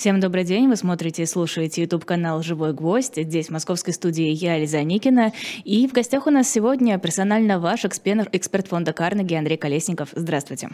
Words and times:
Всем 0.00 0.18
добрый 0.18 0.44
день. 0.44 0.66
Вы 0.66 0.76
смотрите 0.76 1.24
и 1.24 1.26
слушаете 1.26 1.82
YouTube-канал 1.82 2.42
«Живой 2.42 2.72
гвоздь». 2.72 3.22
Здесь 3.22 3.48
в 3.48 3.50
московской 3.50 3.92
студии 3.92 4.30
я, 4.30 4.58
Лиза 4.58 4.82
Никина. 4.82 5.34
И 5.64 5.86
в 5.86 5.92
гостях 5.92 6.26
у 6.26 6.30
нас 6.30 6.48
сегодня 6.48 6.98
персонально 6.98 7.60
ваш 7.60 7.84
эксперт, 7.84 8.34
эксперт 8.34 8.66
фонда 8.66 8.94
Карнеги 8.94 9.34
Андрей 9.34 9.58
Колесников. 9.58 10.08
Здравствуйте. 10.14 10.70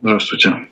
Здравствуйте. 0.00 0.68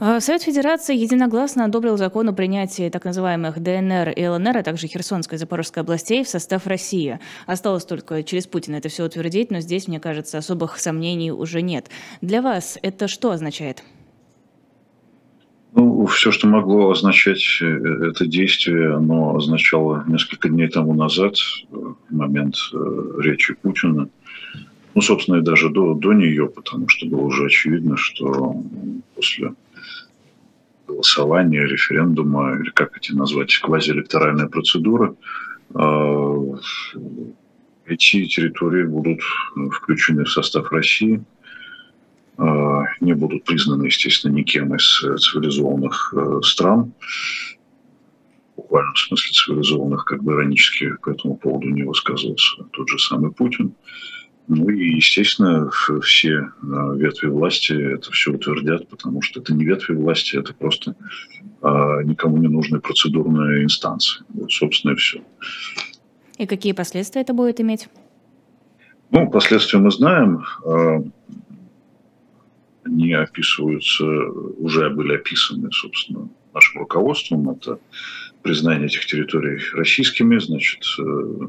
А, 0.00 0.20
Совет 0.20 0.42
Федерации 0.42 0.96
единогласно 0.96 1.64
одобрил 1.64 1.96
закон 1.96 2.28
о 2.28 2.32
принятии 2.32 2.88
так 2.90 3.04
называемых 3.04 3.58
ДНР 3.58 4.10
и 4.10 4.24
ЛНР, 4.28 4.58
а 4.58 4.62
также 4.62 4.86
Херсонской 4.86 5.34
и 5.34 5.38
Запорожской 5.40 5.82
областей 5.82 6.22
в 6.22 6.28
состав 6.28 6.68
России. 6.68 7.18
Осталось 7.46 7.84
только 7.84 8.22
через 8.22 8.46
Путина 8.46 8.76
это 8.76 8.88
все 8.88 9.04
утвердить, 9.04 9.50
но 9.50 9.58
здесь, 9.58 9.88
мне 9.88 9.98
кажется, 9.98 10.38
особых 10.38 10.78
сомнений 10.78 11.32
уже 11.32 11.60
нет. 11.60 11.88
Для 12.20 12.40
вас 12.40 12.78
это 12.82 13.08
что 13.08 13.32
означает? 13.32 13.82
Ну, 15.76 16.06
все, 16.06 16.30
что 16.32 16.48
могло 16.48 16.90
означать 16.90 17.58
э, 17.60 17.66
это 17.66 18.26
действие, 18.26 18.94
оно 18.94 19.36
означало 19.36 20.04
несколько 20.06 20.48
дней 20.48 20.68
тому 20.68 20.94
назад, 20.94 21.34
э, 21.34 21.76
в 21.76 22.14
момент 22.14 22.54
э, 22.72 23.20
речи 23.20 23.52
Путина. 23.52 24.08
Ну, 24.94 25.02
собственно, 25.02 25.36
и 25.36 25.42
даже 25.42 25.68
до, 25.68 25.92
до 25.92 26.14
нее, 26.14 26.48
потому 26.48 26.88
что 26.88 27.04
было 27.06 27.20
уже 27.20 27.44
очевидно, 27.44 27.98
что 27.98 28.62
после 29.14 29.52
голосования, 30.88 31.66
референдума, 31.66 32.58
или 32.58 32.70
как 32.70 32.96
эти 32.96 33.12
назвать, 33.12 33.54
квазиэлекторальная 33.58 34.46
процедура, 34.46 35.14
эти 37.84 38.24
территории 38.24 38.84
будут 38.84 39.20
включены 39.72 40.24
в 40.24 40.30
состав 40.30 40.72
России– 40.72 41.22
Э, 41.35 41.35
не 42.38 43.14
будут 43.14 43.44
признаны, 43.44 43.86
естественно, 43.86 44.32
никем 44.32 44.74
из 44.74 45.02
э, 45.02 45.16
цивилизованных 45.16 46.14
э, 46.14 46.40
стран, 46.42 46.92
в 48.52 48.56
буквальном 48.56 48.96
смысле 48.96 49.32
цивилизованных, 49.32 50.04
как 50.04 50.22
бы 50.22 50.32
иронически 50.32 50.96
по 51.02 51.10
этому 51.10 51.36
поводу 51.36 51.68
не 51.68 51.82
высказывался 51.82 52.64
тот 52.72 52.88
же 52.88 52.98
самый 52.98 53.32
Путин. 53.32 53.74
Ну 54.48 54.68
и, 54.68 54.96
естественно, 54.96 55.70
все 56.02 56.50
ветви 56.62 57.26
власти 57.26 57.72
это 57.72 58.12
все 58.12 58.32
утвердят, 58.32 58.88
потому 58.88 59.20
что 59.20 59.40
это 59.40 59.52
не 59.52 59.64
ветви 59.64 59.94
власти, 59.94 60.36
это 60.36 60.54
просто 60.54 60.94
никому 61.62 62.36
не 62.36 62.46
нужные 62.46 62.80
процедурные 62.80 63.64
инстанции. 63.64 64.22
Вот, 64.28 64.52
собственно, 64.52 64.92
и 64.92 64.94
все. 64.94 65.20
И 66.38 66.46
какие 66.46 66.72
последствия 66.72 67.22
это 67.22 67.34
будет 67.34 67.60
иметь? 67.60 67.88
Ну, 69.10 69.28
последствия 69.30 69.80
мы 69.80 69.90
знаем 69.90 70.44
они 72.86 73.12
описываются, 73.12 74.04
уже 74.04 74.88
были 74.90 75.14
описаны, 75.14 75.70
собственно, 75.72 76.28
нашим 76.54 76.80
руководством. 76.80 77.50
Это 77.50 77.78
признание 78.42 78.86
этих 78.86 79.06
территорий 79.06 79.60
российскими, 79.74 80.38
значит, 80.38 80.84
э, 80.98 81.46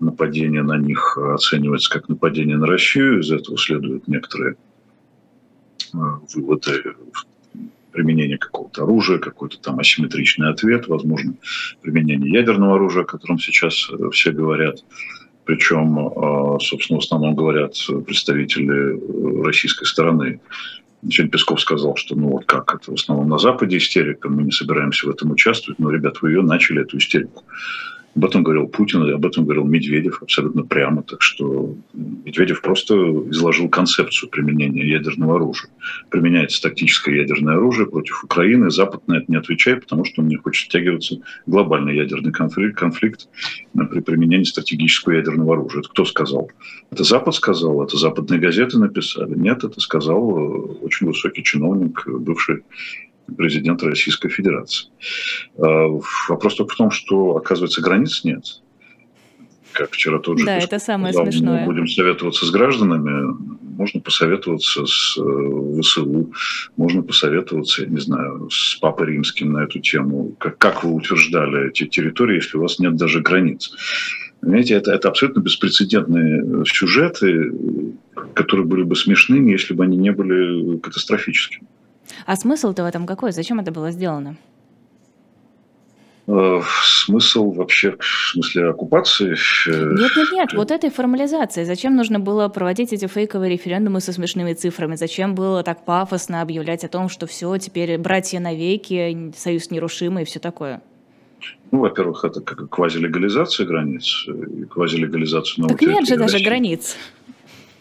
нападение 0.00 0.62
на 0.62 0.78
них 0.78 1.18
оценивается 1.18 1.90
как 1.90 2.08
нападение 2.08 2.56
на 2.56 2.66
Россию. 2.66 3.20
Из 3.20 3.30
этого 3.30 3.58
следуют 3.58 4.08
некоторые 4.08 4.56
э, 5.92 5.98
выводы 6.34 6.94
применение 7.92 8.36
какого-то 8.36 8.82
оружия, 8.82 9.18
какой-то 9.18 9.58
там 9.58 9.78
асимметричный 9.78 10.50
ответ, 10.50 10.86
возможно, 10.86 11.34
применение 11.80 12.30
ядерного 12.30 12.74
оружия, 12.74 13.04
о 13.04 13.06
котором 13.06 13.38
сейчас 13.38 13.88
э, 13.90 14.10
все 14.10 14.32
говорят. 14.32 14.84
Причем, 15.46 15.96
а, 15.98 16.58
собственно, 16.60 17.00
в 17.00 17.04
основном 17.04 17.34
говорят 17.34 17.74
представители 18.04 19.44
российской 19.44 19.86
стороны. 19.86 20.40
Сегодня 21.08 21.30
Песков 21.30 21.60
сказал, 21.60 21.94
что 21.94 22.16
ну 22.16 22.30
вот 22.30 22.46
как 22.46 22.74
это 22.74 22.90
в 22.90 22.94
основном 22.94 23.28
на 23.28 23.38
Западе 23.38 23.76
истерика, 23.76 24.28
мы 24.28 24.42
не 24.42 24.50
собираемся 24.50 25.06
в 25.06 25.10
этом 25.10 25.30
участвовать, 25.30 25.78
но, 25.78 25.90
ребят, 25.90 26.20
вы 26.20 26.32
ее 26.32 26.42
начали, 26.42 26.82
эту 26.82 26.98
истерику. 26.98 27.44
Об 28.16 28.24
этом 28.24 28.42
говорил 28.42 28.66
Путин, 28.66 29.02
об 29.02 29.26
этом 29.26 29.44
говорил 29.44 29.64
Медведев 29.64 30.22
абсолютно 30.22 30.62
прямо. 30.62 31.02
Так 31.02 31.20
что 31.20 31.74
Медведев 31.92 32.62
просто 32.62 32.94
изложил 33.30 33.68
концепцию 33.68 34.30
применения 34.30 34.88
ядерного 34.88 35.36
оружия. 35.36 35.70
Применяется 36.08 36.62
тактическое 36.62 37.16
ядерное 37.16 37.56
оружие 37.56 37.86
против 37.86 38.24
Украины. 38.24 38.70
Запад 38.70 39.06
на 39.06 39.18
это 39.18 39.26
не 39.28 39.36
отвечает, 39.36 39.82
потому 39.82 40.06
что 40.06 40.22
он 40.22 40.28
не 40.28 40.36
хочет 40.36 40.66
втягиваться 40.66 41.16
в 41.44 41.50
глобальный 41.50 41.94
ядерный 41.94 42.32
конфликт, 42.32 42.78
конфликт 42.78 43.28
при 43.74 44.00
применении 44.00 44.44
стратегического 44.44 45.12
ядерного 45.12 45.52
оружия. 45.52 45.80
Это 45.80 45.90
кто 45.90 46.06
сказал? 46.06 46.50
Это 46.90 47.04
Запад 47.04 47.34
сказал, 47.34 47.84
это 47.84 47.98
западные 47.98 48.40
газеты 48.40 48.78
написали. 48.78 49.34
Нет, 49.34 49.62
это 49.62 49.78
сказал 49.80 50.30
э, 50.30 50.42
очень 50.80 51.06
высокий 51.06 51.42
чиновник, 51.42 52.06
бывший 52.06 52.62
президент 53.36 53.82
Российской 53.82 54.28
Федерации. 54.28 54.88
А, 55.58 55.86
вопрос 56.28 56.56
только 56.56 56.74
в 56.74 56.76
том, 56.76 56.90
что, 56.90 57.36
оказывается, 57.36 57.80
границ 57.80 58.24
нет. 58.24 58.44
Как 59.72 59.92
вчера 59.92 60.18
тот 60.18 60.38
же 60.38 60.46
да, 60.46 60.56
это 60.56 60.78
самое 60.78 61.12
сказал, 61.12 61.30
смешное. 61.30 61.60
Мы 61.60 61.66
будем 61.66 61.86
советоваться 61.86 62.46
с 62.46 62.50
гражданами, 62.50 63.36
можно 63.76 64.00
посоветоваться 64.00 64.86
с 64.86 65.18
э, 65.18 65.80
ВСУ, 65.82 66.32
можно 66.78 67.02
посоветоваться, 67.02 67.82
я 67.82 67.88
не 67.88 68.00
знаю, 68.00 68.48
с 68.50 68.76
Папой 68.76 69.08
Римским 69.08 69.52
на 69.52 69.64
эту 69.64 69.80
тему. 69.80 70.34
Как, 70.38 70.56
как 70.56 70.82
вы 70.82 70.94
утверждали 70.94 71.68
эти 71.68 71.84
территории, 71.86 72.36
если 72.36 72.56
у 72.56 72.62
вас 72.62 72.78
нет 72.78 72.96
даже 72.96 73.20
границ? 73.20 73.70
Понимаете, 74.40 74.74
это, 74.74 74.92
это 74.92 75.08
абсолютно 75.08 75.40
беспрецедентные 75.40 76.64
сюжеты, 76.64 77.52
которые 78.32 78.66
были 78.66 78.82
бы 78.82 78.96
смешными, 78.96 79.52
если 79.52 79.74
бы 79.74 79.84
они 79.84 79.98
не 79.98 80.12
были 80.12 80.78
катастрофическими. 80.78 81.66
А 82.26 82.36
смысл-то 82.36 82.82
в 82.82 82.86
этом 82.86 83.06
какой? 83.06 83.32
Зачем 83.32 83.60
это 83.60 83.72
было 83.72 83.90
сделано? 83.90 84.36
Э, 86.28 86.60
смысл 86.82 87.52
вообще 87.52 87.96
в 87.98 88.04
смысле 88.32 88.70
оккупации? 88.70 89.36
Э, 89.68 89.94
нет, 89.94 90.10
нет, 90.16 90.32
нет, 90.32 90.52
вот 90.54 90.70
этой 90.72 90.90
формализации. 90.90 91.64
Зачем 91.64 91.94
нужно 91.94 92.18
было 92.18 92.48
проводить 92.48 92.92
эти 92.92 93.06
фейковые 93.06 93.52
референдумы 93.52 94.00
со 94.00 94.12
смешными 94.12 94.52
цифрами? 94.52 94.96
Зачем 94.96 95.34
было 95.34 95.62
так 95.62 95.84
пафосно 95.84 96.42
объявлять 96.42 96.84
о 96.84 96.88
том, 96.88 97.08
что 97.08 97.26
все, 97.26 97.56
теперь 97.58 97.96
братья 97.98 98.40
навеки, 98.40 99.32
союз 99.36 99.70
нерушимый 99.70 100.24
и 100.24 100.26
все 100.26 100.40
такое? 100.40 100.82
Ну, 101.70 101.80
во-первых, 101.80 102.24
это 102.24 102.40
как 102.40 102.70
квазилегализация 102.70 103.66
границ 103.66 104.26
и 104.26 104.64
квазилегализация 104.64 105.66
Так 105.66 105.82
нет 105.82 106.08
же 106.08 106.16
даже 106.16 106.38
границ. 106.40 106.96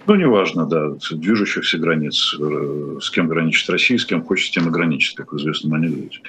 Ну, 0.07 0.15
неважно, 0.15 0.67
да, 0.67 0.91
движущихся 1.11 1.79
границ, 1.79 2.35
э, 2.39 2.97
с 3.01 3.09
кем 3.09 3.27
граничит 3.27 3.69
Россия, 3.69 3.97
с 3.97 4.05
кем 4.05 4.23
хочет, 4.23 4.47
с 4.47 4.51
тем 4.51 4.67
и 4.67 4.71
граничит, 4.71 5.17
как 5.17 5.33
в 5.33 5.37
известном 5.37 5.73
анекдоте. 5.73 6.19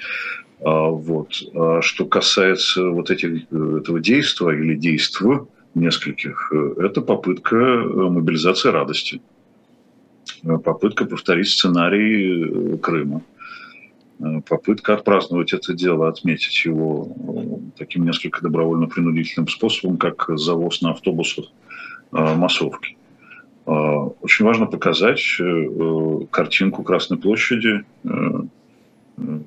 А, 0.61 0.87
вот. 0.89 1.43
А 1.53 1.81
что 1.83 2.05
касается 2.05 2.89
вот 2.89 3.11
этих, 3.11 3.43
э, 3.51 3.77
этого 3.79 3.99
действия 3.99 4.57
или 4.57 4.75
действ 4.75 5.21
нескольких, 5.75 6.51
э, 6.51 6.73
это 6.77 7.01
попытка 7.01 7.55
мобилизации 7.55 8.69
радости. 8.69 9.21
Попытка 10.41 11.05
повторить 11.05 11.49
сценарий 11.49 12.77
Крыма. 12.77 13.21
Попытка 14.47 14.95
отпраздновать 14.95 15.53
это 15.53 15.73
дело, 15.73 16.07
отметить 16.07 16.65
его 16.65 17.61
таким 17.77 18.05
несколько 18.05 18.41
добровольно-принудительным 18.41 19.47
способом, 19.47 19.97
как 19.97 20.29
завоз 20.35 20.81
на 20.81 20.91
автобусах 20.91 21.45
массовки. 22.11 22.96
А, 23.67 24.05
очень 24.21 24.45
важно 24.45 24.65
показать 24.65 25.21
э, 25.39 25.43
э, 25.43 26.19
картинку 26.31 26.83
Красной 26.83 27.17
площади, 27.17 27.83
э, 28.05 28.09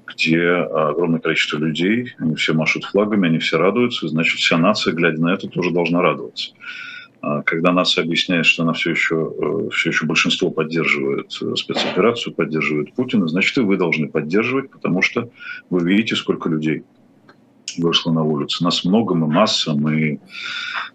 где 0.07 0.47
огромное 0.47 1.21
количество 1.21 1.57
людей, 1.57 2.13
они 2.19 2.35
все 2.35 2.53
машут 2.53 2.85
флагами, 2.85 3.29
они 3.29 3.39
все 3.39 3.57
радуются, 3.57 4.09
значит, 4.09 4.39
вся 4.39 4.59
нация, 4.59 4.93
глядя 4.93 5.23
на 5.23 5.33
это, 5.33 5.49
тоже 5.49 5.71
должна 5.71 6.03
радоваться. 6.03 6.53
А 7.23 7.43
когда 7.43 7.71
нация 7.71 8.03
объясняет, 8.03 8.47
что 8.47 8.65
она 8.65 8.73
все 8.73 8.91
еще, 8.91 9.71
все 9.73 9.91
еще 9.91 10.07
большинство 10.07 10.51
поддерживает 10.51 11.31
спецоперацию, 11.31 12.35
поддерживает 12.35 12.93
Путина, 12.95 13.29
значит, 13.29 13.57
и 13.59 13.61
вы 13.61 13.77
должны 13.77 14.09
поддерживать, 14.09 14.71
потому 14.71 15.03
что 15.03 15.31
вы 15.71 15.89
видите, 15.89 16.17
сколько 16.17 16.49
людей 16.49 16.83
вышло 17.79 18.13
на 18.13 18.23
улицу. 18.23 18.65
Нас 18.65 18.85
много, 18.85 19.15
мы 19.15 19.27
масса, 19.27 19.75
мы 19.75 20.21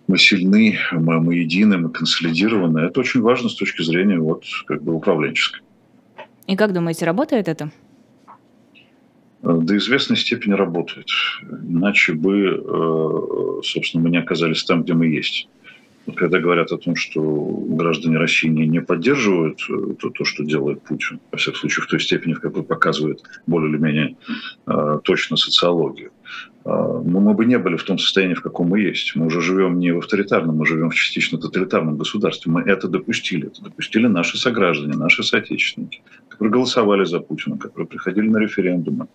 мы 0.08 0.18
сильны, 0.18 0.78
мы, 0.92 1.20
мы 1.20 1.36
едины, 1.36 1.78
мы 1.78 1.90
консолидированы. 1.90 2.80
Это 2.80 3.00
очень 3.00 3.22
важно 3.22 3.50
с 3.50 3.56
точки 3.56 3.82
зрения 3.82 4.20
вот, 4.20 4.44
как 4.68 4.84
бы 4.84 4.94
управленческой. 4.94 5.62
И 6.48 6.56
как 6.56 6.74
думаете, 6.74 7.06
работает 7.06 7.48
это? 7.48 7.72
До 9.42 9.78
известной 9.78 10.18
степени 10.18 10.54
работает. 10.54 11.08
Иначе 11.42 12.14
бы, 12.14 12.64
э, 12.64 13.62
собственно, 13.64 14.04
мы 14.04 14.10
не 14.10 14.18
оказались 14.18 14.64
там, 14.64 14.84
где 14.84 14.94
мы 14.94 15.08
есть. 15.08 15.48
Когда 16.14 16.40
говорят 16.40 16.72
о 16.72 16.78
том, 16.78 16.96
что 16.96 17.22
граждане 17.22 18.18
России 18.18 18.48
не 18.48 18.80
поддерживают 18.80 19.60
э, 19.70 19.96
то, 20.00 20.10
то, 20.12 20.24
что 20.24 20.44
делает 20.44 20.82
Путин, 20.84 21.20
во 21.32 21.38
всяком 21.38 21.62
случае, 21.62 21.84
в 21.84 21.88
той 21.88 22.00
степени, 22.00 22.34
в 22.34 22.42
какой 22.42 22.64
показывает 22.64 23.24
более 23.48 23.72
или 23.72 23.78
менее 23.78 24.16
э, 24.68 25.00
точно 25.04 25.36
социология, 25.36 26.12
э, 26.64 26.70
но 26.70 27.20
мы 27.20 27.34
бы 27.34 27.46
не 27.46 27.58
были 27.58 27.76
в 27.76 27.84
том 27.84 27.98
состоянии, 27.98 28.36
в 28.36 28.44
каком 28.44 28.68
мы 28.68 28.82
есть. 28.82 29.16
Мы 29.16 29.26
уже 29.26 29.42
живем 29.42 29.80
не 29.80 29.94
в 29.94 29.98
авторитарном, 29.98 30.58
мы 30.58 30.68
живем 30.68 30.92
в 30.92 30.96
частично 30.96 31.40
тоталитарном 31.40 31.98
государстве. 31.98 32.52
Мы 32.52 32.62
это 32.62 32.88
допустили. 32.88 33.48
Это 33.48 33.64
допустили 33.64 34.06
наши 34.06 34.38
сограждане, 34.38 34.96
наши 34.96 35.24
соотечественники, 35.24 36.04
которые 36.30 36.52
голосовали 36.52 37.06
за 37.06 37.20
Путина, 37.20 37.58
которые 37.58 37.88
приходили 37.88 38.28
на 38.28 38.38
референдумы, 38.38 39.08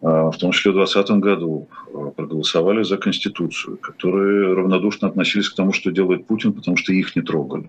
в 0.00 0.32
том 0.38 0.52
числе 0.52 0.70
в 0.70 0.74
2020 0.74 1.10
году, 1.18 1.68
проголосовали 2.16 2.82
за 2.82 2.96
Конституцию, 2.96 3.76
которые 3.76 4.54
равнодушно 4.54 5.08
относились 5.08 5.48
к 5.48 5.54
тому, 5.54 5.72
что 5.72 5.90
делает 5.90 6.26
Путин, 6.26 6.52
потому 6.52 6.76
что 6.76 6.92
их 6.92 7.14
не 7.16 7.22
трогали. 7.22 7.68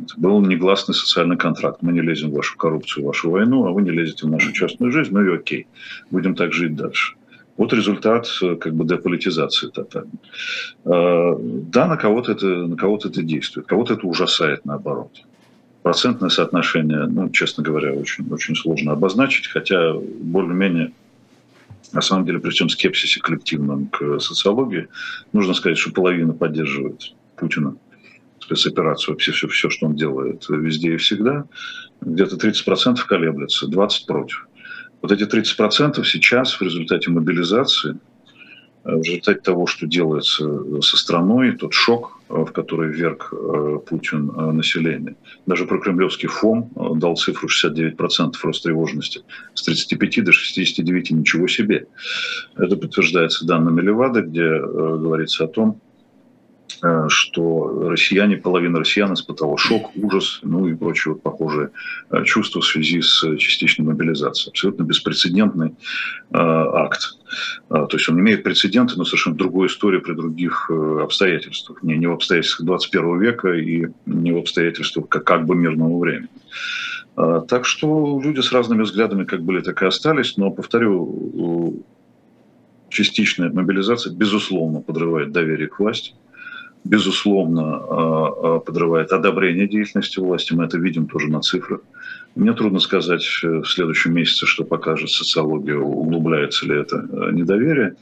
Это 0.00 0.14
был 0.16 0.40
негласный 0.40 0.94
социальный 0.94 1.36
контракт. 1.36 1.82
Мы 1.82 1.92
не 1.92 2.00
лезем 2.00 2.30
в 2.30 2.34
вашу 2.34 2.56
коррупцию, 2.56 3.04
в 3.04 3.06
вашу 3.06 3.30
войну, 3.30 3.66
а 3.66 3.70
вы 3.70 3.82
не 3.82 3.90
лезете 3.90 4.26
в 4.26 4.30
нашу 4.30 4.52
частную 4.52 4.90
жизнь, 4.90 5.12
ну 5.12 5.22
и 5.24 5.34
окей, 5.34 5.66
будем 6.10 6.34
так 6.34 6.52
жить 6.52 6.74
дальше. 6.74 7.14
Вот 7.56 7.72
результат 7.72 8.26
как 8.60 8.74
бы 8.74 8.84
деполитизации 8.84 9.68
тотальной. 9.68 10.18
Да, 10.84 11.86
на 11.86 11.96
кого-то 11.96 12.32
это, 12.32 12.46
на 12.46 12.76
кого-то 12.76 13.08
это 13.08 13.22
действует, 13.22 13.66
кого-то 13.66 13.94
это 13.94 14.06
ужасает 14.06 14.64
наоборот. 14.64 15.12
Процентное 15.82 16.30
соотношение, 16.30 17.06
ну, 17.06 17.28
честно 17.28 17.62
говоря, 17.62 17.92
очень, 17.92 18.26
очень 18.32 18.56
сложно 18.56 18.92
обозначить, 18.92 19.48
хотя 19.48 19.94
более-менее 19.94 20.92
на 21.92 22.00
самом 22.00 22.24
деле, 22.24 22.38
при 22.38 22.50
всем 22.50 22.68
скепсисе 22.68 23.20
коллективном 23.20 23.86
к 23.86 24.20
социологии, 24.20 24.88
нужно 25.32 25.54
сказать, 25.54 25.78
что 25.78 25.92
половина 25.92 26.32
поддерживает 26.32 27.14
Путина 27.36 27.76
спецоперацию, 28.40 29.14
вообще 29.14 29.32
все, 29.32 29.48
все, 29.48 29.70
что 29.70 29.86
он 29.86 29.96
делает 29.96 30.46
везде 30.48 30.94
и 30.94 30.96
всегда, 30.96 31.44
где-то 32.00 32.36
30% 32.36 32.96
колеблется, 33.06 33.66
20% 33.66 33.88
против. 34.06 34.48
Вот 35.00 35.12
эти 35.12 35.24
30% 35.24 36.04
сейчас 36.04 36.54
в 36.54 36.62
результате 36.62 37.10
мобилизации– 37.10 37.98
Э, 38.84 38.96
в 38.96 39.02
результате 39.02 39.40
того, 39.40 39.66
что 39.66 39.86
делается 39.86 40.80
со 40.80 40.96
страной, 40.96 41.52
тот 41.52 41.72
шок, 41.72 42.20
в 42.32 42.52
который 42.52 42.90
вверг 42.90 43.32
Путин 43.86 44.26
население. 44.56 45.16
Даже 45.46 45.66
прокремлевский 45.66 46.28
ФОМ 46.28 46.98
дал 46.98 47.16
цифру 47.16 47.48
69% 47.48 48.32
рост 48.42 48.62
тревожности. 48.62 49.20
С 49.54 49.62
35 49.62 50.24
до 50.24 50.32
69 50.32 51.10
ничего 51.10 51.46
себе. 51.46 51.86
Это 52.56 52.76
подтверждается 52.76 53.46
данными 53.46 53.80
Левады, 53.82 54.22
где 54.22 54.48
говорится 54.48 55.44
о 55.44 55.48
том, 55.48 55.80
Э, 55.91 55.91
что 57.08 57.88
россияне, 57.90 58.36
половина 58.36 58.80
россиян 58.80 59.12
испытала 59.14 59.56
шок, 59.56 59.92
ужас, 59.94 60.40
ну 60.42 60.66
и 60.66 60.74
прочие 60.74 61.14
вот 61.14 61.22
похожие 61.22 61.70
э, 62.10 62.24
чувства 62.24 62.60
в 62.60 62.66
связи 62.66 63.00
с 63.00 63.24
частичной 63.36 63.86
мобилизацией. 63.86 64.50
Абсолютно 64.50 64.82
беспрецедентный 64.82 65.68
э, 65.68 65.72
акт. 66.32 67.18
То 67.68 67.88
есть 67.92 68.08
он 68.08 68.20
имеет 68.20 68.42
прецеденты, 68.42 68.94
но 68.96 69.04
совершенно 69.04 69.36
другую 69.36 69.68
историю 69.68 70.02
при 70.02 70.12
других 70.12 70.70
обстоятельствах. 70.70 71.82
Не, 71.82 71.96
не 71.96 72.06
в 72.06 72.12
обстоятельствах 72.12 72.66
21 72.66 73.20
века 73.20 73.52
и 73.54 73.86
не 74.04 74.32
в 74.32 74.38
обстоятельствах 74.38 75.08
как, 75.08 75.24
как 75.24 75.46
бы 75.46 75.54
мирного 75.54 75.98
времени. 75.98 76.28
Так 77.14 77.64
что 77.64 78.20
люди 78.22 78.40
с 78.40 78.52
разными 78.52 78.82
взглядами 78.82 79.24
как 79.24 79.42
были, 79.42 79.62
так 79.62 79.82
и 79.82 79.86
остались. 79.86 80.36
Но, 80.36 80.50
повторю, 80.50 81.82
частичная 82.90 83.50
мобилизация, 83.50 84.12
безусловно, 84.12 84.82
подрывает 84.82 85.32
доверие 85.32 85.68
к 85.68 85.78
власти 85.78 86.14
безусловно, 86.84 87.76
а, 87.76 88.26
а, 88.56 88.58
подрывает 88.58 89.12
одобрение 89.12 89.68
деятельности 89.68 90.18
власти. 90.18 90.52
Мы 90.52 90.64
это 90.64 90.78
видим 90.78 91.06
тоже 91.06 91.28
на 91.28 91.40
цифрах. 91.40 91.80
Мне 92.34 92.52
трудно 92.54 92.80
сказать 92.80 93.24
э, 93.44 93.60
в 93.60 93.66
следующем 93.66 94.14
месяце, 94.14 94.46
что 94.46 94.64
покажет 94.64 95.10
социология, 95.10 95.76
углубляется 95.76 96.66
ли 96.66 96.80
это 96.80 96.96
э, 96.96 97.30
недоверие. 97.32 97.96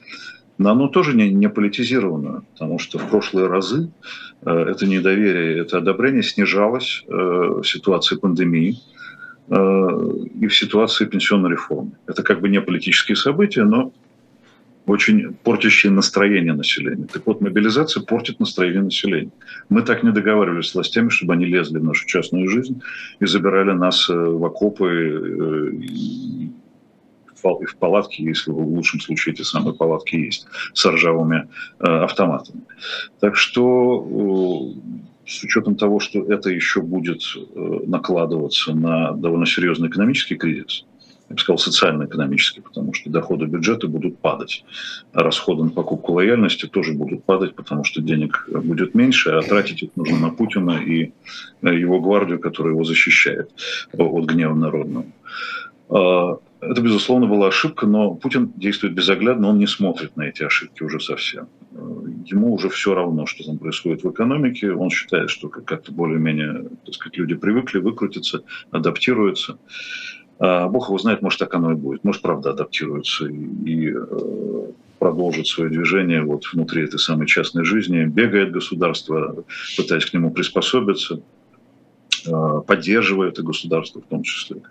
Но 0.57 0.71
оно 0.71 0.89
тоже 0.89 1.17
не, 1.17 1.31
не 1.31 1.49
политизировано, 1.49 2.45
потому 2.53 2.79
что 2.79 2.99
в 2.99 3.09
прошлые 3.09 3.49
разы 3.49 3.91
э, 4.43 4.51
это 4.51 4.87
недоверие, 4.87 5.59
это 5.59 5.79
одобрение 5.79 6.23
снижалось 6.23 7.05
в 7.09 7.65
ситуации 7.65 8.17
пандемии 8.17 8.79
и 9.49 10.47
в 10.47 10.51
ситуации 10.55 11.07
пенсионной 11.07 11.51
реформы. 11.51 11.91
Это 12.07 12.23
как 12.23 12.41
бы 12.41 12.49
не 12.49 12.61
политические 12.61 13.17
события, 13.17 13.65
но 13.65 13.93
очень 14.91 15.35
портящие 15.45 15.93
настроение 15.93 16.53
населения. 16.53 17.07
Так 17.07 17.23
вот, 17.27 17.41
мобилизация 17.41 18.03
портит 18.03 18.41
настроение 18.41 18.83
населения. 18.83 19.31
Мы 19.69 19.83
так 19.83 20.03
не 20.03 20.11
договаривались 20.11 20.71
с 20.71 20.75
властями, 20.75 21.11
чтобы 21.11 21.35
они 21.35 21.47
лезли 21.47 21.79
в 21.79 21.85
нашу 21.85 22.07
частную 22.07 22.49
жизнь 22.49 22.83
и 23.21 23.27
забирали 23.27 23.73
нас 23.73 24.11
э, 24.11 24.15
в 24.15 24.45
окопы 24.45 24.89
э, 24.89 25.77
и 25.77 26.51
в 27.43 27.77
палатки, 27.77 28.21
если 28.21 28.51
в 28.51 28.59
лучшем 28.59 29.01
случае 29.01 29.33
эти 29.33 29.43
самые 29.43 29.75
палатки 29.75 30.17
есть, 30.17 30.47
с 30.75 30.85
ржавыми 30.85 31.49
э, 31.79 31.85
автоматами. 31.87 32.63
Так 33.21 33.37
что 33.37 34.75
с 35.25 35.45
учетом 35.45 35.77
того, 35.77 36.01
что 36.01 36.19
это 36.25 36.51
еще 36.51 36.83
будет 36.83 37.23
накладываться 37.87 38.75
на 38.75 39.13
довольно 39.13 39.47
серьезный 39.47 39.89
экономический 39.89 40.35
кризис, 40.35 40.85
я 41.31 41.35
бы 41.35 41.41
сказал, 41.41 41.59
социально-экономически, 41.59 42.61
потому 42.61 42.93
что 42.93 43.09
доходы 43.09 43.47
бюджета 43.47 43.87
будут 43.87 44.19
падать, 44.19 44.65
а 45.13 45.23
расходы 45.23 45.63
на 45.63 45.71
покупку 45.71 46.13
лояльности 46.15 46.67
тоже 46.67 46.93
будут 46.93 47.25
падать, 47.25 47.55
потому 47.55 47.85
что 47.85 48.03
денег 48.03 48.49
будет 48.49 48.95
меньше, 48.95 49.31
а 49.31 49.43
тратить 49.43 49.83
их 49.85 49.91
нужно 49.95 50.19
на 50.19 50.31
Путина 50.31 50.83
и 50.83 51.13
его 51.63 52.01
гвардию, 52.01 52.41
которая 52.41 52.75
его 52.75 52.83
защищает 52.83 53.51
от 53.93 54.25
гнева 54.25 54.55
народного. 54.55 55.07
А, 55.89 56.39
это, 56.61 56.83
безусловно, 56.83 57.27
была 57.27 57.49
ошибка, 57.49 57.87
но 57.87 58.15
Путин 58.15 58.53
действует 58.57 58.95
безоглядно, 58.95 59.49
он 59.49 59.59
не 59.59 59.67
смотрит 59.67 60.17
на 60.17 60.23
эти 60.23 60.43
ошибки 60.43 60.83
уже 60.83 61.01
совсем. 61.01 61.49
Ему 62.27 62.53
уже 62.53 62.69
все 62.69 62.95
равно, 62.95 63.27
что 63.27 63.45
там 63.45 63.59
происходит 63.59 64.03
в 64.03 64.11
экономике. 64.11 64.73
Он 64.73 64.91
считает, 64.91 65.31
что 65.31 65.49
как-то 65.49 65.93
более-менее, 65.93 66.69
так 66.85 66.95
сказать, 66.95 67.17
люди 67.17 67.35
привыкли, 67.35 67.79
выкрутиться, 67.79 68.43
адаптируются. 68.71 69.59
А, 70.41 70.69
Бог 70.69 70.89
его 70.89 70.99
знает, 70.99 71.21
может, 71.21 71.39
так 71.39 71.55
оно 71.55 71.73
и 71.73 71.75
будет. 71.75 72.03
Может, 72.03 72.23
правда, 72.23 72.51
адаптируется 72.51 73.27
и, 73.27 73.35
и 73.35 73.95
э, 73.95 74.73
продолжит 74.99 75.47
свое 75.47 75.69
движение 75.71 76.23
вот 76.23 76.45
внутри 76.53 76.85
этой 76.85 76.99
самой 76.99 77.27
частной 77.27 77.65
жизни. 77.65 78.05
Бегает 78.05 78.51
государство, 78.51 79.45
пытаясь 79.77 80.07
к 80.07 80.15
нему 80.15 80.31
приспособиться, 80.31 81.21
э, 82.27 82.63
поддерживая 82.67 83.29
это 83.29 83.43
государство 83.43 84.01
в 84.01 84.07
том 84.07 84.23
числе, 84.23 84.63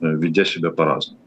э, 0.00 0.14
ведя 0.16 0.44
себя 0.44 0.70
по-разному. 0.70 1.18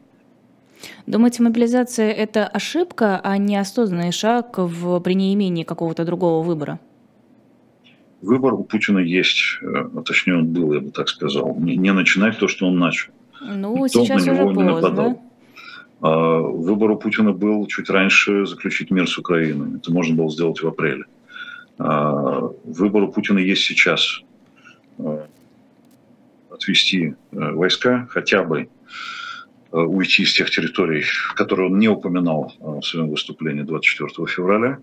Думаете, 1.06 1.42
мобилизация– 1.42 2.10
это 2.10 2.46
ошибка, 2.46 3.20
а 3.22 3.36
не 3.36 3.58
осознанный 3.58 4.12
шаг 4.12 4.56
в, 4.56 4.98
при 5.00 5.12
неимении 5.12 5.62
какого-то 5.62 6.06
другого 6.06 6.42
выбора? 6.42 6.80
Выбор 8.22 8.54
у 8.54 8.64
Путина 8.64 8.98
есть, 8.98 9.58
а 9.62 10.02
точнее 10.02 10.38
он 10.38 10.46
был, 10.46 10.72
я 10.72 10.80
бы 10.80 10.90
так 10.90 11.10
сказал. 11.10 11.54
Не, 11.58 11.76
не 11.76 11.92
начинать 11.92 12.38
то, 12.38 12.48
что 12.48 12.66
он 12.66 12.78
начал. 12.78 13.12
Ну, 13.40 13.76
Кто 13.76 13.88
сейчас 13.88 14.22
уже 14.22 14.36
поздно. 14.36 14.64
Нападал. 14.64 15.22
А, 16.02 16.38
выбор 16.38 16.90
у 16.92 16.96
Путина 16.96 17.32
был 17.32 17.66
чуть 17.66 17.90
раньше 17.90 18.46
заключить 18.46 18.90
мир 18.90 19.08
с 19.08 19.18
Украиной. 19.18 19.78
Это 19.78 19.92
можно 19.92 20.14
было 20.14 20.30
сделать 20.30 20.62
в 20.62 20.66
апреле. 20.66 21.04
А, 21.78 22.50
выбор 22.64 23.04
у 23.04 23.12
Путина 23.12 23.38
есть 23.38 23.62
сейчас. 23.62 24.22
А, 24.98 25.26
отвести 26.50 27.14
э, 27.32 27.52
войска, 27.52 28.06
хотя 28.10 28.42
бы 28.42 28.68
э, 29.72 29.76
уйти 29.78 30.24
из 30.24 30.34
тех 30.34 30.50
территорий, 30.50 31.04
которые 31.36 31.70
он 31.70 31.78
не 31.78 31.88
упоминал 31.88 32.52
в 32.60 32.82
своем 32.82 33.08
выступлении 33.08 33.62
24 33.62 34.26
февраля, 34.26 34.78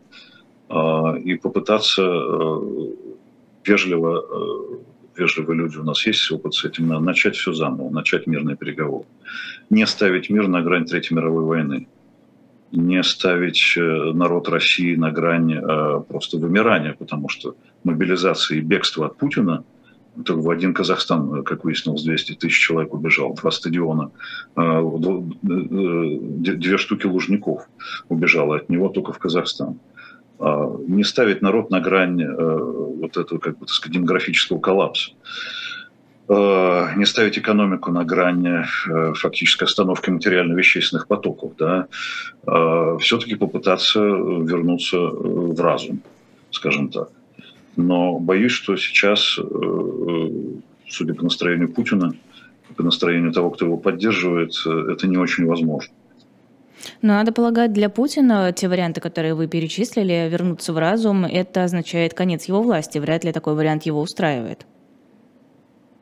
и 1.24 1.36
попытаться 1.36 2.02
э, 2.02 2.60
вежливо 3.64 4.82
вежливые 5.18 5.58
люди 5.58 5.78
у 5.78 5.84
нас 5.84 6.06
есть 6.06 6.32
опыт 6.32 6.54
с 6.54 6.66
этим, 6.66 6.88
надо 6.88 7.04
начать 7.04 7.36
все 7.36 7.54
заново, 7.54 7.90
начать 7.90 8.28
мирный 8.28 8.56
переговор. 8.56 9.06
Не 9.70 9.86
ставить 9.86 10.30
мир 10.30 10.48
на 10.48 10.62
грань 10.62 10.86
Третьей 10.86 11.16
мировой 11.16 11.44
войны. 11.44 11.88
Не 12.72 13.02
ставить 13.04 13.76
э, 13.78 13.82
народ 14.14 14.50
России 14.50 14.96
на 14.96 15.12
грань 15.12 15.54
э, 15.54 16.02
просто 16.08 16.38
вымирания, 16.38 16.94
потому 16.94 17.30
что 17.30 17.56
мобилизация 17.84 18.58
и 18.58 18.62
бегство 18.62 19.06
от 19.06 19.18
Путина 19.18 19.64
это 20.20 20.34
в 20.34 20.50
один 20.50 20.74
Казахстан, 20.74 21.44
как 21.44 21.64
выяснилось, 21.64 22.04
200 22.04 22.34
тысяч 22.34 22.60
человек 22.60 22.94
убежал, 22.94 23.36
два 23.36 23.52
стадиона, 23.52 24.12
э, 24.56 24.82
две 25.44 26.78
штуки 26.78 27.06
лужников 27.06 27.70
убежало 28.10 28.58
от 28.58 28.70
него 28.70 28.90
только 28.90 29.14
в 29.14 29.20
Казахстан. 29.20 29.80
А, 30.40 30.76
не 30.88 31.04
ставить 31.04 31.42
народ 31.42 31.72
на 31.72 31.80
грань 31.80 32.22
э, 32.22 32.58
вот 32.58 33.18
этого, 33.18 33.40
как 33.40 33.58
бы, 33.58 33.66
так 33.66 33.74
сказать, 33.74 33.96
демографического 33.96 34.60
коллапса 34.60 35.12
а, 36.30 36.94
не 36.96 37.06
ставить 37.06 37.40
экономику 37.40 37.92
на 37.92 38.04
грань 38.04 38.46
э, 38.48 39.14
фактической 39.16 39.64
остановки 39.64 40.10
материально-вещественных 40.12 41.08
потоков, 41.08 41.54
да, 41.58 41.88
все-таки 43.00 43.36
попытаться 43.36 44.00
вернуться 44.00 44.98
э, 44.98 45.10
в 45.10 45.60
разум, 45.60 46.02
скажем 46.52 46.90
так. 46.90 47.10
Но 47.76 48.20
боюсь, 48.20 48.54
что 48.54 48.76
сейчас, 48.76 49.40
судя 50.88 51.14
по 51.14 51.24
настроению 51.24 51.72
Путина, 51.72 52.16
по 52.76 52.82
настроению 52.82 53.32
того, 53.32 53.52
кто 53.52 53.66
его 53.66 53.78
поддерживает, 53.78 54.54
это 54.66 55.08
не 55.08 55.18
очень 55.18 55.46
возможно. 55.46 55.94
Но 57.02 57.14
надо 57.14 57.32
полагать, 57.32 57.74
для 57.74 57.90
Путина 57.90 58.52
те 58.52 58.68
варианты, 58.68 59.02
которые 59.02 59.34
вы 59.34 59.48
перечислили, 59.48 60.30
вернуться 60.30 60.74
в 60.74 60.78
разум, 60.78 61.26
это 61.26 61.64
означает 61.64 62.14
конец 62.14 62.46
его 62.46 62.62
власти. 62.62 62.98
Вряд 62.98 63.24
ли 63.24 63.32
такой 63.32 63.56
вариант 63.56 63.84
его 63.84 64.02
устраивает. 64.02 64.66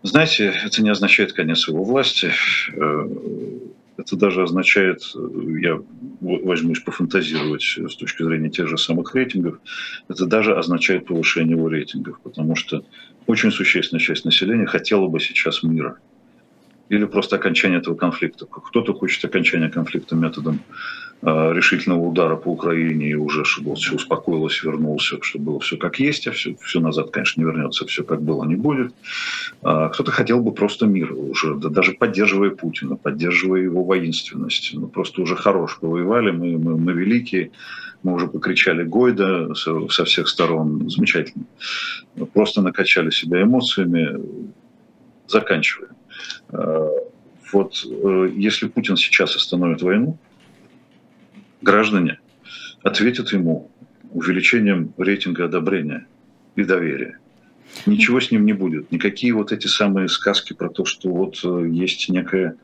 Знаете, 0.04 0.54
это 0.64 0.84
не 0.84 0.90
означает 0.90 1.34
конец 1.34 1.68
его 1.68 1.84
власти. 1.84 2.32
Э, 2.76 3.08
Это 3.98 4.18
даже 4.18 4.44
означает, 4.44 5.00
я 5.62 5.82
возьмусь 6.22 6.82
пофантазировать 6.82 7.64
с 7.64 7.96
точки 7.96 8.24
зрения 8.24 8.50
тех 8.50 8.68
же 8.68 8.78
самых 8.78 9.16
рейтингов, 9.16 9.60
это 10.10 10.26
даже 10.26 10.54
означает 10.58 11.06
повышение 11.06 11.56
его 11.56 11.70
рейтингов, 11.70 12.20
потому 12.22 12.56
что 12.56 12.84
очень 13.26 13.52
существенная 13.52 14.02
часть 14.02 14.26
населения 14.26 14.66
хотела 14.66 15.08
бы 15.08 15.20
сейчас 15.20 15.64
мира 15.64 15.98
или 16.90 17.06
просто 17.06 17.36
окончание 17.36 17.80
этого 17.80 17.96
конфликта. 17.96 18.46
Кто-то 18.46 18.94
хочет 18.94 19.26
окончания 19.26 19.70
конфликта 19.70 20.16
методом 20.16 20.60
э, 21.22 21.54
решительного 21.54 22.02
удара 22.02 22.36
по 22.36 22.50
Украине 22.50 23.10
и 23.10 23.16
уже, 23.16 23.44
чтобы 23.44 23.76
все 23.76 23.96
успокоилось, 23.96 24.62
вернулся, 24.64 25.18
чтобы 25.22 25.46
было 25.46 25.60
все 25.60 25.78
как 25.78 26.00
есть, 26.00 26.28
а 26.28 26.32
все, 26.32 26.56
все 26.62 26.80
назад, 26.80 27.10
конечно, 27.10 27.42
не 27.42 27.46
вернется, 27.46 27.88
все 27.88 28.04
как 28.04 28.22
было 28.22 28.44
не 28.46 28.56
будет. 28.56 28.94
А 29.64 29.90
кто-то 29.90 30.12
хотел 30.12 30.42
бы 30.42 30.54
просто 30.54 30.86
мира 30.86 31.14
уже, 31.14 31.56
да, 31.56 31.70
даже 31.70 31.94
поддерживая 31.94 32.52
Путина, 32.52 32.96
поддерживая 32.96 33.62
его 33.62 33.84
воинственность. 33.84 34.72
Ну, 34.74 34.88
просто 34.88 35.22
уже 35.22 35.36
хорош, 35.36 35.80
повоевали, 35.80 36.30
мы, 36.30 36.58
мы, 36.60 36.78
мы 36.78 36.94
великие, 36.94 37.52
мы 38.04 38.14
уже 38.14 38.28
покричали 38.28 38.84
Гойда 38.84 39.56
со, 39.56 39.88
со 39.90 40.06
всех 40.06 40.28
сторон, 40.28 40.88
замечательно. 40.88 41.46
Просто 42.34 42.62
накачали 42.62 43.10
себя 43.10 43.42
эмоциями, 43.42 44.22
заканчиваем. 45.28 45.96
Э, 46.52 46.90
вот 47.52 47.86
э, 47.86 48.30
если 48.36 48.68
Путин 48.68 48.98
сейчас 48.98 49.36
остановит 49.36 49.82
войну, 49.82 50.18
граждане 51.62 52.20
ответят 52.84 53.32
ему 53.32 53.72
увеличением 54.12 54.94
рейтинга 54.98 55.46
одобрения 55.46 56.06
и 56.56 56.64
доверия. 56.64 57.20
Ничего 57.86 58.20
с 58.20 58.32
ним 58.32 58.46
не 58.46 58.54
будет. 58.54 58.92
Никакие 58.92 59.34
вот 59.34 59.52
эти 59.52 59.68
самые 59.68 60.08
сказки 60.08 60.54
про 60.54 60.70
то, 60.70 60.86
что 60.86 61.10
вот 61.10 61.40
э, 61.44 61.68
есть 61.70 62.10
некое 62.10 62.56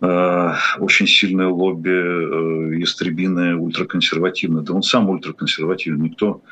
э, 0.00 0.52
очень 0.78 1.06
сильное 1.06 1.48
лобби 1.48 1.90
э, 1.90 2.78
ястребиное, 2.78 3.56
ультраконсервативное. 3.56 4.62
Да 4.62 4.74
он 4.74 4.82
сам 4.82 5.10
ультраконсервативный. 5.10 6.08
Никто 6.08 6.42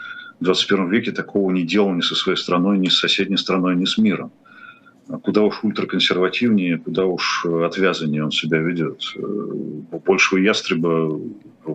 в 0.40 0.44
21 0.44 0.90
веке 0.90 1.12
такого 1.12 1.50
не 1.50 1.62
делал 1.62 1.92
ни 1.92 2.02
со 2.02 2.14
своей 2.14 2.36
страной, 2.36 2.78
ни 2.78 2.88
с 2.88 2.98
соседней 2.98 3.38
страной, 3.38 3.74
ни 3.76 3.84
с 3.84 3.98
миром 3.98 4.32
куда 5.22 5.42
уж 5.42 5.64
ультраконсервативнее, 5.64 6.78
куда 6.78 7.06
уж 7.06 7.46
отвязаннее 7.46 8.24
он 8.24 8.30
себя 8.30 8.58
ведет. 8.58 9.02
Э, 9.16 9.98
большего 10.04 10.38
ястреба 10.38 11.18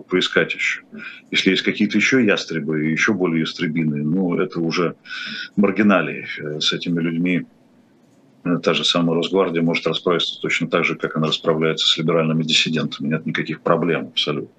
поискать 0.08 0.54
еще. 0.54 0.82
Если 1.30 1.50
есть 1.50 1.62
какие-то 1.62 1.98
еще 1.98 2.24
ястребы, 2.24 2.84
еще 2.84 3.12
более 3.12 3.40
ястребиные, 3.40 4.02
ну, 4.02 4.36
это 4.36 4.60
уже 4.60 4.96
маргиналии. 5.56 6.26
Э, 6.38 6.60
с 6.60 6.72
этими 6.72 7.00
людьми 7.00 7.46
э, 8.44 8.58
та 8.62 8.72
же 8.74 8.84
самая 8.84 9.16
Росгвардия 9.16 9.62
может 9.62 9.86
расправиться 9.86 10.40
точно 10.40 10.68
так 10.68 10.84
же, 10.84 10.94
как 10.94 11.16
она 11.16 11.26
расправляется 11.26 11.86
с 11.86 11.98
либеральными 11.98 12.44
диссидентами. 12.44 13.08
Нет 13.08 13.26
никаких 13.26 13.62
проблем 13.62 14.08
абсолютно. 14.12 14.54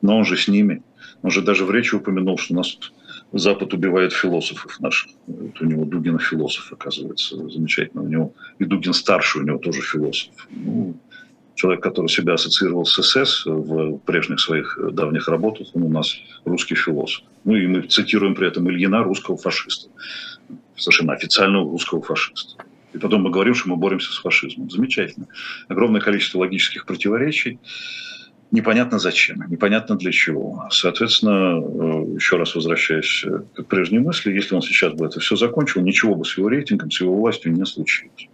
Но 0.00 0.16
он 0.16 0.24
же 0.24 0.36
с 0.36 0.46
ними. 0.46 0.82
Он 1.22 1.30
же 1.30 1.42
даже 1.42 1.64
в 1.64 1.70
речи 1.70 1.94
упомянул, 1.94 2.38
что 2.38 2.54
у 2.54 2.56
нас 2.56 2.76
Запад 3.32 3.72
убивает 3.72 4.12
философов 4.12 4.78
наших. 4.80 5.10
Вот 5.26 5.60
у 5.60 5.64
него 5.64 5.84
Дугин 5.84 6.18
философ, 6.18 6.72
оказывается, 6.72 7.36
замечательно. 7.48 8.02
У 8.02 8.08
него 8.08 8.34
и 8.58 8.64
Дугин 8.64 8.92
старший, 8.92 9.42
у 9.42 9.44
него 9.44 9.58
тоже 9.58 9.80
философ. 9.80 10.34
Ну, 10.50 10.94
человек, 11.54 11.82
который 11.82 12.08
себя 12.08 12.34
ассоциировал 12.34 12.84
с 12.84 13.00
СС 13.02 13.46
в 13.46 13.98
прежних 13.98 14.40
своих 14.40 14.78
давних 14.92 15.28
работах, 15.28 15.68
он 15.74 15.84
у 15.84 15.88
нас 15.88 16.14
русский 16.44 16.74
философ. 16.74 17.24
Ну 17.44 17.56
и 17.56 17.66
мы 17.66 17.82
цитируем 17.82 18.34
при 18.34 18.48
этом 18.48 18.68
Ильина, 18.70 19.02
русского 19.02 19.36
фашиста. 19.36 19.88
Совершенно 20.76 21.14
официального 21.14 21.70
русского 21.70 22.02
фашиста. 22.02 22.64
И 22.92 22.98
потом 22.98 23.22
мы 23.22 23.30
говорим, 23.30 23.54
что 23.54 23.70
мы 23.70 23.76
боремся 23.76 24.12
с 24.12 24.18
фашизмом. 24.18 24.70
Замечательно. 24.70 25.26
Огромное 25.68 26.02
количество 26.02 26.38
логических 26.38 26.84
противоречий 26.84 27.58
непонятно 28.52 28.98
зачем, 28.98 29.44
непонятно 29.48 29.96
для 29.96 30.12
чего. 30.12 30.68
Соответственно, 30.70 31.58
э, 31.58 32.14
еще 32.14 32.36
раз 32.36 32.54
возвращаясь 32.54 33.24
э, 33.24 33.40
к 33.56 33.66
прежней 33.66 33.98
мысли, 33.98 34.32
если 34.32 34.54
он 34.54 34.62
сейчас 34.62 34.92
бы 34.92 35.06
это 35.06 35.18
все 35.18 35.34
закончил, 35.34 35.80
ничего 35.80 36.14
бы 36.14 36.24
с 36.24 36.36
его 36.38 36.48
рейтингом, 36.48 36.90
с 36.90 37.00
его 37.00 37.16
властью 37.16 37.52
не 37.52 37.64
случилось. 37.66 38.28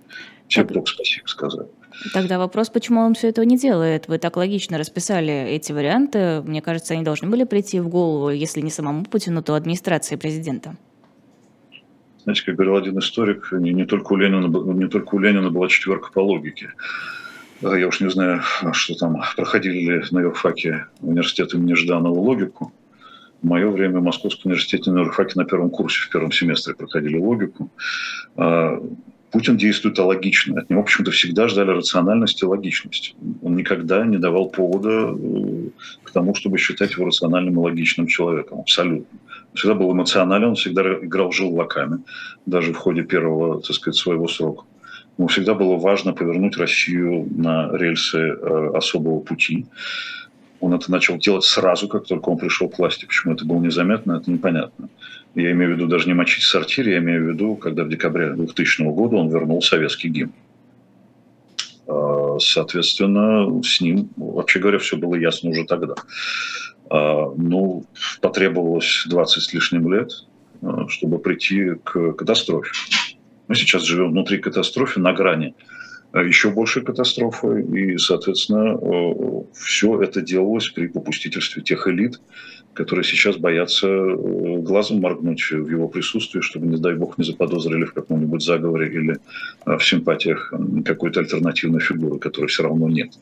Все 0.48 0.64
бы 0.64 0.74
только 0.74 0.90
спасибо 0.90 1.26
сказали. 1.26 1.68
Тогда 2.12 2.38
вопрос, 2.38 2.70
почему 2.70 3.00
он 3.00 3.14
все 3.14 3.28
этого 3.28 3.44
не 3.44 3.58
делает? 3.58 4.08
Вы 4.08 4.18
так 4.18 4.36
логично 4.36 4.78
расписали 4.78 5.32
эти 5.32 5.72
варианты. 5.72 6.42
Мне 6.42 6.62
кажется, 6.62 6.94
они 6.94 7.02
должны 7.02 7.28
были 7.28 7.44
прийти 7.44 7.80
в 7.80 7.88
голову, 7.88 8.30
если 8.30 8.60
не 8.60 8.70
самому 8.70 9.04
Путину, 9.04 9.42
то 9.42 9.54
администрации 9.54 10.16
президента. 10.16 10.76
Знаете, 12.22 12.44
как 12.44 12.56
говорил 12.56 12.76
один 12.76 12.98
историк, 12.98 13.52
не, 13.52 13.72
не, 13.72 13.84
только 13.84 14.12
у 14.12 14.16
Ленина, 14.16 14.46
не 14.46 14.88
только 14.88 15.14
у 15.14 15.18
Ленина 15.18 15.50
была 15.50 15.68
четверка 15.68 16.10
по 16.12 16.20
логике. 16.20 16.70
Я 17.60 17.88
уж 17.88 18.00
не 18.00 18.10
знаю, 18.10 18.42
что 18.72 18.94
там, 18.94 19.20
проходили 19.36 19.78
ли 19.78 20.02
на 20.12 20.20
юрфаке 20.20 20.86
университет 21.00 21.54
имени 21.54 21.74
Жданова 21.74 22.18
логику. 22.18 22.72
В 23.42 23.46
мое 23.46 23.68
время 23.68 23.98
в 23.98 24.02
Московском 24.02 24.50
университете 24.50 24.90
на 24.90 25.00
юрфаке 25.00 25.32
на 25.36 25.44
первом 25.44 25.70
курсе, 25.70 26.00
в 26.00 26.08
первом 26.08 26.30
семестре 26.30 26.74
проходили 26.74 27.18
логику. 27.18 27.70
А, 28.36 28.80
Путин 29.30 29.56
действует 29.56 29.98
алогично. 29.98 30.60
От 30.60 30.70
него 30.70 30.82
почему-то 30.82 31.10
всегда 31.10 31.48
ждали 31.48 31.70
рациональности 31.70 32.44
и 32.44 32.46
логичности. 32.46 33.14
Он 33.42 33.56
никогда 33.56 34.06
не 34.06 34.18
давал 34.18 34.48
повода 34.48 35.14
э, 35.14 35.68
к 36.04 36.10
тому, 36.12 36.34
чтобы 36.34 36.58
считать 36.58 36.92
его 36.92 37.06
рациональным 37.06 37.54
и 37.54 37.58
логичным 37.58 38.06
человеком. 38.06 38.60
Абсолютно. 38.60 39.18
Он 39.50 39.56
всегда 39.56 39.74
был 39.74 39.92
эмоционален, 39.92 40.48
он 40.48 40.54
всегда 40.54 40.82
играл 40.94 41.32
желваками, 41.32 41.98
даже 42.46 42.72
в 42.72 42.76
ходе 42.76 43.02
первого, 43.02 43.60
так 43.60 43.74
сказать, 43.74 43.96
своего 43.96 44.28
срока. 44.28 44.64
Ему 45.18 45.26
всегда 45.26 45.54
было 45.54 45.76
важно 45.76 46.12
повернуть 46.12 46.56
Россию 46.56 47.28
на 47.36 47.76
рельсы 47.76 48.18
э, 48.18 48.70
особого 48.74 49.18
пути. 49.18 49.66
Он 50.60 50.74
это 50.74 50.90
начал 50.92 51.18
делать 51.18 51.44
сразу, 51.44 51.88
как 51.88 52.06
только 52.06 52.28
он 52.28 52.38
пришел 52.38 52.68
к 52.68 52.78
власти. 52.78 53.04
Почему 53.04 53.34
это 53.34 53.44
было 53.44 53.58
незаметно, 53.58 54.12
это 54.12 54.30
непонятно. 54.30 54.88
Я 55.34 55.50
имею 55.52 55.72
в 55.72 55.76
виду 55.76 55.88
даже 55.88 56.06
не 56.06 56.14
мочить 56.14 56.44
в 56.44 56.48
сортире, 56.48 56.92
я 56.92 56.98
имею 56.98 57.24
в 57.24 57.28
виду, 57.28 57.56
когда 57.56 57.82
в 57.84 57.88
декабре 57.88 58.32
2000 58.32 58.82
года 58.92 59.16
он 59.16 59.28
вернул 59.28 59.60
советский 59.60 60.08
гимн. 60.08 60.32
А, 61.88 62.38
соответственно, 62.38 63.62
с 63.62 63.80
ним, 63.80 64.10
вообще 64.16 64.60
говоря, 64.60 64.78
все 64.78 64.96
было 64.96 65.16
ясно 65.16 65.50
уже 65.50 65.64
тогда. 65.64 65.94
А, 66.90 67.32
ну, 67.36 67.84
потребовалось 68.20 69.04
20 69.06 69.42
с 69.42 69.52
лишним 69.52 69.92
лет, 69.92 70.12
а, 70.62 70.86
чтобы 70.88 71.18
прийти 71.18 71.72
к 71.82 72.12
катастрофе. 72.12 72.70
Мы 73.48 73.54
сейчас 73.54 73.82
живем 73.84 74.10
внутри 74.10 74.38
катастрофы, 74.38 75.00
на 75.00 75.14
грани 75.14 75.54
э, 76.12 76.26
еще 76.26 76.50
большей 76.50 76.84
катастрофы, 76.84 77.62
и, 77.62 77.96
соответственно, 77.96 78.78
э, 78.78 79.42
все 79.54 80.02
это 80.02 80.20
делалось 80.20 80.68
при 80.68 80.86
попустительстве 80.86 81.62
тех 81.62 81.88
элит, 81.88 82.20
которые 82.74 83.04
сейчас 83.04 83.38
боятся 83.38 83.88
э, 83.88 84.58
глазом 84.58 85.00
моргнуть 85.00 85.50
в 85.50 85.66
его 85.66 85.88
присутствии, 85.88 86.42
чтобы, 86.42 86.66
не 86.66 86.76
дай 86.76 86.94
бог, 86.94 87.16
не 87.16 87.24
заподозрили 87.24 87.84
в 87.84 87.94
каком-нибудь 87.94 88.44
заговоре 88.44 88.92
или 88.92 89.18
в 89.64 89.80
симпатиях 89.80 90.52
какой-то 90.84 91.20
альтернативной 91.20 91.80
фигуры, 91.80 92.18
которой 92.18 92.48
все 92.48 92.64
равно 92.64 92.90
нет. 92.90 93.18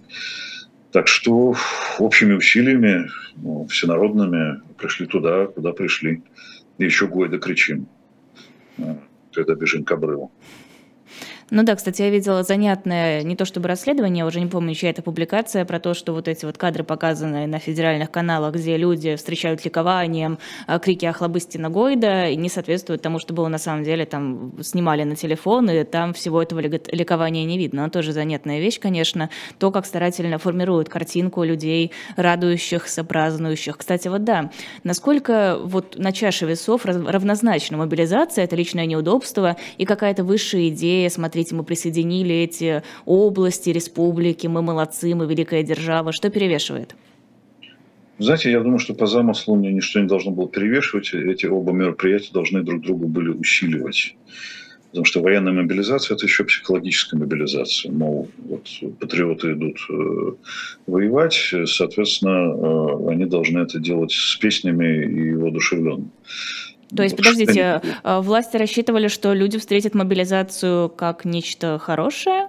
Так 0.91 1.07
что 1.07 1.55
общими 2.01 2.33
усилиями, 2.33 3.11
ну, 3.37 3.67
всенародными, 3.67 4.61
пришли 4.77 5.07
туда, 5.07 5.47
куда 5.47 5.73
пришли. 5.73 6.23
И 6.79 6.85
еще 6.85 7.07
Гойда 7.07 7.39
кричим 7.39 7.87
когда 9.37 9.55
бежим 9.55 9.85
к 9.85 9.93
обрыву. 9.93 10.31
Ну 11.49 11.63
да, 11.63 11.77
кстати, 11.77 12.03
я 12.03 12.11
видела 12.11 12.43
занятное, 12.43 13.23
не 13.23 13.37
то 13.37 13.45
чтобы 13.45 13.69
расследование, 13.69 14.25
уже 14.25 14.41
не 14.41 14.49
помню, 14.49 14.75
чья 14.75 14.91
это 14.91 15.01
публикация, 15.01 15.65
про 15.65 15.79
то, 15.79 15.95
что 15.95 16.13
вот 16.13 16.27
эти 16.27 16.45
вот 16.45 16.59
кадры, 16.59 16.83
показанные 16.83 17.47
на 17.47 17.61
федеральных 17.61 18.11
каналах, 18.11 18.57
где 18.57 18.77
люди 18.77 19.15
встречают 19.15 19.65
ликованием, 19.65 20.39
а, 20.67 20.81
крики 20.81 21.05
«Охлобыстина 21.05 21.71
Гойда», 21.71 22.35
не 22.35 22.49
соответствуют 22.49 23.03
тому, 23.03 23.21
что 23.21 23.33
было 23.33 23.47
на 23.47 23.59
самом 23.59 23.85
деле, 23.85 24.07
там 24.07 24.55
снимали 24.61 25.05
на 25.05 25.15
телефон, 25.15 25.71
и 25.71 25.85
там 25.85 26.15
всего 26.15 26.43
этого 26.43 26.59
ликования 26.59 27.45
не 27.45 27.59
видно. 27.59 27.85
Но 27.85 27.91
тоже 27.91 28.13
занятная 28.13 28.59
вещь, 28.59 28.81
конечно, 28.81 29.31
то, 29.61 29.71
как 29.71 29.87
старательно 29.87 30.39
формируют 30.39 30.89
картинку 30.89 31.45
людей, 31.45 31.93
радующихся, 32.17 33.05
празднующих. 33.05 33.79
Кстати, 33.79 34.09
вот 34.09 34.25
да, 34.25 34.51
насколько 34.83 35.59
вот 35.63 35.97
на 35.97 36.11
чаше 36.11 36.47
весов 36.47 36.85
равнозначна 36.87 37.77
мобилизация, 37.77 38.43
это 38.43 38.57
личное 38.57 38.87
неудобство 38.87 39.57
и 39.79 39.85
какая-то 39.85 40.25
высшая 40.25 40.71
идея 40.71 41.09
смотреть 41.09 41.36
смотрите, 41.37 41.55
мы 41.55 41.65
присоединили 41.65 42.35
эти 42.35 42.83
области, 43.05 43.69
республики, 43.71 44.47
мы 44.47 44.63
молодцы, 44.63 45.15
мы 45.15 45.27
великая 45.27 45.63
держава. 45.63 46.13
Что 46.13 46.31
перевешивает? 46.31 46.95
Знаете, 48.19 48.51
я 48.51 48.61
думаю, 48.61 48.79
что 48.79 48.95
по 48.95 49.07
замыслу 49.07 49.57
мне 49.57 49.71
ничто 49.71 50.01
не 50.01 50.07
должно 50.07 50.31
было 50.31 50.49
перевешивать. 50.49 51.13
Эти 51.13 51.45
оба 51.45 51.73
мероприятия 51.73 52.33
должны 52.33 52.63
друг 52.63 52.81
друга 52.81 53.07
были 53.07 53.29
усиливать. 53.29 54.17
Потому 54.91 55.05
что 55.05 55.21
военная 55.21 55.53
мобилизация– 55.53 56.15
это 56.17 56.25
еще 56.25 56.45
психологическая 56.45 57.21
мобилизация. 57.21 57.93
Мол, 57.93 58.29
вот 58.39 58.67
патриоты 58.99 59.53
идут 59.53 59.77
э, 59.91 60.33
воевать, 60.87 61.55
соответственно, 61.67 62.31
э, 62.31 63.13
они 63.13 63.27
должны 63.27 63.59
это 63.59 63.79
делать 63.79 64.13
с 64.13 64.37
песнями 64.37 65.05
и 65.05 65.35
воодушевленно. 65.35 66.09
То 66.95 67.03
есть, 67.03 67.17
подождите, 67.17 67.83
а, 68.03 68.21
власти 68.21 68.57
рассчитывали, 68.57 69.09
что 69.09 69.33
люди 69.35 69.59
встретят 69.59 69.95
мобилизацию 69.95 70.89
как 70.89 71.25
нечто 71.25 71.79
хорошее? 71.79 72.49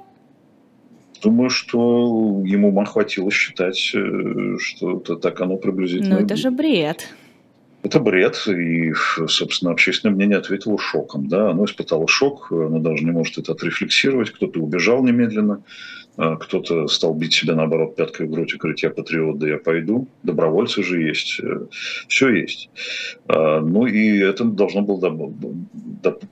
Думаю, 1.23 1.49
что 1.49 2.43
ему 2.45 2.69
ума 2.69 2.85
хватило 2.85 3.31
считать, 3.31 3.91
э, 3.95 4.57
что 4.59 4.97
это 4.97 5.15
так 5.15 5.41
оно 5.41 5.57
приблизительно. 5.57 6.19
Ну, 6.19 6.25
это 6.25 6.35
же 6.35 6.51
бред. 6.51 7.07
Это 7.83 7.99
бред, 7.99 8.47
и, 8.47 8.93
собственно, 9.27 9.71
общественное 9.71 10.13
мнение 10.13 10.37
ответило 10.37 10.77
шоком. 10.77 11.27
Да? 11.27 11.51
Оно 11.51 11.65
испытало 11.65 12.07
шок, 12.07 12.51
оно 12.51 12.79
даже 12.79 13.03
не 13.03 13.11
может 13.11 13.37
это 13.37 13.53
отрефлексировать. 13.53 14.31
Кто-то 14.31 14.59
убежал 14.59 15.03
немедленно, 15.03 15.63
кто-то 16.17 16.87
стал 16.87 17.13
бить 17.13 17.33
себя, 17.33 17.53
наоборот, 17.55 17.95
пяткой 17.95 18.25
в 18.25 18.31
грудь 18.31 18.53
и 18.53 18.57
говорить, 18.57 18.83
я 18.83 18.89
патриот, 18.89 19.37
да 19.37 19.47
я 19.47 19.57
пойду. 19.57 20.07
Добровольцы 20.23 20.81
же 20.83 21.01
есть, 21.01 21.39
э, 21.39 21.67
все 22.07 22.29
есть. 22.29 22.69
А, 23.27 23.61
ну 23.61 23.85
и 23.85 24.17
это 24.19 24.43
должно 24.43 24.81
было 24.81 25.09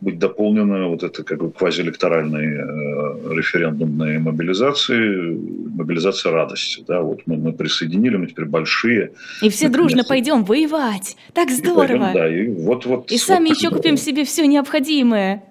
быть 0.02 0.18
дополнено 0.18 0.88
вот 0.88 1.04
это 1.04 1.24
как 1.24 1.40
бы 1.40 1.52
квазиэлекторальной 1.52 2.46
э, 2.46 3.36
референдумной 3.36 4.18
мобилизации, 4.18 5.38
мобилизация 5.76 6.32
радости. 6.32 6.84
Да? 6.88 7.02
Вот 7.02 7.22
мы, 7.28 7.38
мы 7.38 7.54
присоединили, 7.54 8.16
мы 8.16 8.26
теперь 8.28 8.46
большие. 8.46 9.12
И 9.44 9.50
все 9.50 9.70
дружно 9.70 10.04
пойдем 10.04 10.46
воевать. 10.46 11.16
Так 11.34 11.52
здорово. 11.52 11.84
И, 11.84 11.88
пойдем, 11.88 12.14
да, 12.14 12.28
и, 12.28 12.48
вот, 12.48 12.86
вот, 12.86 13.12
и 13.12 13.18
сами 13.18 13.50
вот, 13.50 13.58
еще 13.58 13.70
купим 13.70 13.98
себе 13.98 14.26
все 14.26 14.48
необходимое 14.48 15.44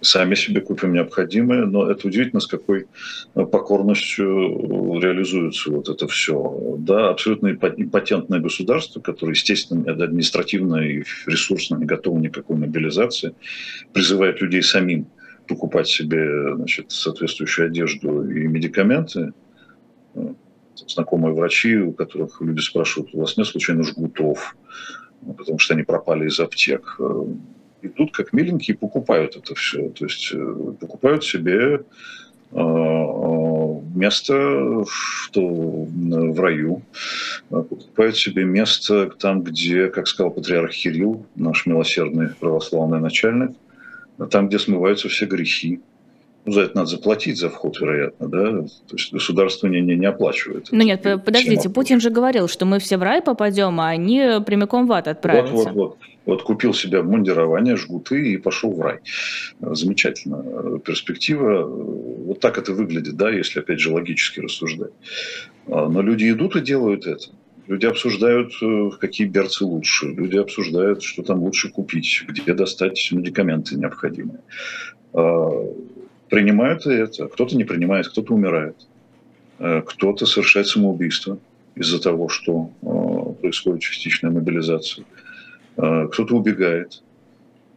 сами 0.00 0.34
себе 0.34 0.60
купим 0.60 0.92
необходимое, 0.92 1.66
но 1.66 1.90
это 1.90 2.08
удивительно, 2.08 2.40
с 2.40 2.46
какой 2.46 2.86
э, 3.34 3.44
покорностью 3.44 4.98
реализуется 5.00 5.70
вот 5.70 5.88
это 5.88 6.06
все. 6.08 6.76
Да, 6.78 7.10
абсолютно 7.10 7.48
импотентное 7.48 8.40
государство, 8.40 9.00
которое, 9.00 9.32
естественно, 9.32 9.90
административно 9.92 10.76
и 10.76 11.04
ресурсно 11.26 11.76
не 11.76 11.86
готово 11.86 12.18
никакой 12.18 12.56
мобилизации, 12.56 13.34
призывает 13.92 14.40
людей 14.40 14.62
самим 14.62 15.06
покупать 15.46 15.88
себе 15.88 16.54
значит, 16.56 16.92
соответствующую 16.92 17.66
одежду 17.66 18.28
и 18.30 18.46
медикаменты. 18.46 19.32
Э, 20.14 20.34
знакомые 20.86 21.34
врачи, 21.34 21.76
у 21.76 21.92
которых 21.92 22.40
люди 22.40 22.60
спрашивают, 22.60 23.14
у 23.14 23.20
вас 23.20 23.36
нет 23.36 23.46
случайно 23.46 23.82
жгутов, 23.82 24.56
потому 25.36 25.58
что 25.58 25.74
они 25.74 25.82
пропали 25.82 26.26
из 26.26 26.40
аптек 26.40 26.96
э, 26.98 27.24
идут 27.82 28.12
как 28.12 28.32
миленькие, 28.32 28.76
покупают 28.76 29.36
это 29.36 29.54
все. 29.54 29.88
То 29.90 30.04
есть 30.04 30.32
э, 30.32 30.72
покупают 30.80 31.24
себе 31.24 31.56
э, 31.56 31.80
э, 32.52 33.80
место 33.94 34.34
в, 34.34 35.30
то, 35.32 35.40
в 35.42 36.40
раю, 36.40 36.82
покупают 37.48 38.16
себе 38.16 38.44
место 38.44 39.10
там, 39.18 39.42
где, 39.42 39.88
как 39.88 40.08
сказал 40.08 40.30
патриарх 40.32 40.72
Кирилл, 40.72 41.26
наш 41.36 41.66
милосердный 41.66 42.28
православный 42.28 43.00
начальник, 43.00 43.56
там, 44.30 44.48
где 44.48 44.58
смываются 44.58 45.08
все 45.08 45.26
грехи. 45.26 45.80
За 46.46 46.62
это 46.62 46.76
надо 46.76 46.86
заплатить 46.86 47.38
за 47.38 47.50
вход, 47.50 47.78
вероятно, 47.80 48.28
да? 48.28 48.62
То 48.62 48.96
есть 48.96 49.12
государство 49.12 49.66
не, 49.66 49.80
не, 49.80 49.94
не 49.96 50.06
оплачивает. 50.06 50.68
Ну 50.70 50.82
нет, 50.82 51.02
подождите, 51.02 51.68
Путин 51.68 52.00
же 52.00 52.10
говорил, 52.10 52.48
что 52.48 52.64
мы 52.64 52.78
все 52.78 52.96
в 52.96 53.02
рай 53.02 53.20
попадем, 53.22 53.80
а 53.80 53.88
они 53.88 54.40
прямиком 54.46 54.86
в 54.86 54.92
ад 54.92 55.08
отправятся. 55.08 55.52
Вот, 55.52 55.64
вот, 55.66 55.74
вот. 55.74 55.96
Вот 56.26 56.42
купил 56.42 56.74
себе 56.74 57.02
мундирование, 57.02 57.76
жгуты 57.76 58.32
и 58.32 58.36
пошел 58.36 58.72
в 58.72 58.80
рай. 58.80 58.98
Замечательно. 59.60 60.78
Перспектива. 60.78 61.64
Вот 61.64 62.40
так 62.40 62.58
это 62.58 62.72
выглядит, 62.72 63.16
да, 63.16 63.30
если 63.30 63.60
опять 63.60 63.80
же 63.80 63.92
логически 63.92 64.40
рассуждать. 64.40 64.92
А, 65.66 65.88
но 65.88 66.02
люди 66.02 66.30
идут 66.30 66.56
и 66.56 66.60
делают 66.60 67.06
это. 67.06 67.24
Люди 67.66 67.86
обсуждают, 67.86 68.52
э, 68.62 68.90
какие 69.00 69.26
берцы 69.26 69.64
лучше. 69.64 70.06
Люди 70.06 70.36
обсуждают, 70.36 71.02
что 71.02 71.22
там 71.22 71.40
лучше 71.40 71.70
купить, 71.70 72.24
где 72.28 72.52
достать 72.52 73.08
медикаменты 73.12 73.76
необходимые. 73.76 74.40
Принимают 76.30 76.86
это. 76.86 77.26
Кто-то 77.26 77.56
не 77.56 77.64
принимает, 77.64 78.08
кто-то 78.08 78.32
умирает. 78.34 78.76
А, 79.58 79.82
кто-то 79.82 80.26
совершает 80.26 80.68
самоубийство 80.68 81.38
из-за 81.74 82.00
того, 82.00 82.28
что 82.28 82.70
происходит 83.40 83.82
частичная 83.82 84.30
мобилизация. 84.30 85.04
А, 85.76 86.06
кто-то 86.06 86.36
убегает, 86.36 87.02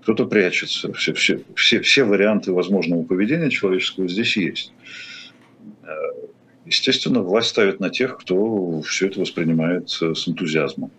кто-то 0.04 0.26
прячется. 0.28 0.94
Все, 0.94 1.14
все, 1.14 1.42
все, 1.56 1.82
все 1.82 2.04
варианты 2.04 2.54
возможного 2.54 3.04
поведения 3.04 3.50
человеческого 3.50 4.08
здесь 4.08 4.38
есть. 4.38 4.72
Естественно, 6.66 7.22
власть 7.22 7.50
ставит 7.50 7.82
на 7.82 7.90
тех, 7.90 8.18
кто 8.18 8.82
все 8.84 9.08
это 9.08 9.20
воспринимает 9.20 9.90
с 9.90 10.28
энтузиазмом. 10.28 10.92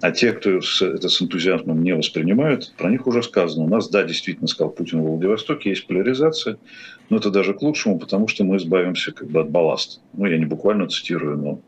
А 0.00 0.12
те, 0.12 0.32
кто 0.32 0.50
это 0.58 1.08
с 1.08 1.22
энтузиазмом 1.22 1.82
не 1.82 1.94
воспринимают, 1.94 2.72
про 2.78 2.90
них 2.90 3.06
уже 3.06 3.22
сказано. 3.22 3.64
У 3.64 3.68
нас, 3.68 3.90
да, 3.90 4.02
действительно, 4.02 4.48
сказал 4.48 4.72
Путин 4.72 5.02
в 5.02 5.04
Владивостоке, 5.04 5.70
есть 5.70 5.86
поляризация, 5.86 6.56
но 7.10 7.18
это 7.18 7.30
даже 7.30 7.52
к 7.52 7.60
лучшему, 7.60 7.98
потому 7.98 8.26
что 8.26 8.44
мы 8.44 8.56
избавимся 8.56 9.12
как 9.12 9.28
бы 9.28 9.40
от 9.40 9.50
балласта. 9.50 10.00
Ну, 10.14 10.24
я 10.24 10.38
не 10.38 10.46
буквально 10.46 10.88
цитирую, 10.88 11.36
но 11.36 11.60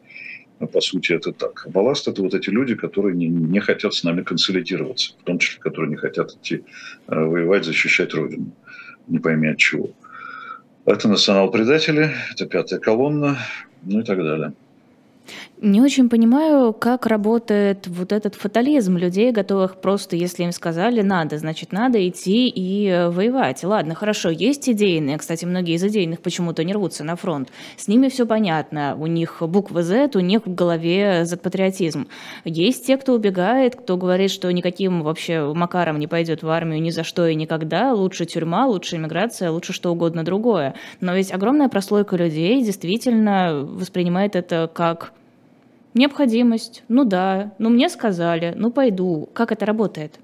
а 0.63 0.67
по 0.67 0.81
сути 0.81 1.13
это 1.13 1.33
так. 1.33 1.67
Балласт– 1.69 2.07
это 2.09 2.23
вот 2.23 2.35
эти 2.35 2.49
люди, 2.49 2.77
которые 2.77 3.17
не, 3.17 3.27
не 3.27 3.59
хотят 3.59 3.95
с 3.95 4.05
нами 4.05 4.23
консолидироваться, 4.23 5.15
в 5.21 5.25
том 5.25 5.41
числе, 5.41 5.61
которые 5.61 5.91
не 5.91 5.97
хотят 5.97 6.31
идти 6.31 6.63
э, 7.09 7.15
воевать, 7.19 7.65
защищать 7.65 8.15
Родину, 8.15 8.53
не 9.09 9.19
пойми 9.19 9.49
от 9.49 9.59
чего. 9.59 9.91
Это 10.85 11.09
национал-предатели, 11.09 12.13
это 12.33 12.47
пятая 12.47 12.79
колонна, 12.79 13.39
ну 13.83 14.01
и 14.01 14.05
так 14.05 14.19
далее. 14.19 14.53
Не 15.65 15.81
очень 15.81 16.09
понимаю, 16.09 16.73
как 16.73 17.07
работает 17.07 17.87
вот 17.87 18.11
этот 18.11 18.35
фатализм 18.35 18.97
людей, 18.97 19.31
готовых 19.31 19.77
просто, 19.81 20.17
если 20.17 20.43
им 20.43 20.51
сказали 20.51 21.03
«надо», 21.03 21.39
значит, 21.39 21.71
надо 21.71 22.05
идти 22.09 22.49
и 22.49 22.89
э, 22.89 23.11
воевать. 23.11 23.63
Ладно, 23.63 23.95
хорошо, 23.95 24.31
есть 24.31 24.69
идейные, 24.69 25.19
кстати, 25.19 25.45
многие 25.45 25.77
из 25.77 25.85
идейных 25.85 26.21
почему-то 26.21 26.65
не 26.65 26.73
рвутся 26.73 27.05
на 27.05 27.15
фронт. 27.15 27.51
С 27.77 27.87
ними 27.87 28.09
все 28.09 28.27
понятно, 28.27 28.97
у 28.99 29.07
них 29.07 29.37
буква 29.41 29.85
Z, 29.85 30.11
у 30.17 30.19
них 30.19 30.47
в 30.47 30.53
голове 30.53 31.25
Z-патриотизм. 31.25 32.09
Есть 32.45 32.85
те, 32.89 32.97
кто 32.97 33.15
убегает, 33.15 33.77
кто 33.77 33.97
говорит, 33.97 34.33
что 34.33 34.53
никаким 34.53 35.03
вообще 35.03 35.55
макаром 35.55 36.01
не 36.01 36.09
пойдет 36.09 36.43
в 36.43 36.51
армию 36.51 36.83
ни 36.83 36.91
за 36.91 37.05
что 37.05 37.29
и 37.29 37.37
никогда, 37.37 37.95
лучше 37.95 38.27
тюрьма, 38.27 38.67
лучше 38.67 38.97
иммиграция, 38.97 39.53
лучше 39.53 39.73
что 39.73 39.93
угодно 39.93 40.25
другое. 40.25 40.75
Но 41.01 41.15
ведь 41.15 41.33
огромная 41.33 41.69
прослойка 41.69 42.17
людей 42.17 42.65
действительно 42.65 43.61
воспринимает 43.63 44.35
это 44.35 44.69
как 44.75 45.13
Необходимость. 45.95 46.85
Ну 46.89 47.05
да, 47.05 47.55
ну 47.59 47.69
мне 47.69 47.89
сказали, 47.89 48.55
ну 48.57 48.71
пойду. 48.71 49.29
Как 49.35 49.53
это 49.53 49.67
работает? 49.67 50.19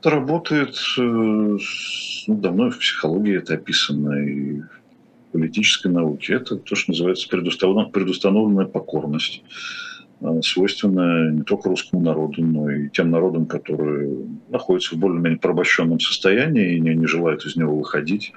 Это 0.00 0.10
работает, 0.10 0.76
э, 0.98 1.00
ну, 1.00 1.58
давно 2.28 2.70
в 2.70 2.78
психологии 2.78 3.36
это 3.36 3.54
описано, 3.54 4.14
и 4.14 4.60
в 4.60 5.32
политической 5.32 5.88
науке. 5.88 6.34
Это 6.34 6.56
то, 6.56 6.74
что 6.74 6.92
называется 6.92 7.28
предустановленная, 7.28 7.90
предустановленная 7.90 8.66
покорность, 8.66 9.42
э, 10.20 10.40
свойственная 10.42 11.32
не 11.32 11.42
только 11.42 11.68
русскому 11.68 12.02
народу, 12.02 12.44
но 12.44 12.70
и 12.70 12.88
тем 12.90 13.10
народам, 13.10 13.46
которые 13.46 14.26
находятся 14.48 14.94
в 14.94 14.98
более-менее 14.98 15.38
порабощенном 15.38 16.00
состоянии 16.00 16.76
и 16.76 16.80
не, 16.80 16.94
не 16.94 17.06
желают 17.06 17.44
из 17.44 17.56
него 17.56 17.76
выходить. 17.76 18.32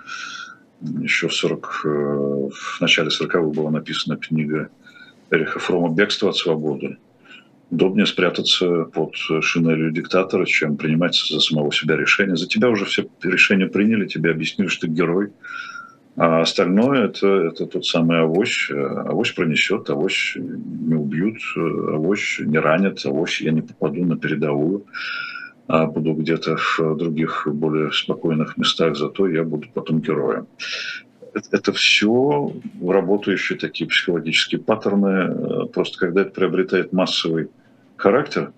Еще 0.82 1.28
в, 1.28 1.34
40, 1.34 1.82
э, 1.86 1.88
в 1.90 2.82
начале 2.82 3.10
40-х 3.10 3.42
была 3.42 3.70
написана 3.70 4.18
книга 4.18 4.70
Эриха 5.32 5.60
Фрома 5.60 5.90
«Бегство 5.90 6.30
от 6.30 6.36
свободы». 6.36 6.98
Удобнее 7.70 8.06
спрятаться 8.06 8.84
под 8.84 9.16
шинелью 9.16 9.92
диктатора, 9.92 10.46
чем 10.46 10.76
принимать 10.76 11.16
за 11.16 11.40
самого 11.40 11.72
себя 11.72 11.96
решения. 11.96 12.36
За 12.36 12.46
тебя 12.46 12.70
уже 12.70 12.84
все 12.84 13.08
решения 13.24 13.68
приняли, 13.68 14.08
тебе 14.08 14.32
объяснили, 14.32 14.68
что 14.68 14.88
ты 14.88 14.94
герой. 14.94 15.32
А 16.18 16.42
остальное 16.42 17.06
это, 17.06 17.28
это 17.28 17.66
тот 17.66 17.86
самый 17.86 18.20
авось. 18.20 18.70
Авось 18.70 19.32
пронесет, 19.32 19.90
авось 19.90 20.34
не 20.36 20.96
убьют, 20.96 21.38
авось 21.56 22.42
не 22.42 22.60
ранят, 22.60 23.06
авось 23.06 23.40
я 23.40 23.52
не 23.52 23.62
попаду 23.62 24.04
на 24.04 24.18
передовую, 24.18 24.86
а 25.68 25.86
буду 25.86 26.12
где-то 26.14 26.58
в 26.58 26.98
других 26.98 27.48
более 27.50 27.94
спокойных 27.94 28.58
местах, 28.58 28.98
зато 28.98 29.30
я 29.30 29.46
буду 29.46 29.70
потом 29.74 30.02
героем 30.02 30.48
это 31.34 31.74
все 31.74 32.54
работающие 32.82 33.58
такие 33.58 33.90
психологические 33.90 34.62
паттерны. 34.62 35.68
Просто 35.68 35.98
когда 35.98 36.22
это 36.22 36.32
приобретает 36.32 36.94
массовый 36.94 37.50
характер, 37.96 38.52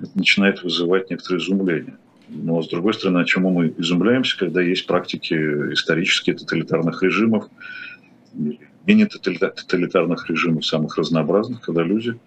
это 0.00 0.10
начинает 0.14 0.62
вызывать 0.62 1.10
некоторое 1.10 1.38
изумление. 1.38 1.96
Но, 2.28 2.62
с 2.62 2.68
другой 2.68 2.94
стороны, 2.94 3.24
чему 3.24 3.50
мы 3.50 3.74
изумляемся, 3.76 4.38
когда 4.38 4.62
есть 4.62 4.86
практики 4.86 5.34
исторические 5.34 6.36
тоталитарных 6.36 7.02
режимов, 7.02 7.48
менее 8.86 9.06
тоталитарных 9.06 10.28
режимов, 10.28 10.64
самых 10.64 10.96
разнообразных, 10.96 11.60
когда 11.60 11.82
люди 11.82 12.18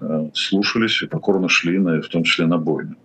э, 0.00 0.30
слушались 0.34 1.02
и 1.02 1.06
покорно 1.06 1.48
шли, 1.48 1.78
на, 1.78 2.02
в 2.02 2.08
том 2.08 2.24
числе 2.24 2.46
на 2.46 2.58
бойню. 2.58 2.96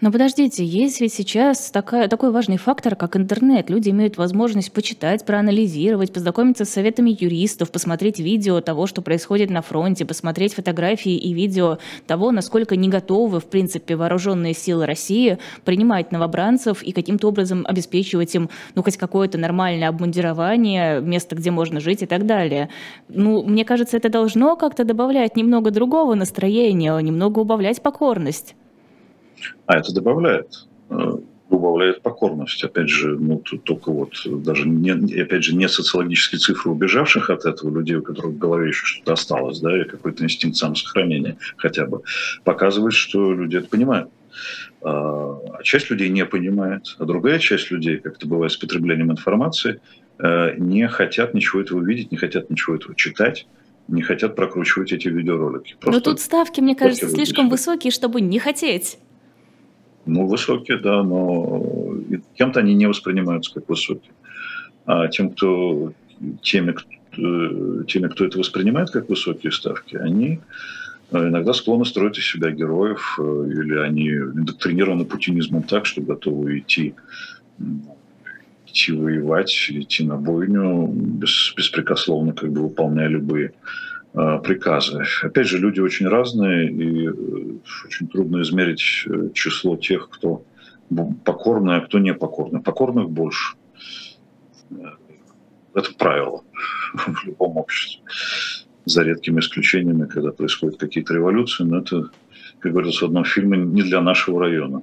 Но 0.00 0.10
подождите, 0.10 0.64
есть 0.64 1.00
ведь 1.00 1.12
сейчас 1.12 1.70
такая, 1.70 2.08
такой 2.08 2.30
важный 2.30 2.56
фактор, 2.56 2.96
как 2.96 3.16
интернет. 3.16 3.70
Люди 3.70 3.90
имеют 3.90 4.16
возможность 4.16 4.72
почитать, 4.72 5.24
проанализировать, 5.24 6.12
познакомиться 6.12 6.64
с 6.64 6.70
советами 6.70 7.16
юристов, 7.18 7.70
посмотреть 7.70 8.18
видео 8.18 8.60
того, 8.60 8.86
что 8.86 9.02
происходит 9.02 9.50
на 9.50 9.62
фронте, 9.62 10.04
посмотреть 10.04 10.54
фотографии 10.54 11.16
и 11.16 11.32
видео 11.32 11.78
того, 12.06 12.30
насколько 12.30 12.76
не 12.76 12.88
готовы, 12.88 13.40
в 13.40 13.46
принципе, 13.46 13.96
вооруженные 13.96 14.54
силы 14.54 14.86
России 14.86 15.38
принимать 15.64 16.12
новобранцев 16.12 16.82
и 16.82 16.92
каким-то 16.92 17.28
образом 17.28 17.64
обеспечивать 17.66 18.34
им, 18.34 18.50
ну, 18.74 18.82
хоть 18.82 18.96
какое-то 18.96 19.38
нормальное 19.38 19.88
обмундирование, 19.88 21.00
место, 21.00 21.36
где 21.36 21.50
можно 21.50 21.80
жить 21.80 22.02
и 22.02 22.06
так 22.06 22.26
далее. 22.26 22.68
Ну, 23.08 23.42
мне 23.42 23.64
кажется, 23.64 23.96
это 23.96 24.08
должно 24.08 24.56
как-то 24.56 24.84
добавлять 24.84 25.36
немного 25.36 25.70
другого 25.70 26.14
настроения, 26.14 26.96
немного 26.98 27.40
убавлять 27.40 27.82
покорность. 27.82 28.54
А 29.66 29.78
это 29.78 29.92
добавляет 29.92 30.66
э, 30.90 31.16
убавляет 31.50 32.02
покорность. 32.02 32.62
Опять 32.62 32.88
же, 32.88 33.18
ну, 33.18 33.38
тут 33.38 33.64
только 33.64 33.90
вот 33.90 34.12
даже 34.24 34.68
не, 34.68 34.90
опять 35.20 35.44
же, 35.44 35.54
не 35.54 35.68
социологические 35.68 36.38
цифры 36.38 36.70
убежавших 36.70 37.30
от 37.30 37.46
этого 37.46 37.76
людей, 37.78 37.96
у 37.96 38.02
которых 38.02 38.32
в 38.32 38.38
голове 38.38 38.68
еще 38.68 38.84
что-то 38.84 39.14
осталось, 39.14 39.60
да, 39.60 39.80
и 39.80 39.84
какой-то 39.84 40.24
инстинкт 40.24 40.56
самосохранения 40.56 41.36
хотя 41.56 41.86
бы, 41.86 42.02
показывает, 42.44 42.94
что 42.94 43.32
люди 43.32 43.56
это 43.56 43.68
понимают. 43.68 44.10
А, 44.82 45.38
а 45.58 45.62
часть 45.62 45.90
людей 45.90 46.08
не 46.10 46.24
понимает, 46.24 46.96
а 46.98 47.04
другая 47.04 47.38
часть 47.38 47.70
людей, 47.70 47.96
как 47.96 48.16
это 48.16 48.28
бывает 48.28 48.52
с 48.52 48.56
потреблением 48.56 49.10
информации, 49.10 49.80
э, 50.18 50.54
не 50.58 50.86
хотят 50.88 51.34
ничего 51.34 51.62
этого 51.62 51.82
видеть, 51.82 52.12
не 52.12 52.18
хотят 52.18 52.50
ничего 52.50 52.76
этого 52.76 52.94
читать, 52.94 53.46
не 53.88 54.02
хотят 54.02 54.36
прокручивать 54.36 54.92
эти 54.92 55.08
видеоролики. 55.08 55.76
Просто 55.80 55.98
Но 55.98 56.04
тут 56.04 56.20
ставки, 56.20 56.60
мне 56.60 56.76
кажется, 56.76 57.08
слишком 57.08 57.48
высокие, 57.48 57.90
чтобы 57.90 58.20
не 58.20 58.38
хотеть. 58.38 58.98
Ну, 60.08 60.26
высокие, 60.26 60.78
да, 60.78 61.02
но 61.02 61.62
кем-то 62.34 62.60
они 62.60 62.74
не 62.74 62.86
воспринимаются 62.86 63.52
как 63.52 63.68
высокие. 63.68 64.12
А 64.86 65.08
тем, 65.08 65.30
кто, 65.30 65.92
теми, 66.40 66.72
кто, 66.72 67.82
теми, 67.84 68.08
кто 68.08 68.24
это 68.24 68.38
воспринимает 68.38 68.90
как 68.90 69.10
высокие 69.10 69.52
ставки, 69.52 69.96
они 69.96 70.40
э, 71.10 71.28
иногда 71.28 71.52
склонны 71.52 71.84
строить 71.84 72.18
из 72.18 72.26
себя 72.26 72.50
героев, 72.50 73.18
э, 73.20 73.48
или 73.50 73.76
они 73.76 74.08
индоктринированы 74.08 75.04
путинизмом 75.04 75.62
так, 75.62 75.84
что 75.84 76.00
готовы 76.00 76.60
идти, 76.60 76.94
идти 78.66 78.92
воевать, 78.92 79.52
идти 79.68 80.04
на 80.04 80.16
бойню, 80.16 80.86
без, 80.86 81.52
беспрекословно 81.54 82.32
как 82.32 82.50
бы 82.50 82.62
выполняя 82.62 83.08
любые 83.08 83.52
Э, 83.52 83.97
приказы. 84.12 85.04
Опять 85.22 85.46
же, 85.46 85.58
люди 85.58 85.80
очень 85.80 86.08
разные, 86.08 86.70
и 86.70 87.08
э, 87.08 87.12
очень 87.86 88.08
трудно 88.08 88.42
измерить 88.42 89.04
э, 89.06 89.30
число 89.34 89.76
тех, 89.76 90.08
кто 90.08 90.44
покорный, 91.24 91.76
а 91.76 91.80
кто 91.80 91.98
не 91.98 92.14
покорный. 92.14 92.60
Покорных 92.60 93.10
больше. 93.10 93.56
Это 95.74 95.94
правило 95.96 96.42
в 96.94 97.24
любом 97.24 97.58
обществе. 97.58 98.02
За 98.84 99.02
редкими 99.02 99.40
исключениями, 99.40 100.06
когда 100.06 100.32
происходят 100.32 100.78
какие-то 100.78 101.14
революции, 101.14 101.64
но 101.64 101.78
это, 101.78 102.10
как 102.58 102.72
говорится 102.72 103.04
в 103.04 103.08
одном 103.08 103.24
фильме, 103.24 103.58
не 103.58 103.82
для 103.82 104.00
нашего 104.00 104.40
района. 104.40 104.82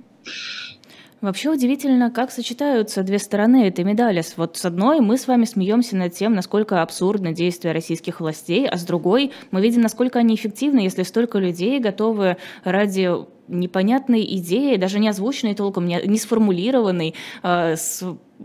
Вообще 1.26 1.50
удивительно, 1.50 2.12
как 2.12 2.30
сочетаются 2.30 3.02
две 3.02 3.18
стороны 3.18 3.68
этой 3.68 3.84
медали. 3.84 4.22
Вот 4.38 4.58
с 4.58 4.66
одной 4.66 5.00
мы 5.00 5.18
с 5.18 5.26
вами 5.26 5.46
смеемся 5.46 5.96
над 5.96 6.14
тем, 6.14 6.36
насколько 6.36 6.84
абсурдны 6.84 7.34
действия 7.34 7.72
российских 7.72 8.20
властей, 8.20 8.68
а 8.68 8.78
с 8.78 8.84
другой 8.84 9.32
мы 9.50 9.60
видим, 9.60 9.82
насколько 9.82 10.20
они 10.20 10.36
эффективны, 10.36 10.82
если 10.82 11.02
столько 11.02 11.40
людей 11.40 11.80
готовы 11.80 12.38
ради 12.64 13.10
непонятной 13.48 14.24
идеи, 14.38 14.76
даже 14.76 15.00
не 15.00 15.08
озвученной 15.08 15.56
толком, 15.56 15.88
не, 15.88 16.18
сформулированной, 16.20 17.16
э, 17.42 17.76
с 17.76 18.04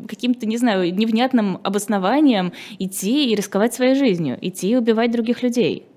каким-то, 0.08 0.46
не 0.46 0.56
знаю, 0.56 0.94
невнятным 0.94 1.60
обоснованием 1.62 2.54
идти 2.78 3.30
и 3.30 3.34
рисковать 3.34 3.74
своей 3.74 3.94
жизнью, 3.94 4.38
идти 4.40 4.70
и 4.70 4.76
убивать 4.76 5.10
других 5.10 5.42
людей. 5.42 5.89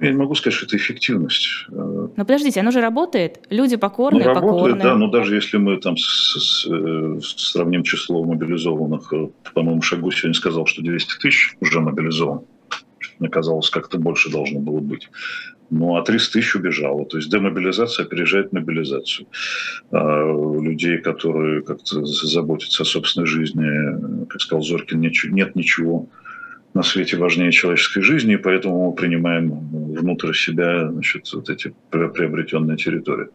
Я 0.00 0.10
не 0.12 0.16
могу 0.16 0.34
сказать, 0.34 0.54
что 0.54 0.66
это 0.66 0.76
эффективность. 0.76 1.66
Но 1.68 2.08
подождите, 2.16 2.60
оно 2.60 2.70
же 2.70 2.80
работает. 2.80 3.46
Люди 3.50 3.76
покорные, 3.76 4.24
ну, 4.24 4.34
работает, 4.34 4.54
покорные. 4.54 4.82
да, 4.82 4.96
но 4.96 5.10
даже 5.10 5.34
если 5.34 5.58
мы 5.58 5.76
там 5.76 5.96
с, 5.98 6.02
с, 6.02 6.64
с, 6.64 7.50
сравним 7.52 7.82
число 7.82 8.24
мобилизованных, 8.24 9.12
э, 9.12 9.28
по-моему, 9.52 9.82
Шагу 9.82 10.10
сегодня 10.10 10.34
сказал, 10.34 10.64
что 10.64 10.80
200 10.80 11.18
тысяч 11.20 11.54
уже 11.60 11.80
мобилизован. 11.80 12.40
Мне 13.18 13.28
казалось, 13.28 13.68
как-то 13.68 13.98
больше 13.98 14.30
должно 14.30 14.60
было 14.60 14.80
быть. 14.80 15.10
Ну, 15.68 15.96
а 15.96 16.02
300 16.02 16.32
тысяч 16.32 16.56
убежало. 16.56 17.04
То 17.04 17.18
есть 17.18 17.30
демобилизация 17.30 18.06
опережает 18.06 18.54
мобилизацию. 18.54 19.26
А 19.90 20.24
людей, 20.62 20.96
которые 20.98 21.60
как-то 21.60 22.06
заботятся 22.06 22.84
о 22.84 22.86
собственной 22.86 23.26
жизни, 23.26 24.26
как 24.28 24.40
сказал 24.40 24.62
Зоркин, 24.62 25.00
нет 25.00 25.54
ничего 25.56 26.08
на 26.74 26.82
свете 26.82 27.16
важнее 27.16 27.52
человеческой 27.52 28.02
жизни, 28.02 28.34
и 28.34 28.38
поэтому 28.38 28.90
мы 28.90 28.94
принимаем 28.94 29.50
внутрь 29.94 30.34
себя 30.34 30.88
значит, 30.88 31.32
вот 31.32 31.50
эти 31.50 31.74
приобретенные 31.90 32.76
территории. 32.76 33.28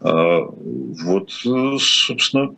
А, 0.00 0.40
вот, 0.40 1.30
собственно, 1.30 2.54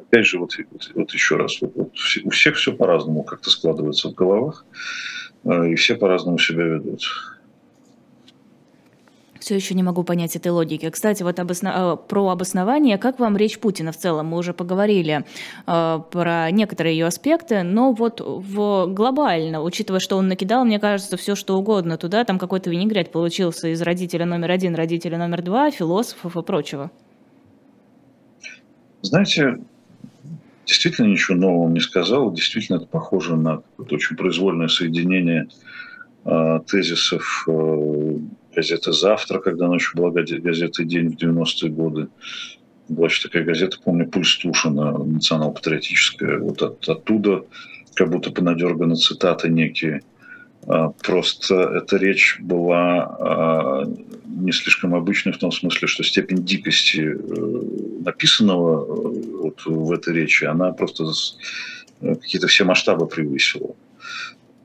опять 0.00 0.26
же, 0.26 0.38
вот, 0.38 0.56
вот, 0.70 0.90
вот 0.94 1.12
еще 1.12 1.36
раз, 1.36 1.60
вот, 1.60 1.72
вот 1.74 1.92
у 2.24 2.30
всех 2.30 2.56
все 2.56 2.72
по-разному 2.72 3.22
как-то 3.22 3.50
складывается 3.50 4.08
в 4.08 4.14
головах, 4.14 4.64
а, 5.44 5.66
и 5.66 5.74
все 5.74 5.94
по-разному 5.94 6.38
себя 6.38 6.64
ведут 6.64 7.04
все 9.40 9.54
еще 9.54 9.74
не 9.74 9.82
могу 9.82 10.02
понять 10.04 10.36
этой 10.36 10.52
логики. 10.52 10.88
Кстати, 10.90 11.22
вот 11.22 11.38
обосно... 11.38 11.72
Э, 11.74 12.08
про 12.08 12.28
обоснование, 12.28 12.98
как 12.98 13.18
вам 13.18 13.36
речь 13.36 13.58
Путина 13.58 13.92
в 13.92 13.96
целом? 13.96 14.26
Мы 14.26 14.38
уже 14.38 14.52
поговорили 14.52 15.24
э, 15.66 16.00
про 16.10 16.50
некоторые 16.50 16.96
ее 16.96 17.06
аспекты, 17.06 17.62
но 17.62 17.92
вот 17.92 18.20
в 18.20 18.86
глобально, 18.86 19.62
учитывая, 19.62 20.00
что 20.00 20.16
он 20.16 20.28
накидал, 20.28 20.64
мне 20.64 20.78
кажется, 20.78 21.16
все 21.16 21.34
что 21.34 21.56
угодно 21.56 21.96
туда, 21.96 22.24
там 22.24 22.38
какой-то 22.38 22.70
винегрет 22.70 23.12
получился 23.12 23.68
из 23.68 23.82
родителя 23.82 24.26
номер 24.26 24.50
один, 24.50 24.74
родителя 24.74 25.18
номер 25.18 25.42
два, 25.42 25.70
философов 25.70 26.36
и 26.36 26.42
прочего. 26.42 26.90
Знаете, 29.02 29.58
действительно 30.66 31.06
ничего 31.06 31.36
нового 31.36 31.68
не 31.68 31.80
сказал. 31.80 32.32
Действительно, 32.32 32.76
это 32.76 32.86
похоже 32.86 33.36
на 33.36 33.62
очень 33.78 34.16
произвольное 34.16 34.68
соединение 34.68 35.48
э, 36.24 36.60
тезисов 36.66 37.44
э, 37.48 38.18
газета 38.58 38.92
«Завтра», 38.92 39.38
когда 39.38 39.68
ночью 39.68 39.92
была 39.96 40.10
газета 40.10 40.84
«День» 40.84 41.10
в 41.10 41.16
90-е 41.16 41.70
годы. 41.70 42.08
Была 42.88 43.06
еще 43.06 43.28
такая 43.28 43.44
газета, 43.44 43.78
помню, 43.84 44.08
«Пульс 44.08 44.36
Тушина», 44.38 44.98
национал-патриотическая. 44.98 46.38
Вот 46.38 46.62
от, 46.62 46.88
оттуда 46.88 47.44
как 47.94 48.10
будто 48.10 48.32
понадерганы 48.32 48.96
цитаты 48.96 49.48
некие. 49.48 50.02
А, 50.66 50.88
просто 50.88 51.54
эта 51.54 51.96
речь 51.98 52.36
была 52.40 53.16
а, 53.20 53.84
не 54.24 54.52
слишком 54.52 54.94
обычной 54.94 55.32
в 55.32 55.38
том 55.38 55.52
смысле, 55.52 55.86
что 55.86 56.02
степень 56.02 56.44
дикости 56.44 57.00
э, 57.00 58.02
написанного 58.04 58.84
э, 58.84 59.20
вот 59.42 59.66
в 59.66 59.92
этой 59.92 60.14
речи, 60.14 60.44
она 60.44 60.72
просто 60.72 61.04
э, 62.00 62.14
какие-то 62.14 62.48
все 62.48 62.64
масштабы 62.64 63.06
превысила. 63.06 63.74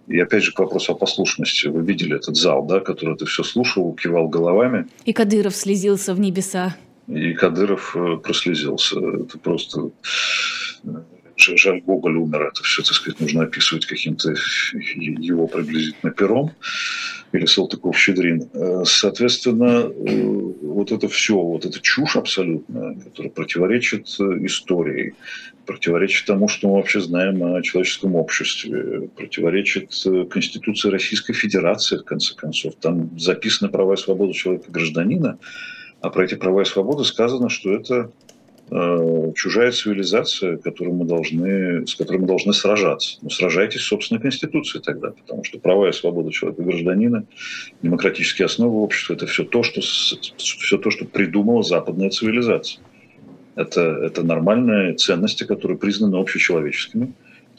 И 0.08 0.20
опять 0.20 0.44
же 0.44 0.52
к 0.52 0.60
вопросу 0.60 0.94
о 0.94 0.96
послушности. 0.96 1.68
Вы 1.68 1.84
видели 1.84 2.16
этот 2.16 2.36
зал, 2.36 2.66
да, 2.66 2.80
который 2.80 3.18
ты 3.18 3.26
все 3.26 3.44
слушал, 3.44 3.94
кивал 3.94 4.28
головами. 4.28 4.88
И 5.06 5.14
Кадыров 5.14 5.56
слезился 5.56 6.14
в 6.14 6.20
небеса. 6.20 6.76
И 7.08 7.34
Кадыров 7.34 7.96
э, 7.96 8.18
прослезился. 8.18 9.00
Это 9.00 9.38
просто 9.38 9.92
э, 10.84 10.90
жаль, 11.38 11.82
Гоголь 11.82 12.18
умер. 12.18 12.48
Это 12.48 12.64
все, 12.64 12.84
так 12.84 12.94
сказать, 12.94 13.20
нужно 13.20 13.44
описывать 13.44 13.86
каким-то 13.86 14.34
его 14.96 15.48
приблизительно 15.48 16.12
пером 16.12 16.52
или 17.34 17.46
Салтыков-Щедрин. 17.46 18.50
Э, 18.54 18.84
соответственно, 18.86 19.92
вот 20.62 20.92
это 20.92 21.08
все, 21.08 21.36
вот 21.36 21.66
эта 21.66 21.82
чушь 21.82 22.16
абсолютная, 22.16 22.96
которая 22.96 23.32
противоречит 23.32 24.08
истории, 24.20 25.16
противоречит 25.66 26.28
тому, 26.28 26.48
что 26.48 26.70
мы 26.70 26.76
вообще 26.76 27.02
знаем 27.02 27.44
о 27.44 27.62
человеческом 27.62 28.16
обществе, 28.16 29.10
противоречит 29.16 29.92
Конституции 30.30 30.90
Российской 30.90 31.34
Федерации, 31.34 31.98
в 31.98 32.04
конце 32.04 32.36
концов. 32.36 32.76
Там 32.80 33.20
записаны 33.20 33.72
права 33.72 33.94
и 33.94 33.98
свободы 33.98 34.34
человека-гражданина, 34.34 35.40
а 36.02 36.10
про 36.10 36.26
эти 36.26 36.36
права 36.36 36.62
и 36.62 36.66
свободы 36.66 37.04
сказано, 37.06 37.50
что 37.50 37.74
это 37.74 37.96
э, 37.96 38.33
чужая 39.36 39.72
цивилизация, 39.72 40.58
которую 40.58 40.96
мы 40.96 41.06
должны, 41.06 41.86
с 41.86 41.96
которой 41.96 42.18
мы 42.18 42.28
должны 42.28 42.54
сражаться. 42.54 43.18
Но 43.22 43.30
сражайтесь 43.30 43.82
с 43.82 43.88
собственной 43.88 44.22
конституцией 44.22 44.84
тогда, 44.84 45.12
потому 45.12 45.44
что 45.44 45.60
права 45.60 45.90
и 45.90 45.94
свобода 45.94 46.32
человека 46.32 46.62
и 46.62 46.66
гражданина, 46.66 47.26
демократические 47.82 48.46
основы 48.46 48.82
общества– 48.82 49.14
это 49.16 49.28
все 49.28 49.44
то, 49.44 49.64
что, 49.64 49.82
все 49.82 50.78
то, 50.78 50.90
что 50.90 51.06
придумала 51.06 51.64
западная 51.64 52.10
цивилизация. 52.10 52.82
Это, 53.56 53.82
это 53.82 54.24
нормальные 54.24 54.96
ценности, 54.96 55.44
которые 55.44 55.78
признаны 55.78 56.16
общечеловеческими, 56.16 57.14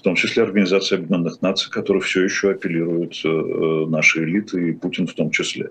том 0.05 0.15
числе 0.15 0.43
Организация 0.43 0.99
Объединенных 0.99 1.41
Наций, 1.41 1.71
которая 1.73 2.03
все 2.03 2.23
еще 2.23 2.51
апеллирует 2.51 3.15
э, 3.25 3.29
наши 3.89 4.23
элиты, 4.23 4.69
и 4.69 4.73
Путин 4.73 5.07
в 5.07 5.15
том 5.15 5.31
числе. 5.31 5.71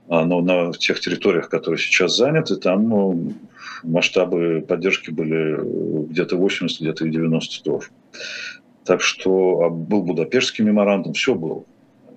А, 0.10 0.26
но 0.26 0.41
на 0.41 0.74
тех 0.74 1.00
территориях, 1.00 1.50
которые 1.50 1.80
сейчас 1.80 2.17
заняты, 2.17 2.56
там 2.56 2.89
ну, 2.89 3.34
масштабы 3.84 4.63
поддержки 4.67 5.10
были 5.10 6.08
где-то 6.10 6.38
80, 6.38 6.82
где-то 6.82 7.06
и 7.06 7.12
90 7.12 7.63
тоже. 7.63 7.89
Так 8.86 9.02
что 9.02 9.62
а 9.62 9.70
был 9.70 10.04
Будапештский 10.04 10.63
меморандум, 10.63 11.13
все 11.13 11.36
было. 11.36 11.63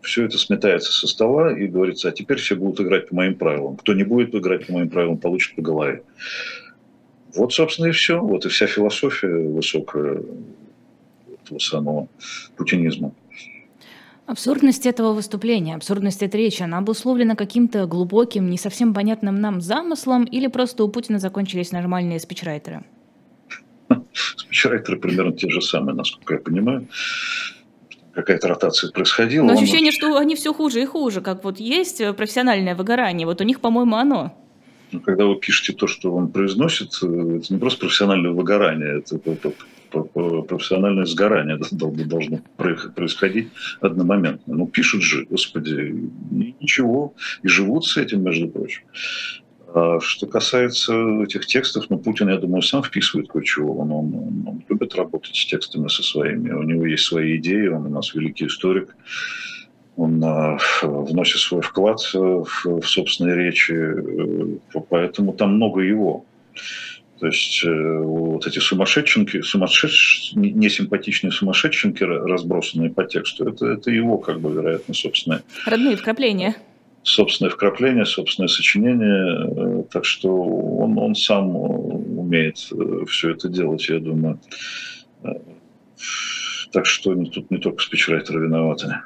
Все 0.02 0.24
это 0.24 0.38
сметается 0.38 0.92
со 0.92 1.06
стола 1.06 1.56
и 1.56 1.66
говорится, 1.66 2.08
а 2.08 2.12
теперь 2.12 2.38
все 2.38 2.56
будут 2.56 2.80
играть 2.80 3.08
по 3.08 3.16
моим 3.16 3.36
правилам. 3.36 3.76
Кто 3.76 3.94
не 3.94 4.04
будет 4.04 4.34
играть 4.34 4.66
по 4.66 4.74
моим 4.74 4.90
правилам, 4.90 5.18
получит 5.18 5.56
по 5.56 5.62
голове. 5.62 6.02
Вот, 7.34 7.52
собственно, 7.52 7.86
и 7.86 7.92
все. 7.92 8.20
Вот 8.20 8.44
и 8.46 8.48
вся 8.48 8.66
философия 8.66 9.28
высокая 9.28 10.22
этого 11.44 11.58
самого 11.58 12.08
путинизма. 12.56 13.12
Абсурдность 14.26 14.86
этого 14.86 15.12
выступления, 15.12 15.74
абсурдность 15.74 16.22
этой 16.22 16.40
речи, 16.40 16.62
она 16.62 16.78
обусловлена 16.78 17.36
каким-то 17.36 17.86
глубоким, 17.86 18.48
не 18.48 18.56
совсем 18.56 18.94
понятным 18.94 19.38
нам 19.40 19.60
замыслом 19.60 20.24
или 20.24 20.46
просто 20.46 20.82
у 20.84 20.88
Путина 20.88 21.18
закончились 21.18 21.72
нормальные 21.72 22.20
спичрайтеры? 22.20 22.84
Спичрайтеры 24.14 24.98
примерно 24.98 25.32
те 25.32 25.50
же 25.50 25.60
самые, 25.60 25.94
насколько 25.94 26.34
я 26.34 26.40
понимаю. 26.40 26.88
Какая-то 28.14 28.48
ротация 28.48 28.90
происходила. 28.92 29.44
Но 29.44 29.52
ощущение, 29.52 29.88
он... 29.88 29.92
что 29.92 30.16
они 30.16 30.36
все 30.36 30.54
хуже 30.54 30.82
и 30.82 30.86
хуже. 30.86 31.20
Как 31.20 31.44
вот 31.44 31.60
есть 31.60 31.98
профессиональное 32.16 32.74
выгорание, 32.74 33.26
вот 33.26 33.40
у 33.42 33.44
них, 33.44 33.60
по-моему, 33.60 33.96
оно. 33.96 34.34
Ну, 34.92 35.00
когда 35.00 35.26
вы 35.26 35.36
пишете 35.36 35.72
то, 35.72 35.86
что 35.86 36.14
он 36.14 36.28
произносит, 36.28 36.92
э, 37.02 37.06
это 37.06 37.52
не 37.52 37.58
просто 37.58 37.80
профессиональное 37.80 38.30
выгорание, 38.30 38.98
это, 38.98 39.16
это 39.28 39.52
профессиональное 40.02 41.06
сгорание 41.06 41.58
должно 41.70 42.40
происходить 42.56 43.48
одномоментно. 43.80 44.54
Ну, 44.54 44.66
пишут 44.66 45.02
же, 45.02 45.26
господи, 45.30 46.10
ничего, 46.60 47.14
и 47.42 47.48
живут 47.48 47.86
с 47.86 47.96
этим, 47.96 48.22
между 48.22 48.48
прочим. 48.48 48.82
А 49.74 49.98
что 50.00 50.28
касается 50.28 50.94
этих 51.22 51.46
текстов, 51.46 51.86
ну, 51.88 51.98
Путин, 51.98 52.28
я 52.28 52.36
думаю, 52.36 52.62
сам 52.62 52.84
вписывает 52.84 53.28
кое-чего. 53.28 53.76
Он, 53.78 53.90
он, 53.90 54.14
он 54.46 54.64
любит 54.68 54.94
работать 54.94 55.34
с 55.34 55.46
текстами 55.46 55.88
со 55.88 56.04
своими. 56.04 56.52
У 56.52 56.62
него 56.62 56.86
есть 56.86 57.04
свои 57.04 57.38
идеи, 57.38 57.66
он 57.66 57.86
у 57.86 57.90
нас 57.90 58.14
великий 58.14 58.46
историк. 58.46 58.96
Он 59.96 60.22
э, 60.22 60.58
вносит 60.82 61.40
свой 61.40 61.62
вклад 61.62 62.00
в, 62.00 62.44
в 62.64 62.82
собственные 62.82 63.36
речи, 63.36 63.72
э, 63.72 64.80
поэтому 64.88 65.32
там 65.32 65.56
много 65.56 65.80
его. 65.80 66.24
То 67.20 67.26
есть 67.26 67.64
э, 67.64 67.98
вот 68.02 68.46
эти 68.46 68.58
сумасшедшенки, 68.58 69.40
сумасшедш... 69.42 70.32
несимпатичные 70.34 71.30
сумасшедшенки, 71.30 72.02
разбросанные 72.02 72.90
по 72.90 73.04
тексту, 73.04 73.48
это, 73.48 73.66
это 73.66 73.90
его, 73.90 74.18
как 74.18 74.40
бы, 74.40 74.52
вероятно, 74.52 74.94
собственное. 74.94 75.42
Родные 75.64 75.96
вкрапления. 75.96 76.56
Собственное 77.04 77.50
вкрапление, 77.50 78.04
собственное 78.04 78.48
сочинение. 78.48 79.80
Э, 79.80 79.84
так 79.90 80.04
что 80.04 80.34
он, 80.34 80.98
он 80.98 81.14
сам 81.14 81.54
умеет 81.54 82.58
э, 82.72 83.04
все 83.06 83.30
это 83.30 83.48
делать, 83.48 83.88
я 83.88 84.00
думаю. 84.00 84.40
Так 86.72 86.86
что 86.86 87.14
тут 87.14 87.50
не 87.50 87.58
только 87.58 87.80
спичрайтеры 87.82 88.46
виноваты. 88.46 88.96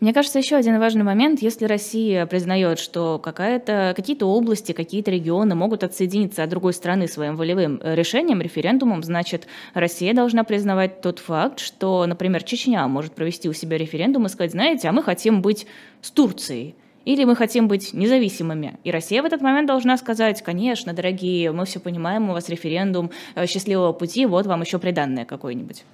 Мне 0.00 0.12
кажется, 0.12 0.38
еще 0.38 0.56
один 0.56 0.78
важный 0.78 1.04
момент, 1.04 1.42
если 1.42 1.64
Россия 1.66 2.26
признает, 2.26 2.78
что 2.78 3.18
какие-то 3.18 4.26
области, 4.26 4.72
какие-то 4.72 5.10
регионы 5.10 5.54
могут 5.54 5.84
отсоединиться 5.84 6.42
от 6.42 6.50
другой 6.50 6.72
страны 6.72 7.08
своим 7.08 7.36
волевым 7.36 7.80
э, 7.82 7.94
решением, 7.94 8.40
референдумом, 8.40 9.02
значит, 9.02 9.46
Россия 9.74 10.14
должна 10.14 10.44
признавать 10.44 11.00
тот 11.00 11.18
факт, 11.18 11.60
что, 11.60 12.06
например, 12.06 12.42
Чечня 12.42 12.86
может 12.88 13.12
провести 13.12 13.48
у 13.48 13.52
себя 13.52 13.78
референдум 13.78 14.26
и 14.26 14.28
сказать, 14.28 14.52
знаете, 14.52 14.88
а 14.88 14.92
мы 14.92 15.02
хотим 15.02 15.42
быть 15.42 15.66
с 16.02 16.10
Турцией. 16.10 16.74
Или 17.04 17.24
мы 17.24 17.36
хотим 17.36 17.68
быть 17.68 17.94
независимыми. 17.94 18.78
И 18.84 18.90
Россия 18.90 19.22
в 19.22 19.24
этот 19.24 19.40
момент 19.40 19.66
должна 19.66 19.96
сказать, 19.96 20.42
конечно, 20.42 20.92
дорогие, 20.92 21.52
мы 21.52 21.64
все 21.64 21.80
понимаем, 21.80 22.28
у 22.28 22.34
вас 22.34 22.50
референдум, 22.50 23.10
э, 23.34 23.46
счастливого 23.46 23.92
пути, 23.92 24.26
вот 24.26 24.46
вам 24.46 24.60
еще 24.60 24.78
приданное 24.78 25.24
какое-нибудь. 25.24 25.84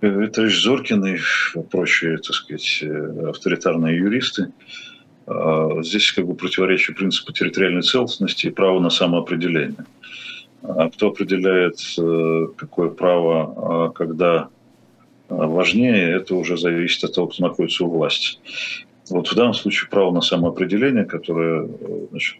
Витальевич 0.00 0.62
Зоркин 0.62 1.04
и 1.04 1.18
прочие, 1.70 2.18
так 2.18 2.34
сказать, 2.34 2.82
авторитарные 3.28 3.96
юристы. 3.96 4.52
А, 5.26 5.82
здесь 5.82 6.10
как 6.12 6.26
бы 6.26 6.34
противоречие 6.34 6.96
принципу 6.96 7.32
территориальной 7.32 7.82
целостности 7.82 8.46
и 8.46 8.50
права 8.50 8.80
на 8.80 8.90
самоопределение. 8.90 9.84
А 10.62 10.90
кто 10.90 11.08
определяет, 11.08 11.78
э, 11.98 12.46
какое 12.56 12.90
право, 12.90 13.86
а 13.86 13.90
когда 13.90 14.48
важнее, 15.28 16.16
это 16.16 16.34
уже 16.34 16.58
зависит 16.58 17.04
от 17.04 17.14
того, 17.14 17.28
кто 17.28 17.46
находится 17.46 17.84
у 17.84 17.90
власти. 17.90 18.38
Вот 19.08 19.28
в 19.28 19.34
данном 19.34 19.54
случае 19.54 19.88
право 19.88 20.12
на 20.12 20.20
самоопределение, 20.20 21.04
которое 21.04 21.66
э, 21.66 22.06
значит, 22.10 22.38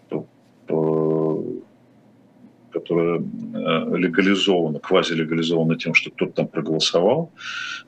которая 2.70 3.18
э, 3.18 3.96
легализована, 3.96 4.78
квазилегализована 4.78 5.76
тем, 5.76 5.94
что 5.94 6.10
кто-то 6.10 6.32
там 6.32 6.48
проголосовал, 6.48 7.32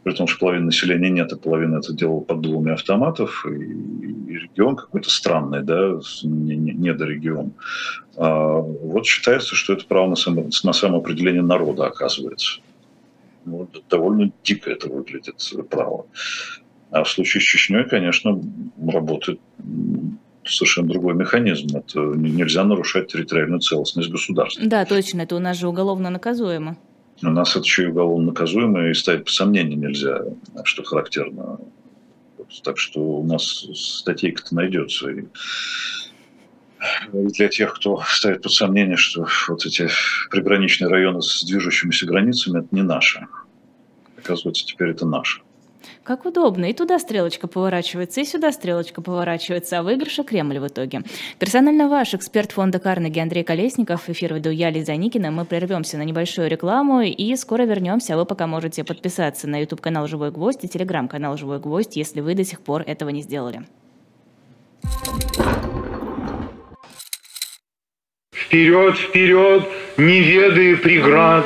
при 0.02 0.12
том, 0.12 0.26
что 0.26 0.40
половина 0.40 0.66
населения 0.66 1.10
нет, 1.10 1.32
а 1.32 1.36
половина 1.36 1.78
это 1.78 1.92
делала 1.92 2.20
под 2.20 2.40
дулами 2.40 2.72
автоматов, 2.72 3.46
и, 3.46 3.54
и 3.54 4.38
регион 4.38 4.76
какой-то 4.76 5.10
странный, 5.10 5.62
да, 5.62 5.98
недорегион. 6.22 7.52
А 8.16 8.58
вот 8.58 9.06
считается, 9.06 9.54
что 9.54 9.72
это 9.72 9.86
право 9.86 10.08
на, 10.08 10.16
само, 10.16 10.48
на 10.64 10.72
самоопределение 10.72 11.42
народа 11.42 11.86
оказывается. 11.86 12.60
Ну, 13.44 13.68
довольно 13.90 14.32
дико 14.44 14.70
это 14.70 14.88
выглядит 14.88 15.52
право. 15.68 16.06
А 16.90 17.04
в 17.04 17.08
случае 17.08 17.40
с 17.40 17.44
Чечней, 17.44 17.84
конечно, 17.84 18.40
работает 18.86 19.40
совершенно 20.44 20.88
другой 20.88 21.14
механизм. 21.14 21.76
Это 21.76 22.00
нельзя 22.00 22.64
нарушать 22.64 23.08
территориальную 23.08 23.60
целостность 23.60 24.10
государства. 24.10 24.62
Да, 24.66 24.84
точно, 24.84 25.22
это 25.22 25.36
у 25.36 25.38
нас 25.38 25.58
же 25.58 25.68
уголовно 25.68 26.10
наказуемо. 26.10 26.76
У 27.22 27.30
нас 27.30 27.50
это 27.54 27.64
еще 27.64 27.84
и 27.84 27.86
уголовно 27.86 28.26
наказуемо, 28.26 28.88
и 28.88 28.94
ставить 28.94 29.24
по 29.24 29.30
сомнению 29.30 29.78
нельзя, 29.78 30.22
что 30.64 30.82
характерно. 30.82 31.60
Так 32.64 32.78
что 32.78 33.00
у 33.00 33.24
нас 33.24 33.66
статейка-то 33.74 34.54
найдется. 34.54 35.10
И 35.10 35.24
для 37.12 37.48
тех, 37.48 37.74
кто 37.74 38.02
ставит 38.08 38.42
под 38.42 38.52
сомнение, 38.52 38.96
что 38.96 39.26
вот 39.48 39.64
эти 39.64 39.88
приграничные 40.30 40.88
районы 40.88 41.22
с 41.22 41.44
движущимися 41.44 42.06
границами, 42.06 42.58
это 42.58 42.68
не 42.72 42.82
наши. 42.82 43.26
Оказывается, 44.18 44.66
теперь 44.66 44.90
это 44.90 45.06
наши. 45.06 45.40
Как 46.04 46.24
удобно. 46.24 46.66
И 46.66 46.72
туда 46.72 46.98
стрелочка 46.98 47.46
поворачивается, 47.46 48.20
и 48.20 48.24
сюда 48.24 48.52
стрелочка 48.52 49.02
поворачивается, 49.02 49.78
а 49.78 49.82
выигрыша 49.82 50.24
Кремль 50.24 50.58
в 50.58 50.66
итоге. 50.66 51.02
Персонально 51.38 51.88
ваш 51.88 52.14
эксперт 52.14 52.52
фонда 52.52 52.78
Карнеги 52.78 53.18
Андрей 53.18 53.44
Колесников. 53.44 54.08
Эфир 54.08 54.34
веду 54.34 54.50
я, 54.50 54.70
Лиза 54.70 54.96
Никина. 54.96 55.30
Мы 55.30 55.44
прервемся 55.44 55.98
на 55.98 56.02
небольшую 56.02 56.48
рекламу 56.48 57.00
и 57.02 57.36
скоро 57.36 57.62
вернемся. 57.62 58.14
А 58.14 58.16
вы 58.16 58.24
пока 58.24 58.46
можете 58.46 58.84
подписаться 58.84 59.48
на 59.48 59.60
YouTube-канал 59.60 60.06
«Живой 60.06 60.30
гвоздь» 60.30 60.64
и 60.64 60.68
телеграм-канал 60.68 61.36
«Живой 61.36 61.60
гвоздь», 61.60 61.96
если 61.96 62.20
вы 62.20 62.34
до 62.34 62.44
сих 62.44 62.60
пор 62.60 62.82
этого 62.86 63.10
не 63.10 63.22
сделали. 63.22 63.62
Вперед, 68.34 68.96
вперед, 68.98 69.64
не 69.96 70.20
ведая 70.20 70.76
преград, 70.76 71.44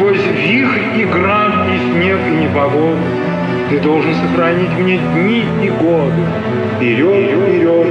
Сквозь 0.00 0.24
вихрь 0.24 1.00
и 1.00 1.04
град, 1.04 1.68
и 1.68 1.78
снег, 1.78 2.18
и 2.26 2.30
непогоду, 2.30 3.19
Ты 3.70 3.80
должен 3.80 4.12
сохранить 4.14 4.70
мне 4.80 4.98
дни 4.98 5.44
и 5.64 5.70
годы. 5.70 6.26
Вперед, 6.76 7.30
вперед, 7.30 7.86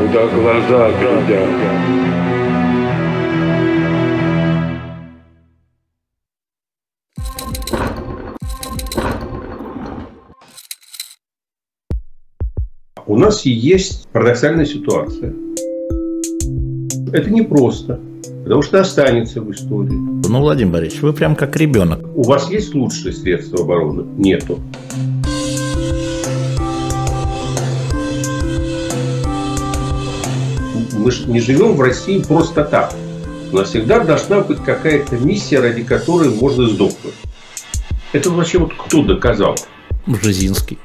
куда 0.00 0.26
глаза 0.28 0.90
глядят. 0.98 1.48
У 13.06 13.16
нас 13.16 13.44
есть 13.44 14.08
парадоксальная 14.08 14.64
ситуация– 14.64 15.34
это 17.12 17.28
непросто, 17.28 17.98
потому 18.44 18.62
что 18.62 18.80
останется 18.80 19.42
в 19.42 19.50
истории. 19.50 19.92
Ну, 19.92 20.40
Владимир 20.40 20.74
Борисович, 20.74 21.02
вы 21.02 21.12
прям 21.12 21.34
как 21.34 21.56
ребенок. 21.56 22.00
У 22.14 22.22
вас 22.22 22.50
есть 22.50 22.74
лучшие 22.74 23.12
средства 23.12 23.64
обороны? 23.64 24.04
Нету. 24.16 24.60
Мы 31.00 31.10
же 31.10 31.26
не 31.30 31.40
живем 31.40 31.76
в 31.76 31.80
России 31.80 32.22
просто 32.22 32.62
так. 32.62 32.92
У 33.50 33.56
нас 33.56 33.70
всегда 33.70 34.00
должна 34.00 34.40
быть 34.40 34.62
какая-то 34.62 35.16
миссия, 35.16 35.58
ради 35.58 35.82
которой 35.82 36.28
можно 36.28 36.68
сдохнуть. 36.68 37.14
Это 38.12 38.28
вообще 38.28 38.58
вот 38.58 38.74
кто 38.76 39.02
доказал? 39.02 39.56
Бжезинский. 40.04 40.78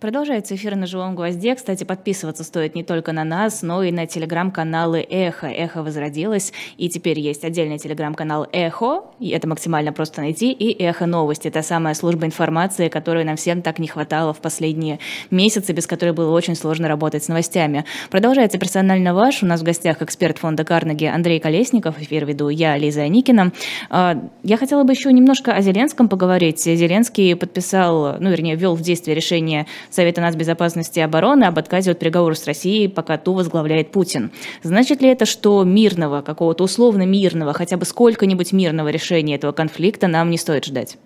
Продолжается 0.00 0.54
эфир 0.54 0.76
на 0.76 0.86
«Живом 0.86 1.16
гвозде». 1.16 1.56
Кстати, 1.56 1.82
подписываться 1.82 2.44
стоит 2.44 2.76
не 2.76 2.84
только 2.84 3.10
на 3.10 3.24
нас, 3.24 3.62
но 3.62 3.82
и 3.82 3.90
на 3.90 4.06
телеграм-каналы 4.06 5.00
«Эхо». 5.00 5.48
«Эхо» 5.48 5.82
возродилось, 5.82 6.52
и 6.76 6.88
теперь 6.88 7.18
есть 7.18 7.42
отдельный 7.42 7.78
телеграм-канал 7.78 8.46
«Эхо», 8.52 9.02
и 9.18 9.30
это 9.30 9.48
максимально 9.48 9.92
просто 9.92 10.20
найти, 10.20 10.52
и 10.52 10.80
«Эхо 10.80 11.06
новости». 11.06 11.48
Это 11.48 11.62
самая 11.62 11.94
служба 11.94 12.26
информации, 12.26 12.88
которой 12.88 13.24
нам 13.24 13.34
всем 13.34 13.60
так 13.60 13.80
не 13.80 13.88
хватало 13.88 14.32
в 14.32 14.38
последние 14.38 15.00
месяцы, 15.32 15.72
без 15.72 15.88
которой 15.88 16.12
было 16.12 16.30
очень 16.30 16.54
сложно 16.54 16.86
работать 16.86 17.24
с 17.24 17.28
новостями. 17.28 17.84
Продолжается 18.08 18.56
персонально 18.56 19.14
ваш. 19.14 19.42
У 19.42 19.46
нас 19.46 19.62
в 19.62 19.64
гостях 19.64 20.00
эксперт 20.00 20.38
фонда 20.38 20.62
Карнеги 20.62 21.06
Андрей 21.06 21.40
Колесников. 21.40 22.00
Эфир 22.00 22.24
веду 22.24 22.50
я, 22.50 22.76
Лиза 22.76 23.02
Аникина. 23.02 23.50
А, 23.90 24.16
я 24.44 24.58
хотела 24.58 24.84
бы 24.84 24.92
еще 24.92 25.12
немножко 25.12 25.54
о 25.54 25.60
Зеленском 25.60 26.08
поговорить. 26.08 26.62
Зеленский 26.62 27.34
подписал, 27.34 28.20
ну, 28.20 28.30
вернее, 28.30 28.54
ввел 28.54 28.76
в 28.76 28.80
действие 28.80 29.16
решение 29.16 29.66
Совета 29.90 30.20
нацбезопасности 30.20 30.98
и 30.98 31.02
обороны 31.02 31.44
об 31.44 31.58
отказе 31.58 31.92
от 31.92 31.98
переговоров 31.98 32.38
с 32.38 32.46
Россией, 32.46 32.88
пока 32.88 33.18
ту 33.18 33.32
возглавляет 33.32 33.90
Путин. 33.90 34.30
Значит 34.62 35.02
ли 35.02 35.08
это, 35.08 35.24
что 35.26 35.64
мирного, 35.64 36.22
какого-то 36.22 36.64
условно 36.64 37.06
мирного, 37.06 37.52
хотя 37.52 37.76
бы 37.76 37.84
сколько-нибудь 37.84 38.52
мирного 38.52 38.88
решения 38.88 39.36
этого 39.36 39.52
конфликта 39.52 40.08
нам 40.08 40.30
не 40.30 40.38
стоит 40.38 40.64
ждать? 40.64 40.98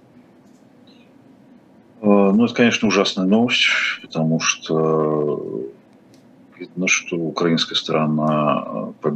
Э, 2.01 2.07
ну, 2.07 2.45
это, 2.45 2.55
конечно, 2.55 2.89
ужасная 2.89 3.27
новость, 3.27 3.69
потому 4.03 4.41
что 4.41 5.65
видно, 6.59 6.89
что 6.89 7.17
украинская 7.17 7.77
сторона 7.77 8.93
по, 9.01 9.15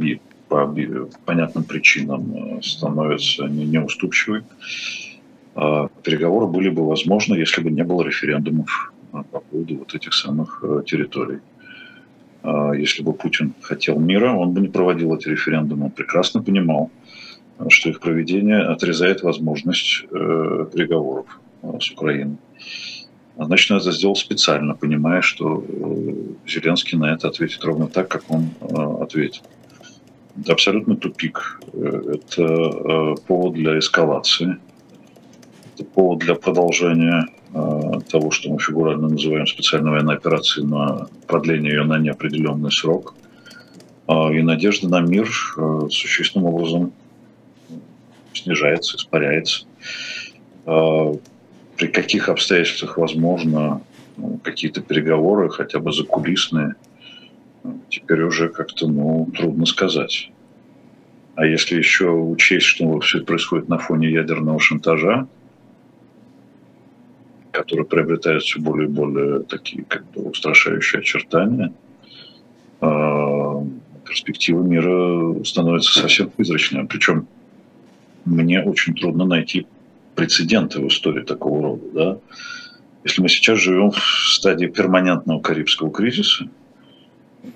по 0.49 0.73
понятным 1.25 1.63
причинам 1.63 2.61
становится 2.61 3.45
неуступчивой. 3.45 4.43
Переговоры 5.55 6.45
были 6.45 6.69
бы 6.69 6.87
возможны, 6.87 7.35
если 7.35 7.61
бы 7.61 7.71
не 7.71 7.83
было 7.83 8.03
референдумов 8.03 8.93
по 9.11 9.39
поводу 9.39 9.77
вот 9.77 9.95
этих 9.95 10.13
самых 10.13 10.63
э, 10.63 10.83
территорий. 10.85 11.39
А 12.43 12.73
если 12.73 13.03
бы 13.03 13.13
Путин 13.13 13.53
хотел 13.61 13.99
мира, 13.99 14.33
он 14.33 14.53
бы 14.53 14.61
не 14.61 14.67
проводил 14.67 15.15
эти 15.15 15.29
референдумы. 15.29 15.85
Он 15.85 15.91
прекрасно 15.91 16.43
понимал, 16.43 16.91
что 17.69 17.89
их 17.89 17.99
проведение 17.99 18.61
отрезает 18.61 19.23
возможность 19.23 20.03
э, 20.03 20.65
переговоров 20.73 21.39
э, 21.63 21.79
с 21.79 21.91
Украиной. 21.91 22.37
Значит, 23.39 23.71
он 23.71 23.77
это 23.77 23.91
сделал 23.91 24.15
специально, 24.15 24.73
понимая, 24.73 25.21
что 25.21 25.63
Зеленский 26.47 26.97
на 26.97 27.13
это 27.13 27.27
ответит 27.27 27.63
ровно 27.63 27.87
так, 27.87 28.07
как 28.07 28.23
он 28.29 28.49
ответил. 28.99 29.43
Это 30.39 30.53
абсолютно 30.53 30.95
тупик. 30.95 31.61
Это 31.71 33.15
повод 33.27 33.53
для 33.53 33.77
эскалации. 33.77 34.57
Это 35.75 35.85
повод 35.85 36.17
для 36.17 36.33
продолжения 36.33 37.27
Э, 37.27 37.36
того, 37.51 38.31
что 38.31 38.51
мы 38.51 38.59
фигурально 38.59 39.07
называем 39.07 39.47
специальной 39.47 39.91
военной 39.91 40.15
операцией, 40.15 40.65
на 40.65 41.07
продление 41.27 41.73
ее 41.73 41.83
на 41.83 41.97
неопределенный 41.97 42.71
срок. 42.71 43.15
А, 44.07 44.31
и 44.31 44.41
надежда 44.41 44.89
на 44.89 44.99
мир 45.01 45.29
э, 45.57 45.87
существенным 45.89 46.47
образом 46.47 46.93
снижается, 48.33 48.97
испаряется. 48.97 49.65
При 50.65 51.87
каких 51.87 52.29
обстоятельствах 52.29 52.97
возможно 52.97 53.81
ну, 54.17 54.39
какие-то 54.43 54.81
переговоры, 54.81 55.49
хотя 55.49 55.79
бы 55.79 55.93
закулисные, 55.93 56.75
теперь 57.89 58.23
уже 58.23 58.49
как-то 58.49 58.87
ну, 58.87 59.29
трудно 59.35 59.65
сказать. 59.65 60.31
А 61.35 61.45
если 61.45 61.77
еще 61.77 62.09
учесть, 62.09 62.65
что 62.65 62.99
все 62.99 63.19
это 63.19 63.27
происходит 63.27 63.69
на 63.69 63.77
фоне 63.77 64.09
ядерного 64.09 64.59
шантажа, 64.59 65.27
которые 67.57 67.87
приобретают 67.87 68.43
все 68.43 68.59
более 68.59 68.87
и 68.87 68.91
более 68.91 69.39
такие 69.39 69.83
как 69.83 70.05
бы 70.11 70.29
устрашающие 70.29 70.99
очертания, 70.99 71.73
а, 72.81 73.63
перспектива 74.05 74.61
мира 74.61 75.43
становится 75.43 75.99
совсем 75.99 76.29
призрачной. 76.29 76.85
Причем 76.85 77.27
мне 78.25 78.61
очень 78.61 78.93
трудно 78.93 79.25
найти 79.25 79.65
прецеденты 80.13 80.79
в 80.79 80.87
истории 80.87 81.23
такого 81.23 81.63
рода. 81.63 81.83
Да? 81.93 82.17
Если 83.03 83.21
мы 83.23 83.29
сейчас 83.29 83.59
живем 83.59 83.89
в 83.89 83.97
стадии 83.97 84.67
перманентного 84.67 85.41
карибского 85.41 85.91
кризиса, 85.91 86.47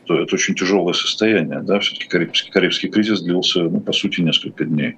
то 0.05 0.15
это 0.15 0.33
очень 0.33 0.55
тяжелое 0.55 0.93
состояние. 0.93 1.61
Да? 1.61 1.79
Все-таки 1.79 2.07
карибский, 2.07 2.49
карибский 2.49 2.89
кризис 2.89 3.21
длился, 3.21 3.61
ну, 3.61 3.81
по 3.81 3.93
сути, 3.93 4.21
несколько 4.21 4.65
дней. 4.65 4.97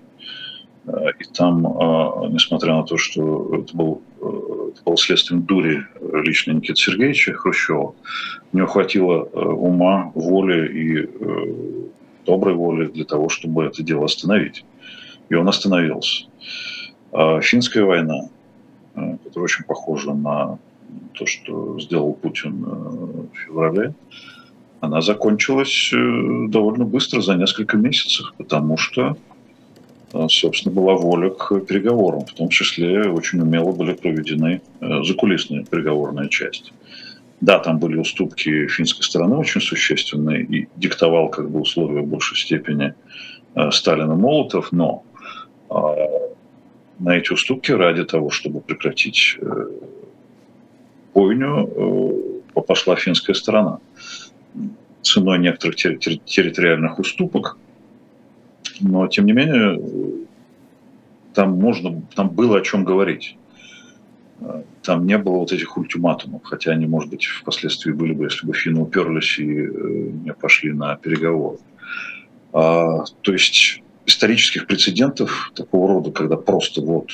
А, 0.87 1.09
и 1.09 1.23
там, 1.33 1.67
а, 1.67 2.27
несмотря 2.29 2.75
на 2.75 2.83
то, 2.83 2.95
что 2.95 3.53
это 3.55 3.75
был 3.75 4.01
это 4.23 4.83
было 4.83 4.97
следствием 4.97 5.43
дури 5.43 5.86
лично 6.01 6.51
Никиты 6.51 6.79
Сергеевича 6.79 7.33
Хрущева. 7.33 7.95
У 8.51 8.57
него 8.57 8.67
хватило 8.67 9.27
э, 9.31 9.39
ума, 9.39 10.12
воли 10.15 10.67
и 10.67 10.99
э, 10.99 11.88
доброй 12.25 12.56
воли 12.56 12.87
для 12.87 13.06
того, 13.06 13.29
чтобы 13.29 13.65
это 13.65 13.83
дело 13.83 14.06
остановить. 14.06 14.65
И 15.29 15.35
он 15.35 15.48
остановился. 15.48 16.25
А 17.12 17.41
финская 17.41 17.83
война, 17.83 18.29
э, 18.95 19.17
которая 19.23 19.45
очень 19.45 19.65
похожа 19.65 20.13
на 20.13 20.58
то, 21.13 21.25
что 21.25 21.79
сделал 21.79 22.13
Путин 22.13 22.63
в 22.63 23.37
феврале, 23.45 23.93
она 24.79 25.02
закончилась 25.02 25.91
довольно 26.50 26.85
быстро, 26.85 27.21
за 27.21 27.35
несколько 27.35 27.77
месяцев, 27.77 28.33
потому 28.37 28.77
что 28.77 29.15
Э, 29.15 29.33
собственно, 30.29 30.75
была 30.75 30.95
воля 30.95 31.29
к 31.29 31.59
переговорам. 31.61 32.25
В 32.25 32.33
том 32.33 32.49
числе 32.49 33.09
очень 33.09 33.41
умело 33.41 33.71
были 33.71 33.93
проведены 33.93 34.61
э, 34.79 35.03
закулисные 35.03 35.65
переговорная 35.65 36.27
часть. 36.27 36.71
Да, 37.41 37.59
там 37.59 37.79
были 37.79 37.97
уступки 37.97 38.67
финской 38.67 39.03
стороны 39.03 39.35
очень 39.35 39.59
существенные, 39.59 40.43
и 40.43 40.67
диктовал 40.75 41.29
как 41.29 41.49
бы 41.49 41.59
условия 41.61 42.01
в 42.01 42.07
большей 42.07 42.37
степени 42.37 42.93
э, 43.55 43.71
Сталин 43.71 44.11
и 44.11 44.15
Молотов, 44.15 44.71
но 44.71 45.03
на 46.99 47.17
эти 47.17 47.33
уступки 47.33 47.71
ради 47.71 48.03
того, 48.03 48.29
чтобы 48.29 48.61
прекратить 48.61 49.39
бойню, 51.15 52.43
пошла 52.67 52.95
финская 52.95 53.33
сторона. 53.33 53.79
Ценой 55.01 55.39
некоторых 55.39 55.77
территориальных 55.77 56.99
уступок– 56.99 57.57
но 58.80 59.08
тем 59.08 59.26
не 59.26 59.34
менее 59.34 59.80
там 61.34 61.60
можно, 61.60 62.02
там 62.15 62.30
было 62.30 62.58
о 62.58 62.62
чем 62.62 62.84
говорить. 62.84 63.38
Там 64.82 65.06
не 65.06 65.17
было 65.17 65.38
вот 65.38 65.52
этих 65.52 65.78
ультиматумов, 65.78 66.44
хотя 66.44 66.71
они, 66.71 66.86
может 66.86 67.10
быть, 67.10 67.26
впоследствии 67.26 67.92
были 67.92 68.13
бы, 68.13 68.26
если 68.26 68.46
бы 68.46 68.54
финны 68.54 68.82
уперлись 68.82 69.40
и 69.40 69.50
э, 69.50 69.69
не 70.26 70.34
пошли 70.34 70.74
на 70.74 70.96
переговоры. 70.98 71.60
А, 72.52 73.06
то 73.21 73.32
есть 73.32 73.82
исторических 74.06 74.67
прецедентов 74.67 75.52
такого 75.56 75.88
рода, 75.88 76.12
когда 76.12 76.36
просто 76.36 76.82
вот 76.82 77.10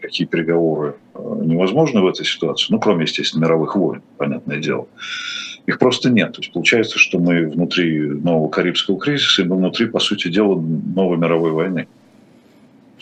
какие 0.00 0.26
переговоры 0.26 0.96
невозможны 1.14 2.00
в 2.00 2.06
этой 2.06 2.26
ситуации, 2.26 2.66
ну, 2.70 2.78
кроме, 2.78 3.02
естественно, 3.02 3.44
мировых 3.44 3.76
войн, 3.76 4.02
понятное 4.18 4.58
дело, 4.58 4.88
их 5.66 5.78
просто 5.78 6.10
нет. 6.10 6.32
То 6.32 6.40
есть 6.40 6.52
получается, 6.52 6.98
что 6.98 7.18
мы 7.18 7.48
внутри 7.48 7.98
нового 8.00 8.48
Карибского 8.48 8.98
кризиса, 8.98 9.42
и 9.42 9.44
мы 9.44 9.56
внутри, 9.56 9.86
по 9.86 9.98
сути 9.98 10.28
дела, 10.28 10.60
новой 10.60 11.16
мировой 11.16 11.52
войны. 11.52 11.88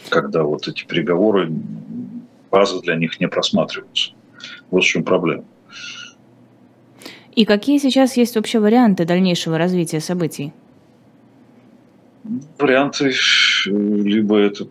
Когда 0.08 0.42
вот 0.42 0.68
эти 0.68 0.84
переговоры, 0.84 1.50
базы 2.50 2.80
для 2.82 2.96
них 2.96 3.18
не 3.20 3.28
просматриваются. 3.28 4.12
Вот 4.70 4.84
в 4.84 4.86
чем 4.86 5.04
проблема. 5.04 5.44
И 7.34 7.44
какие 7.44 7.78
сейчас 7.78 8.16
есть 8.16 8.36
вообще 8.36 8.60
варианты 8.60 9.04
дальнейшего 9.04 9.56
развития 9.58 10.00
событий? 10.00 10.52
Варианты, 12.58 13.12
либо 13.64 14.38
это 14.38 14.66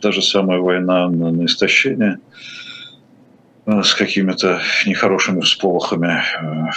та 0.00 0.12
же 0.12 0.22
самая 0.22 0.58
война 0.58 1.08
на, 1.08 1.30
на 1.30 1.44
истощение 1.44 2.18
э, 3.66 3.82
с 3.82 3.94
какими-то 3.94 4.60
нехорошими 4.86 5.40
всполохами, 5.42 6.22
э, 6.40 6.70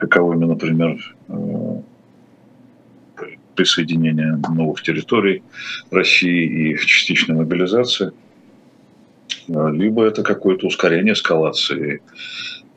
каковыми, 0.00 0.46
например, 0.46 1.16
э, 1.28 1.82
присоединение 3.54 4.40
новых 4.48 4.82
территорий 4.82 5.42
России 5.90 6.72
и 6.72 6.76
частичная 6.78 7.36
мобилизация, 7.36 8.12
либо 9.48 10.04
это 10.04 10.22
какое-то 10.22 10.66
ускорение 10.66 11.12
эскалации 11.12 12.00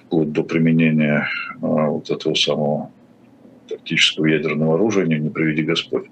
вплоть 0.01 0.31
до 0.33 0.43
применения 0.43 1.29
а, 1.61 1.87
вот 1.87 2.09
этого 2.09 2.33
самого 2.33 2.91
тактического 3.69 4.25
ядерного 4.25 4.75
оружия, 4.75 5.05
не, 5.05 5.29
приведи 5.29 5.63
Господь. 5.63 6.05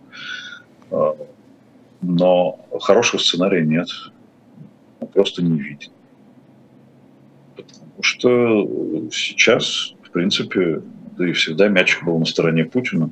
Но 2.01 2.59
хорошего 2.79 3.19
сценария 3.19 3.65
нет. 3.65 3.87
Он 4.99 5.07
просто 5.07 5.43
не 5.43 5.59
видит. 5.59 5.91
Потому 7.55 8.03
что 8.03 9.09
сейчас, 9.11 9.93
в 10.03 10.09
принципе, 10.11 10.81
да 11.21 11.29
и 11.29 11.33
всегда 11.33 11.67
мячик 11.67 12.03
был 12.03 12.17
на 12.17 12.25
стороне 12.25 12.65
Путина. 12.65 13.11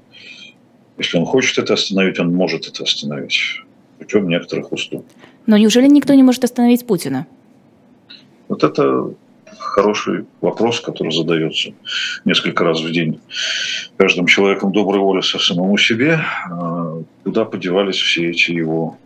Если 0.98 1.18
он 1.18 1.26
хочет 1.26 1.60
это 1.60 1.76
остановить, 1.76 2.20
он 2.20 2.34
может 2.34 2.68
это 2.68 2.84
остановить. 2.84 3.62
Путем 4.00 4.28
некоторых 4.28 4.72
уступок. 4.72 5.06
Но 5.46 5.58
неужели 5.58 5.88
никто 5.88 6.14
не 6.14 6.24
может 6.24 6.44
остановить 6.44 6.88
Путина? 6.88 7.28
Вот 8.48 8.64
это 8.64 9.14
хороший 9.58 10.26
вопрос, 10.42 10.80
который 10.80 11.12
задается 11.12 11.74
несколько 12.26 12.64
раз 12.64 12.82
в 12.82 12.92
день 12.92 13.20
каждым 13.98 14.26
человеком 14.26 14.72
доброй 14.72 15.00
воли 15.00 15.22
со 15.22 15.38
самому 15.38 15.78
себе. 15.78 16.20
А, 16.50 17.02
куда 17.24 17.46
подевались 17.46 17.98
все 17.98 18.32
эти 18.32 18.52
его 18.52 18.98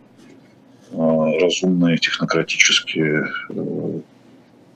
а, 0.93 1.39
разумные, 1.39 1.97
технократические, 1.97 3.27
э, 3.49 3.99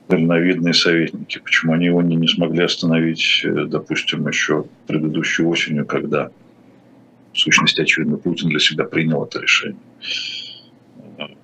дальновидные 0.08 0.74
советники? 0.74 1.38
Почему 1.38 1.72
они 1.72 1.86
его 1.86 2.02
не, 2.02 2.16
не 2.16 2.28
смогли 2.28 2.64
остановить, 2.64 3.42
э, 3.44 3.66
допустим, 3.66 4.26
еще 4.26 4.64
предыдущей 4.86 5.44
осенью, 5.44 5.86
когда, 5.86 6.30
в 7.32 7.38
сущности, 7.38 7.80
очевидно, 7.80 8.16
Путин 8.16 8.48
для 8.48 8.60
себя 8.60 8.84
принял 8.84 9.24
это 9.24 9.40
решение? 9.40 9.80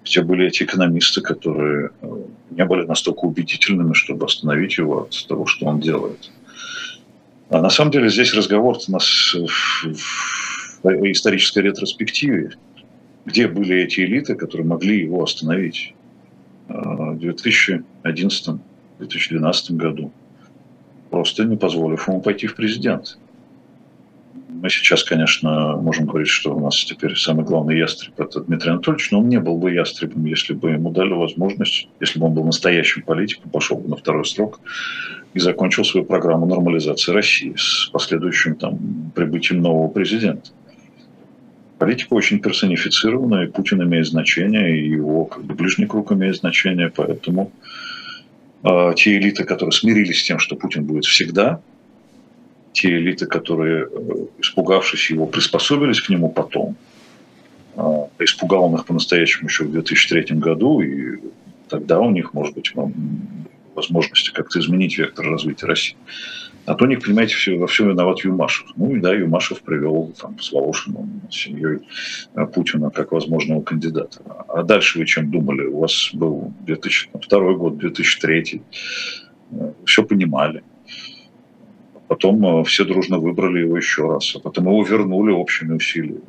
где 0.05 0.23
были 0.23 0.47
эти 0.47 0.63
экономисты, 0.63 1.21
которые 1.21 1.91
э, 2.03 2.17
не 2.51 2.65
были 2.65 2.85
настолько 2.85 3.21
убедительными, 3.21 3.95
чтобы 3.95 4.27
остановить 4.27 4.79
его 4.79 5.03
от 5.03 5.27
того, 5.27 5.47
что 5.47 5.67
он 5.67 5.81
делает. 5.81 6.31
А 7.49 7.61
на 7.61 7.71
самом 7.71 7.91
деле 7.91 8.09
здесь 8.09 8.35
разговор 8.35 8.79
у 8.87 8.93
нас 8.93 9.35
в 10.83 11.11
исторической 11.11 11.61
ретроспективе, 11.61 12.53
где 13.25 13.49
были 13.49 13.77
эти 13.83 14.01
элиты, 14.01 14.35
которые 14.35 14.67
могли 14.67 15.01
его 15.01 15.23
остановить 15.23 15.95
э, 15.95 16.04
в 16.69 17.17
2011-2012 17.17 18.59
году, 19.71 20.13
просто 21.11 21.45
не 21.45 21.57
позволив 21.57 22.09
ему 22.09 22.21
пойти 22.21 22.47
в 22.47 22.55
президент. 22.57 23.19
Мы 24.49 24.71
сейчас, 24.71 25.05
конечно, 25.05 25.77
можем 25.77 26.07
говорить, 26.07 26.31
что 26.31 26.55
у 26.57 26.61
нас 26.61 26.85
теперь 26.85 27.17
самый 27.17 27.45
главный 27.45 27.77
ястреб– 27.77 28.15
это 28.19 28.41
Дмитрий 28.41 28.71
Анатольевич, 28.71 29.11
но 29.11 29.19
он 29.19 29.29
не 29.29 29.39
был 29.39 29.59
бы 29.59 29.73
ястребом, 29.73 30.25
если 30.25 30.55
бы 30.55 30.71
ему 30.71 30.91
дали 30.91 31.13
возможность, 31.13 31.89
если 32.01 32.19
бы 32.19 32.27
он 32.27 32.35
был 32.35 32.45
настоящим 32.45 33.03
политиком, 33.03 33.51
пошел 33.51 33.77
бы 33.77 33.89
на 33.89 33.97
второй 33.97 34.25
срок 34.25 34.61
и 35.35 35.39
закончил 35.39 35.85
свою 35.85 36.07
программу 36.07 36.47
нормализации 36.47 37.13
России 37.13 37.55
с 37.59 37.91
последующим 37.93 38.55
там, 38.55 38.79
прибытием 39.15 39.61
нового 39.61 39.89
президента. 39.89 40.51
Политика 41.85 42.15
очень 42.15 42.41
персонифицирована, 42.41 43.45
и 43.45 43.47
Путин 43.47 43.83
имеет 43.83 44.07
значение, 44.07 44.79
и 44.79 44.89
его 44.89 45.27
как 45.27 45.45
бы, 45.45 45.55
ближний 45.55 45.87
круг 45.87 46.13
имеет 46.13 46.37
значение, 46.37 46.91
поэтому 46.95 47.53
э, 48.63 48.93
те 48.97 49.19
элиты, 49.19 49.45
которые 49.45 49.73
смирились 49.73 50.21
с 50.21 50.25
тем, 50.25 50.39
что 50.39 50.57
Путин 50.57 50.85
будет 50.85 51.05
всегда– 51.05 51.61
те 52.75 52.89
элиты, 52.89 53.27
которые, 53.27 53.85
э, 53.85 54.27
испугавшись 54.41 55.11
его, 55.11 55.27
приспособились 55.27 56.01
к 56.01 56.11
нему 56.11 56.29
потом. 56.29 56.77
А, 57.77 58.09
испугал 58.19 58.65
он 58.65 58.75
их 58.75 58.85
по-настоящему 58.85 59.49
еще 59.49 59.65
в 59.65 59.71
2003 59.71 60.37
году, 60.39 60.81
и 60.81 61.21
тогда 61.69 62.01
у 62.01 62.11
них, 62.11 62.35
может 62.35 62.55
быть, 62.55 62.73
возможности 63.75 64.33
как-то 64.33 64.59
изменить 64.59 64.99
вектор 64.99 65.27
развития 65.27 65.67
России. 65.67 65.97
А 66.67 66.75
то 66.75 66.85
у 66.85 66.89
них, 66.89 67.05
понимаете, 67.05 67.35
все, 67.35 67.59
во 67.59 67.67
всем 67.67 67.91
виноват 67.91 68.21
Юмашев. 68.21 68.69
Ну 68.77 68.97
и 68.97 69.01
да, 69.01 69.13
Юмашев 69.13 69.61
привел 69.61 70.15
там, 70.19 70.39
с 70.39 70.51
Волошиным, 70.51 71.21
с 71.31 71.35
семьей 71.35 71.81
э, 72.35 72.47
Путина 72.47 72.91
как 72.91 73.13
возможного 73.13 73.63
кандидата. 73.63 74.21
А 74.49 74.63
дальше 74.63 74.99
вы 74.99 75.05
чем 75.05 75.31
думали? 75.31 75.67
У 75.67 75.81
вас 75.81 76.11
был 76.15 76.53
2002 76.61 77.53
год, 77.55 77.77
2003. 77.77 78.63
Э, 79.51 79.73
все 79.85 80.05
понимали. 80.05 80.63
Потом 82.09 82.61
э, 82.61 82.65
все 82.65 82.85
дружно 82.85 83.19
выбрали 83.19 83.61
его 83.61 83.77
еще 83.77 84.09
раз, 84.09 84.35
а 84.35 84.39
потом 84.39 84.65
его 84.65 84.83
вернули 84.85 85.33
общими 85.33 85.75
усилиями. 85.75 86.23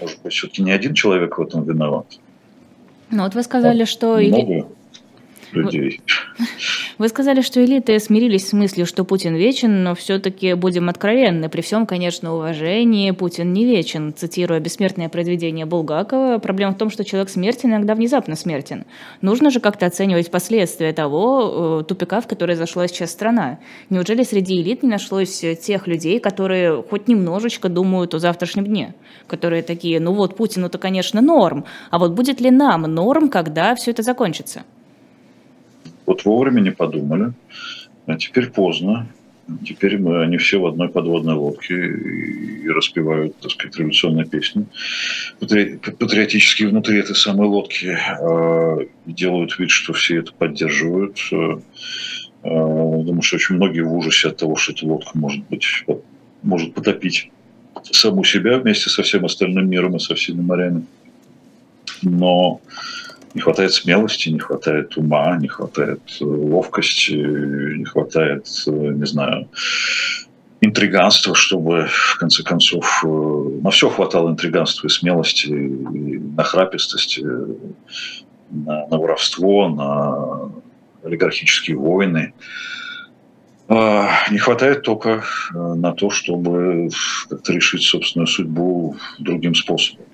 Может 0.00 0.22
быть, 0.24 0.32
все-таки 0.32 0.62
не 0.62 0.72
один 0.72 0.94
человек 0.94 1.38
в 1.38 1.42
этом 1.42 1.62
виноват. 1.62 2.06
Ну 3.10 3.22
вот 3.22 3.34
вы 3.36 3.44
сказали, 3.44 3.84
что... 3.84 4.18
Много 4.18 4.66
людей. 5.52 6.00
Вы 6.38 6.46
сказали, 7.08 7.40
что 7.40 7.64
элиты 7.64 7.98
смирились 7.98 8.48
с 8.48 8.52
мыслью, 8.52 8.86
что 8.86 9.04
Путин 9.04 9.34
вечен, 9.34 9.82
но 9.82 9.94
все-таки 9.94 10.54
будем 10.54 10.88
откровенны. 10.88 11.48
При 11.48 11.60
всем, 11.62 11.86
конечно, 11.86 12.34
уважении, 12.34 13.10
Путин 13.12 13.52
не 13.52 13.64
вечен. 13.64 14.12
Цитируя 14.14 14.60
бессмертное 14.60 15.08
произведение 15.08 15.64
Булгакова, 15.64 16.38
проблема 16.38 16.72
в 16.72 16.78
том, 16.78 16.90
что 16.90 17.04
человек 17.04 17.30
смертен 17.30 17.70
иногда 17.70 17.94
внезапно 17.94 18.36
смертен. 18.36 18.84
Нужно 19.20 19.50
же 19.50 19.60
как-то 19.60 19.86
оценивать 19.86 20.30
последствия 20.30 20.92
того 20.92 21.80
э, 21.80 21.84
тупика, 21.84 22.20
в 22.20 22.26
который 22.26 22.56
зашла 22.56 22.86
сейчас 22.88 23.10
страна. 23.10 23.58
Неужели 23.88 24.22
среди 24.22 24.60
элит 24.60 24.82
не 24.82 24.88
нашлось 24.88 25.44
тех 25.60 25.86
людей, 25.86 26.20
которые 26.20 26.82
хоть 26.82 27.08
немножечко 27.08 27.68
думают 27.68 28.14
о 28.14 28.18
завтрашнем 28.18 28.66
дне? 28.66 28.94
Которые 29.26 29.62
такие, 29.62 29.98
ну 30.00 30.12
вот 30.12 30.36
Путину-то, 30.36 30.78
конечно, 30.78 31.20
норм, 31.20 31.64
а 31.90 31.98
вот 31.98 32.12
будет 32.12 32.40
ли 32.40 32.50
нам 32.50 32.82
норм, 32.82 33.28
когда 33.28 33.74
все 33.74 33.92
это 33.92 34.02
закончится? 34.02 34.64
Вот 36.06 36.24
вовремя 36.24 36.60
не 36.60 36.70
подумали, 36.70 37.32
а 38.06 38.16
теперь 38.16 38.50
поздно. 38.50 39.06
Теперь 39.66 39.98
мы, 39.98 40.22
они 40.22 40.36
все 40.36 40.58
в 40.60 40.66
одной 40.66 40.88
подводной 40.88 41.34
лодке 41.34 41.74
и, 41.74 42.68
распевают, 42.68 43.36
так 43.38 43.50
сказать, 43.50 43.76
революционные 43.76 44.24
песни, 44.24 44.66
патри, 45.40 45.80
внутри 46.66 47.00
этой 47.00 47.16
самой 47.16 47.48
лодки, 47.48 47.98
э, 47.98 48.86
делают 49.04 49.58
вид, 49.58 49.70
что 49.70 49.92
все 49.94 50.18
это 50.18 50.32
поддерживают. 50.32 51.18
Э, 51.32 51.58
думаю, 52.44 53.22
что 53.22 53.36
очень 53.36 53.56
многие 53.56 53.80
в 53.80 53.92
ужасе 53.92 54.28
от 54.28 54.36
того, 54.36 54.54
что 54.54 54.72
эта 54.72 54.86
лодка 54.86 55.18
может 55.18 55.44
быть 55.48 55.84
может 56.42 56.74
потопить 56.74 57.30
саму 57.90 58.24
себя 58.24 58.58
вместе 58.58 58.90
со 58.90 59.02
всем 59.02 59.24
остальным 59.24 59.68
миром 59.68 59.96
и 59.96 60.00
со 60.00 60.14
всеми 60.14 60.40
морями. 60.40 60.84
Но 62.02 62.60
не 63.34 63.40
хватает 63.40 63.72
смелости, 63.72 64.28
не 64.28 64.38
хватает 64.38 64.96
ума, 64.96 65.36
не 65.38 65.48
хватает 65.48 66.00
э, 66.20 66.24
ловкости, 66.24 67.12
не 67.12 67.84
хватает, 67.84 68.46
э, 68.66 68.70
не 68.70 69.06
знаю, 69.06 69.48
интриганства, 70.60 71.34
чтобы, 71.34 71.86
в 71.88 72.16
конце 72.18 72.42
концов, 72.42 73.02
э, 73.04 73.08
на 73.08 73.70
все 73.70 73.88
хватало 73.88 74.30
интриганства 74.30 74.86
и 74.86 74.90
смелости, 74.90 75.46
и 75.46 76.18
нахрапистости, 76.18 77.22
на, 78.50 78.86
на 78.86 78.98
воровство, 78.98 79.68
на 79.68 80.52
олигархические 81.04 81.76
войны. 81.76 82.34
А, 83.68 84.10
не 84.30 84.38
хватает 84.38 84.82
только 84.82 85.24
на 85.54 85.92
то, 85.92 86.10
чтобы 86.10 86.90
как-то 87.30 87.52
решить 87.54 87.82
собственную 87.82 88.26
судьбу 88.26 88.96
другим 89.18 89.54
способом. 89.54 90.04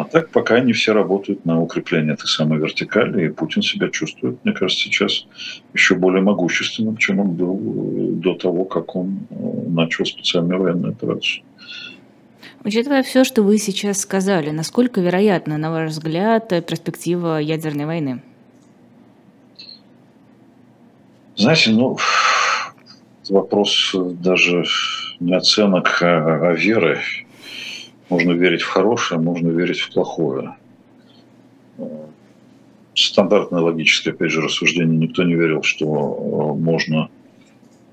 А 0.00 0.04
так 0.04 0.30
пока 0.30 0.54
они 0.54 0.72
все 0.72 0.94
работают 0.94 1.44
на 1.44 1.60
укрепление 1.60 2.14
этой 2.14 2.26
самой 2.26 2.58
вертикали, 2.58 3.26
и 3.26 3.28
Путин 3.28 3.60
себя 3.60 3.90
чувствует, 3.90 4.42
мне 4.44 4.54
кажется, 4.54 4.84
сейчас 4.84 5.26
еще 5.74 5.94
более 5.94 6.22
могущественным, 6.22 6.96
чем 6.96 7.20
он 7.20 7.32
был 7.32 7.56
э, 7.56 8.12
до 8.12 8.34
того, 8.34 8.64
как 8.64 8.96
он 8.96 9.26
э, 9.28 9.34
начал 9.68 10.06
специальную 10.06 10.58
военную 10.58 10.92
операцию. 10.92 11.44
Учитывая 12.64 13.02
все, 13.02 13.24
что 13.24 13.42
вы 13.42 13.58
сейчас 13.58 14.00
сказали, 14.00 14.48
насколько 14.48 15.02
вероятна, 15.02 15.58
на 15.58 15.70
ваш 15.70 15.90
взгляд, 15.90 16.48
перспектива 16.48 17.36
ядерной 17.38 17.84
войны? 17.84 18.22
Знаете, 21.36 21.72
ну, 21.72 21.98
вопрос 23.28 23.94
даже 23.94 24.64
не 25.20 25.34
оценок, 25.34 25.98
а, 26.00 26.48
а 26.48 26.52
веры. 26.54 27.00
Можно 28.10 28.32
верить 28.32 28.62
в 28.62 28.68
хорошее, 28.68 29.20
можно 29.20 29.48
верить 29.48 29.80
в 29.80 29.92
плохое. 29.92 30.56
Стандартное 32.94 33.60
логическое, 33.60 34.10
опять 34.10 34.32
же, 34.32 34.42
рассуждение. 34.42 34.98
Никто 34.98 35.22
не 35.22 35.34
верил, 35.34 35.62
что 35.62 35.86
э, 35.86 36.60
можно 36.60 37.08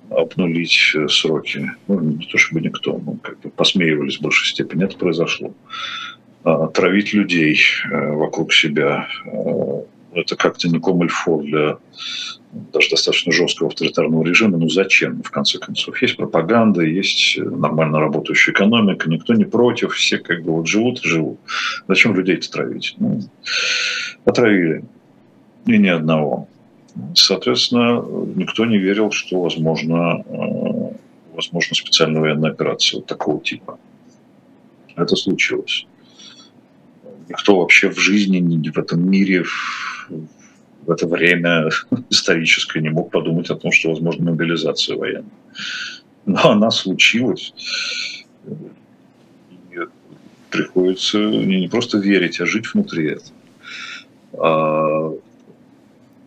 обнулить 0.10 0.94
э, 0.96 1.08
сроки. 1.08 1.72
Ну, 1.88 2.00
не 2.00 2.26
то 2.26 2.38
чтобы 2.40 2.62
никто, 2.62 2.98
ну, 2.98 3.18
как 3.22 3.40
бы 3.40 3.52
посмеивались 3.52 4.18
в 4.18 4.22
большей 4.22 4.48
степени. 4.48 4.86
Это 4.86 4.98
произошло. 4.98 5.54
А, 6.44 6.68
травить 6.68 7.14
людей 7.14 7.60
э, 7.90 8.12
вокруг 8.14 8.54
себя 8.54 9.08
это 10.14 10.36
как-то 10.36 10.70
не 10.70 10.80
комильфо 10.80 11.42
для 11.42 11.78
даже 12.74 12.90
достаточно 12.90 13.32
жесткого 13.32 13.70
авторитарного 13.70 14.24
режима. 14.24 14.58
Ну 14.58 14.70
зачем, 14.70 15.22
в 15.22 15.32
конце 15.32 15.60
концов? 15.60 16.02
Есть 16.02 16.18
пропаганда, 16.18 16.82
есть 16.82 17.38
нормально 17.38 18.00
работающая 18.00 18.54
экономика, 18.54 19.10
никто 19.10 19.34
не 19.34 19.46
против, 19.46 19.94
все 19.94 20.18
как 20.18 20.44
бы 20.44 20.54
вот 20.54 20.68
живут 20.68 21.04
и 21.04 21.08
живут. 21.08 21.40
Зачем 21.88 22.16
людей-то 22.16 22.50
травить? 22.50 22.96
Ну, 23.00 23.22
отравили. 24.26 24.84
И 25.66 25.78
ни 25.78 25.88
одного. 25.88 26.48
Соответственно, 27.14 28.04
никто 28.36 28.66
не 28.66 28.78
верил, 28.78 29.12
что 29.12 29.42
возможно, 29.42 30.24
э, 30.26 30.92
возможно 31.36 31.76
специальная 31.76 32.22
военная 32.22 32.52
операция 32.52 33.00
вот 33.00 33.08
такого 33.08 33.42
типа. 33.42 33.78
Это 34.96 35.16
случилось. 35.16 35.86
Никто 37.30 37.60
вообще 37.60 37.90
в 37.90 38.00
жизни, 38.00 38.70
в 38.70 38.78
этом 38.78 39.10
мире, 39.10 39.44
в 40.82 40.92
это 40.92 41.08
время 41.08 41.70
историческое 42.10 42.82
не 42.82 42.90
мог 42.90 43.12
подумать 43.12 43.50
о 43.50 43.56
том, 43.56 43.72
что 43.72 43.90
возможно 43.90 44.32
мобилизация 44.32 44.96
военная. 44.96 45.26
Но 46.26 46.52
она 46.52 46.72
случилась. 46.72 47.54
И 49.52 49.78
приходится 50.50 51.20
не 51.20 51.68
просто 51.68 51.98
верить, 51.98 52.40
а 52.40 52.46
жить 52.46 52.74
внутри 52.74 53.12
этого. 53.12 53.36
А, 54.40 55.14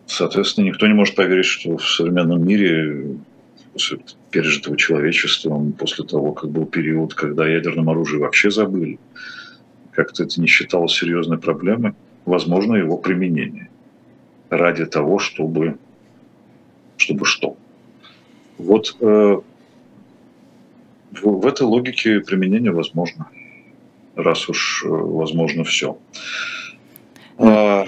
соответственно, 0.05 0.65
никто 0.65 0.87
не 0.87 0.93
может 0.93 1.15
поверить, 1.15 1.45
что 1.45 1.77
в 1.77 1.89
современном 1.89 2.45
мире 2.45 3.17
после 3.73 3.99
пережитого 4.29 4.77
человечеством, 4.77 5.73
после 5.73 6.05
того, 6.05 6.33
как 6.33 6.51
был 6.51 6.65
период, 6.65 7.13
когда 7.13 7.47
ядерном 7.47 7.89
оружии 7.89 8.17
вообще 8.17 8.51
забыли, 8.51 8.99
как-то 9.91 10.23
это 10.23 10.39
не 10.39 10.47
считалось 10.47 10.93
серьезной 10.97 11.37
проблемой, 11.37 11.93
возможно 12.25 12.75
его 12.75 12.97
применение 12.97 13.69
ради 14.49 14.85
того, 14.85 15.19
чтобы, 15.19 15.77
чтобы 16.97 17.25
что. 17.25 17.57
Вот 18.57 18.95
э, 18.99 19.39
в, 21.11 21.23
в 21.23 21.47
этой 21.47 21.63
логике 21.63 22.19
применение 22.19 22.71
возможно, 22.71 23.27
раз 24.15 24.49
уж 24.49 24.83
э, 24.85 24.89
возможно 24.89 25.63
все. 25.63 25.97
Э, 27.37 27.85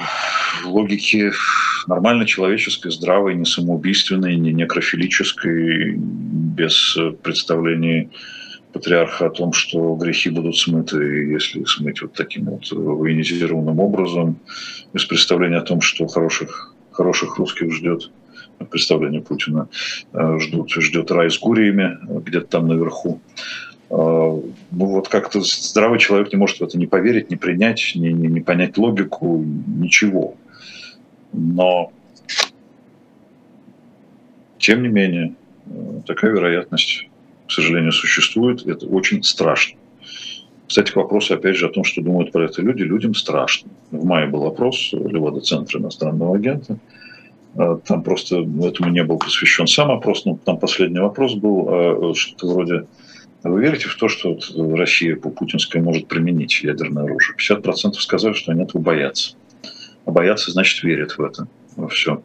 в 0.64 0.68
логике 0.68 1.34
нормально 1.88 2.26
человеческой, 2.26 2.91
здравой, 2.91 3.36
не 3.36 3.45
самоубийственной, 3.45 4.36
не 4.38 4.54
некрофилической, 4.54 5.95
без 5.95 6.97
представлений 7.22 8.10
патриарха 8.74 9.28
о 9.28 9.30
том, 9.30 9.53
что 9.53 9.95
грехи 9.95 10.30
будут 10.30 10.57
смыты, 10.57 10.97
если 11.32 11.63
смыть 11.65 12.01
вот 12.01 12.13
таким 12.13 12.45
вот 12.45 12.71
военизированным 12.71 13.80
образом, 13.80 14.39
без 14.93 15.05
представления 15.05 15.57
о 15.57 15.61
том, 15.61 15.80
что 15.80 16.07
хороших, 16.07 16.74
хороших 16.91 17.38
русских 17.38 17.71
ждет 17.71 18.11
представление 18.69 19.21
Путина 19.21 19.67
э, 20.13 20.39
ждут, 20.39 20.71
ждет 20.71 21.11
рай 21.11 21.30
с 21.30 21.39
гуриями 21.39 21.97
где-то 22.21 22.47
там 22.47 22.67
наверху. 22.67 23.19
Э, 23.89 23.93
ну 23.95 24.51
вот 24.71 25.09
как-то 25.09 25.41
здравый 25.41 25.99
человек 25.99 26.32
не 26.32 26.38
может 26.38 26.59
в 26.59 26.63
это 26.63 26.78
не 26.78 26.88
поверить, 26.88 27.30
не 27.30 27.36
принять, 27.36 27.93
не, 27.95 28.11
не, 28.11 28.28
не 28.28 28.41
понять 28.41 28.78
логику, 28.78 29.43
ничего. 29.67 30.36
Но 31.32 31.91
тем 34.57 34.84
не 34.84 34.89
менее, 34.89 35.36
э, 35.65 36.01
такая 36.05 36.32
вероятность 36.32 37.09
к 37.47 37.51
сожалению, 37.51 37.91
существует. 37.91 38.65
Это 38.65 38.85
очень 38.87 39.23
страшно. 39.23 39.77
Кстати, 40.67 40.91
к 40.91 40.95
вопросу, 40.95 41.33
опять 41.33 41.55
же, 41.55 41.67
о 41.67 41.69
том, 41.69 41.83
что 41.83 42.01
думают 42.01 42.31
про 42.31 42.45
это 42.45 42.61
люди. 42.61 42.83
Людям 42.83 43.13
страшно. 43.13 43.69
В 43.91 44.05
мае 44.05 44.27
был 44.27 44.45
опрос 44.45 44.91
Левада-центра 44.93 45.79
иностранного 45.79 46.35
агента. 46.35 46.77
А, 47.55 47.75
там 47.75 48.01
просто 48.01 48.37
этому 48.37 48.89
не 48.89 49.03
был 49.03 49.19
посвящен 49.19 49.67
сам 49.67 49.91
опрос, 49.91 50.25
но 50.25 50.37
там 50.43 50.57
последний 50.57 50.99
вопрос 50.99 51.35
был, 51.35 51.67
а, 51.69 52.13
что-то 52.15 52.47
вроде 52.47 52.85
вы 53.43 53.61
верите 53.61 53.89
в 53.89 53.95
то, 53.97 54.07
что 54.07 54.39
Россия 54.75 55.17
по 55.17 55.29
путинской 55.29 55.81
может 55.81 56.07
применить 56.07 56.63
ядерное 56.63 57.03
оружие? 57.03 57.35
50% 57.37 57.93
сказали, 57.95 58.33
что 58.33 58.53
они 58.53 58.63
этого 58.63 58.81
боятся. 58.81 59.35
А 60.05 60.11
боятся, 60.11 60.51
значит, 60.51 60.81
верят 60.83 61.17
в 61.17 61.21
это, 61.21 61.47
во 61.75 61.89
все. 61.89 62.23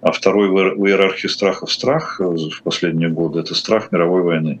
А 0.00 0.12
второй 0.12 0.48
в 0.48 0.86
иерархии 0.86 1.26
страхов 1.26 1.72
страх 1.72 2.20
э, 2.20 2.24
в 2.24 2.62
последние 2.62 3.08
годы– 3.08 3.38
это 3.40 3.54
страх 3.54 3.92
мировой 3.92 4.22
войны. 4.22 4.60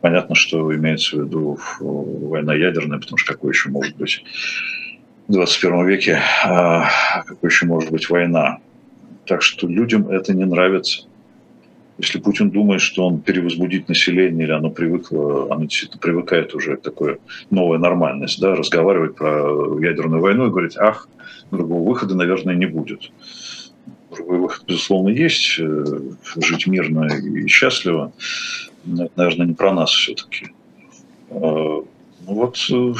Понятно, 0.00 0.34
что 0.34 0.74
имеется 0.74 1.16
в 1.16 1.24
виду 1.24 1.58
война 1.78 2.54
ядерная, 2.54 2.98
потому 2.98 3.18
что 3.18 3.34
какой 3.34 3.50
еще 3.50 3.68
может 3.68 3.96
быть 3.96 4.24
в 5.28 5.32
21 5.32 5.86
веке, 5.86 6.20
а 6.44 6.88
какой 7.26 7.50
еще 7.50 7.66
может 7.66 7.90
быть 7.90 8.08
война. 8.08 8.58
Так 9.26 9.42
что 9.42 9.68
людям 9.68 10.08
это 10.08 10.34
не 10.34 10.44
нравится. 10.44 11.02
Если 11.98 12.18
Путин 12.18 12.50
думает, 12.50 12.80
что 12.80 13.06
он 13.06 13.20
перевозбудит 13.20 13.88
население, 13.88 14.46
или 14.46 14.52
оно 14.52 14.70
привыкло, 14.70 15.52
оно 15.52 15.64
действительно 15.64 16.00
привыкает 16.00 16.54
уже 16.54 16.76
к 16.76 16.82
такой 16.82 17.18
новой 17.50 17.78
нормальности, 17.78 18.40
да, 18.40 18.56
разговаривать 18.56 19.16
про 19.16 19.78
ядерную 19.78 20.22
войну 20.22 20.46
и 20.46 20.50
говорить, 20.50 20.78
ах, 20.78 21.08
другого 21.50 21.86
выхода, 21.86 22.16
наверное, 22.16 22.54
не 22.54 22.64
будет 22.64 23.10
другой 24.10 24.38
выход, 24.38 24.64
безусловно, 24.66 25.08
есть. 25.10 25.58
Э, 25.58 26.00
жить 26.36 26.66
мирно 26.66 27.06
и 27.06 27.46
счастливо. 27.46 28.12
Это, 28.86 29.10
наверное, 29.16 29.46
не 29.46 29.54
про 29.54 29.72
нас 29.72 29.90
все-таки. 29.90 30.48
А, 31.30 31.34
ну 31.36 31.84
вот, 32.26 32.56
э, 32.70 32.94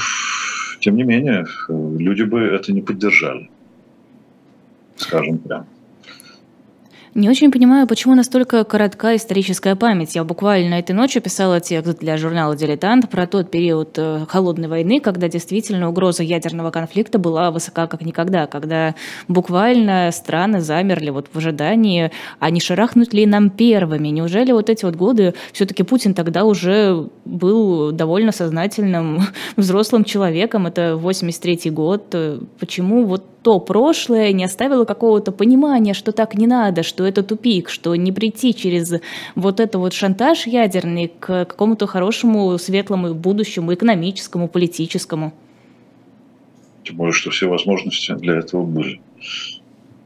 тем 0.80 0.96
не 0.96 1.02
менее, 1.02 1.46
люди 1.68 2.22
бы 2.22 2.40
это 2.40 2.72
не 2.72 2.82
поддержали. 2.82 3.50
Скажем 4.96 5.38
прямо. 5.38 5.66
Не 7.12 7.28
очень 7.28 7.50
понимаю, 7.50 7.88
почему 7.88 8.14
настолько 8.14 8.62
коротка 8.62 9.16
историческая 9.16 9.74
память. 9.74 10.14
Я 10.14 10.22
буквально 10.22 10.74
этой 10.74 10.92
ночью 10.92 11.20
писала 11.20 11.58
текст 11.58 11.98
для 11.98 12.16
журнала 12.16 12.54
«Дилетант» 12.54 13.10
про 13.10 13.26
тот 13.26 13.50
период 13.50 13.94
э, 13.98 14.26
холодной 14.28 14.68
войны, 14.68 15.00
когда 15.00 15.28
действительно 15.28 15.88
угроза 15.88 16.22
ядерного 16.22 16.70
конфликта 16.70 17.18
была 17.18 17.50
высока 17.50 17.88
как 17.88 18.02
никогда, 18.02 18.46
когда 18.46 18.94
буквально 19.26 20.10
страны 20.12 20.60
замерли 20.60 21.10
вот 21.10 21.26
в 21.32 21.36
ожидании, 21.36 22.12
а 22.38 22.50
не 22.50 22.60
шарахнут 22.60 23.12
ли 23.12 23.26
нам 23.26 23.50
первыми? 23.50 24.06
Неужели 24.08 24.52
вот 24.52 24.70
эти 24.70 24.84
вот 24.84 24.94
годы 24.94 25.34
все-таки 25.52 25.82
Путин 25.82 26.14
тогда 26.14 26.44
уже 26.44 27.08
был 27.24 27.90
довольно 27.90 28.30
сознательным 28.30 29.22
взрослым 29.56 30.04
человеком? 30.04 30.68
Это 30.68 30.96
83 30.96 31.72
год. 31.72 32.14
Почему 32.60 33.04
вот 33.04 33.24
то 33.42 33.58
прошлое 33.58 34.32
не 34.32 34.44
оставило 34.44 34.84
какого-то 34.84 35.32
понимания, 35.32 35.94
что 35.94 36.12
так 36.12 36.34
не 36.34 36.46
надо, 36.46 36.82
что 36.82 37.06
это 37.06 37.22
тупик, 37.22 37.70
что 37.70 37.94
не 37.94 38.12
прийти 38.12 38.54
через 38.54 38.94
вот 39.34 39.60
это 39.60 39.78
вот 39.78 39.94
шантаж 39.94 40.46
ядерный 40.46 41.08
к 41.08 41.46
какому-то 41.46 41.86
хорошему, 41.86 42.58
светлому 42.58 43.14
будущему, 43.14 43.72
экономическому, 43.72 44.48
политическому. 44.48 45.32
Тем 46.84 46.96
более, 46.96 47.12
что 47.12 47.30
все 47.30 47.46
возможности 47.48 48.12
для 48.14 48.36
этого 48.36 48.64
были. 48.64 49.00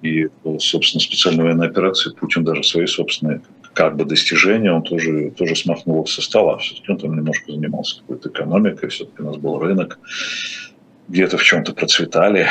И, 0.02 0.28
собственно, 0.58 1.00
специальная 1.00 1.44
военная 1.44 1.68
операция, 1.68 2.12
Путин 2.12 2.44
даже 2.44 2.62
свои 2.62 2.86
собственные 2.86 3.40
как 3.72 3.96
бы 3.96 4.04
достижения, 4.04 4.72
он 4.72 4.82
тоже, 4.82 5.32
тоже 5.36 5.56
смахнул 5.56 6.06
со 6.06 6.22
стола. 6.22 6.58
Все-таки 6.58 6.92
он 6.92 6.98
там 6.98 7.16
немножко 7.16 7.50
занимался 7.50 8.00
какой-то 8.00 8.28
экономикой, 8.28 8.88
все-таки 8.88 9.22
у 9.22 9.26
нас 9.26 9.36
был 9.36 9.58
рынок 9.58 9.98
где-то 11.08 11.36
в 11.36 11.42
чем-то 11.42 11.74
процветали, 11.74 12.46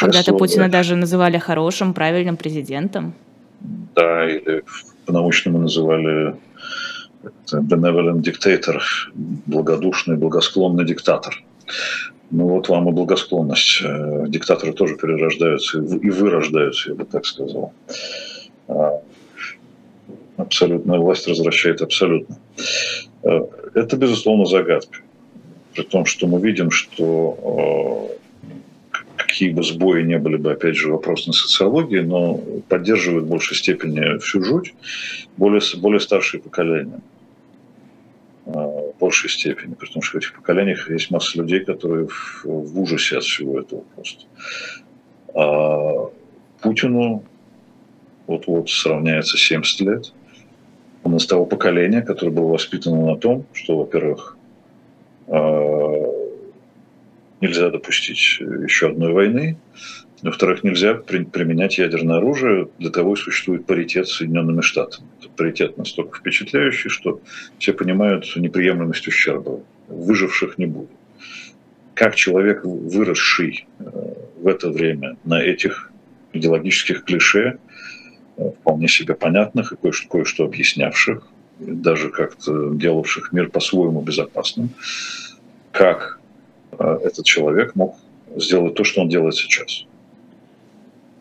Когда-то 0.00 0.34
Путина 0.34 0.68
даже 0.68 0.96
называли 0.96 1.38
хорошим, 1.38 1.94
правильным 1.94 2.36
президентом. 2.36 3.14
Да, 3.94 4.28
или 4.28 4.64
по-научному 5.06 5.58
называли 5.58 6.34
benevolent 7.52 8.22
dictator, 8.22 8.80
благодушный, 9.14 10.16
благосклонный 10.16 10.84
диктатор. 10.84 11.42
Ну 12.30 12.48
вот 12.48 12.68
вам 12.68 12.88
и 12.88 12.92
благосклонность. 12.92 13.80
Э, 13.82 14.24
диктаторы 14.28 14.72
тоже 14.72 14.96
перерождаются 14.96 15.78
и 15.78 16.10
вырождаются, 16.10 16.90
я 16.90 16.96
бы 16.96 17.04
так 17.04 17.24
сказал. 17.26 17.72
А, 18.68 19.00
абсолютная 20.36 20.98
власть 20.98 21.28
развращает 21.28 21.80
абсолютно. 21.80 22.38
Э, 23.22 23.40
это, 23.74 23.96
безусловно, 23.96 24.46
загадка 24.46 24.98
при 25.74 25.82
том, 25.82 26.04
что 26.04 26.26
мы 26.26 26.40
видим, 26.40 26.70
что 26.70 28.10
какие 29.16 29.50
бы 29.50 29.62
сбои 29.62 30.02
не 30.02 30.18
были 30.18 30.36
бы, 30.36 30.52
опять 30.52 30.76
же, 30.76 30.90
вопрос 30.90 31.26
на 31.26 31.32
социологии, 31.32 32.00
но 32.00 32.40
поддерживают 32.68 33.24
в 33.24 33.28
большей 33.28 33.56
степени 33.56 34.18
всю 34.18 34.42
жуть 34.42 34.74
более, 35.36 35.60
более 35.76 36.00
старшие 36.00 36.40
поколения 36.40 37.00
в 38.46 38.94
большей 39.00 39.30
степени, 39.30 39.74
потому 39.74 40.02
что 40.02 40.18
в 40.18 40.20
этих 40.20 40.34
поколениях 40.34 40.90
есть 40.90 41.10
масса 41.10 41.38
людей, 41.38 41.60
которые 41.60 42.08
в, 42.08 42.44
в 42.44 42.80
ужасе 42.80 43.18
от 43.18 43.24
всего 43.24 43.58
этого 43.58 43.82
просто. 43.94 44.24
А 45.34 46.10
Путину 46.60 47.24
вот-вот 48.26 48.70
сравняется 48.70 49.36
70 49.36 49.80
лет. 49.80 50.12
Он 51.02 51.16
из 51.16 51.26
того 51.26 51.46
поколения, 51.46 52.02
которое 52.02 52.30
было 52.30 52.52
воспитано 52.52 53.04
на 53.04 53.16
том, 53.16 53.44
что, 53.52 53.78
во-первых, 53.78 54.36
нельзя 57.40 57.70
допустить 57.70 58.38
еще 58.40 58.88
одной 58.88 59.12
войны, 59.12 59.58
во-вторых, 60.24 60.64
нельзя 60.64 60.94
при, 60.94 61.24
применять 61.24 61.76
ядерное 61.76 62.16
оружие, 62.16 62.68
для 62.78 62.88
того 62.88 63.12
и 63.12 63.16
существует 63.16 63.66
паритет 63.66 64.08
с 64.08 64.16
Соединенными 64.16 64.62
Штатами. 64.62 65.06
Это 65.20 65.28
паритет 65.28 65.76
настолько 65.76 66.18
впечатляющий, 66.18 66.88
что 66.88 67.20
все 67.58 67.74
понимают 67.74 68.24
неприемлемость 68.34 69.06
ущерба. 69.06 69.60
Выживших 69.88 70.56
не 70.56 70.64
будет. 70.64 70.88
Как 71.92 72.14
человек, 72.14 72.64
выросший 72.64 73.66
э, 73.78 74.14
в 74.40 74.48
это 74.48 74.70
время 74.70 75.18
на 75.24 75.42
этих 75.42 75.92
идеологических 76.32 77.04
клише, 77.04 77.58
э, 78.38 78.50
вполне 78.60 78.88
себе 78.88 79.14
понятных 79.14 79.72
и 79.72 79.76
кое-что, 79.76 80.08
кое-что 80.08 80.44
объяснявших, 80.46 81.28
даже 81.58 82.10
как-то 82.10 82.70
делавших 82.74 83.32
мир 83.32 83.50
по-своему 83.50 84.02
безопасным, 84.02 84.70
как 85.72 86.20
э, 86.78 86.98
этот 87.04 87.24
человек 87.24 87.74
мог 87.74 87.96
сделать 88.36 88.74
то, 88.74 88.84
что 88.84 89.02
он 89.02 89.08
делает 89.08 89.34
сейчас 89.34 89.86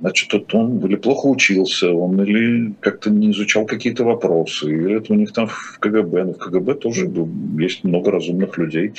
значит, 0.04 0.54
он 0.54 0.86
или 0.86 0.98
плохо 0.98 1.28
учился, 1.28 1.90
он 1.90 2.22
или 2.22 2.74
как-то 2.82 3.10
не 3.10 3.32
изучал 3.32 3.66
какие-то 3.66 4.04
вопросы, 4.04 4.70
или 4.70 4.98
это 4.98 5.14
у 5.14 5.16
них 5.16 5.32
там 5.32 5.48
в 5.48 5.80
КГБ. 5.80 6.24
Но 6.26 6.34
в 6.34 6.38
КГБ 6.40 6.76
тоже 6.76 7.10
есть 7.58 7.86
много 7.86 8.12
разумных 8.12 8.58
людей. 8.58 8.92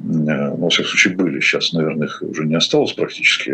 Э, 0.00 0.54
во 0.56 0.70
всяком 0.70 0.88
случае, 0.88 1.16
были. 1.16 1.38
Сейчас, 1.40 1.74
наверное, 1.74 2.06
их 2.06 2.22
уже 2.22 2.46
не 2.46 2.54
осталось 2.54 2.94
практически. 2.94 3.52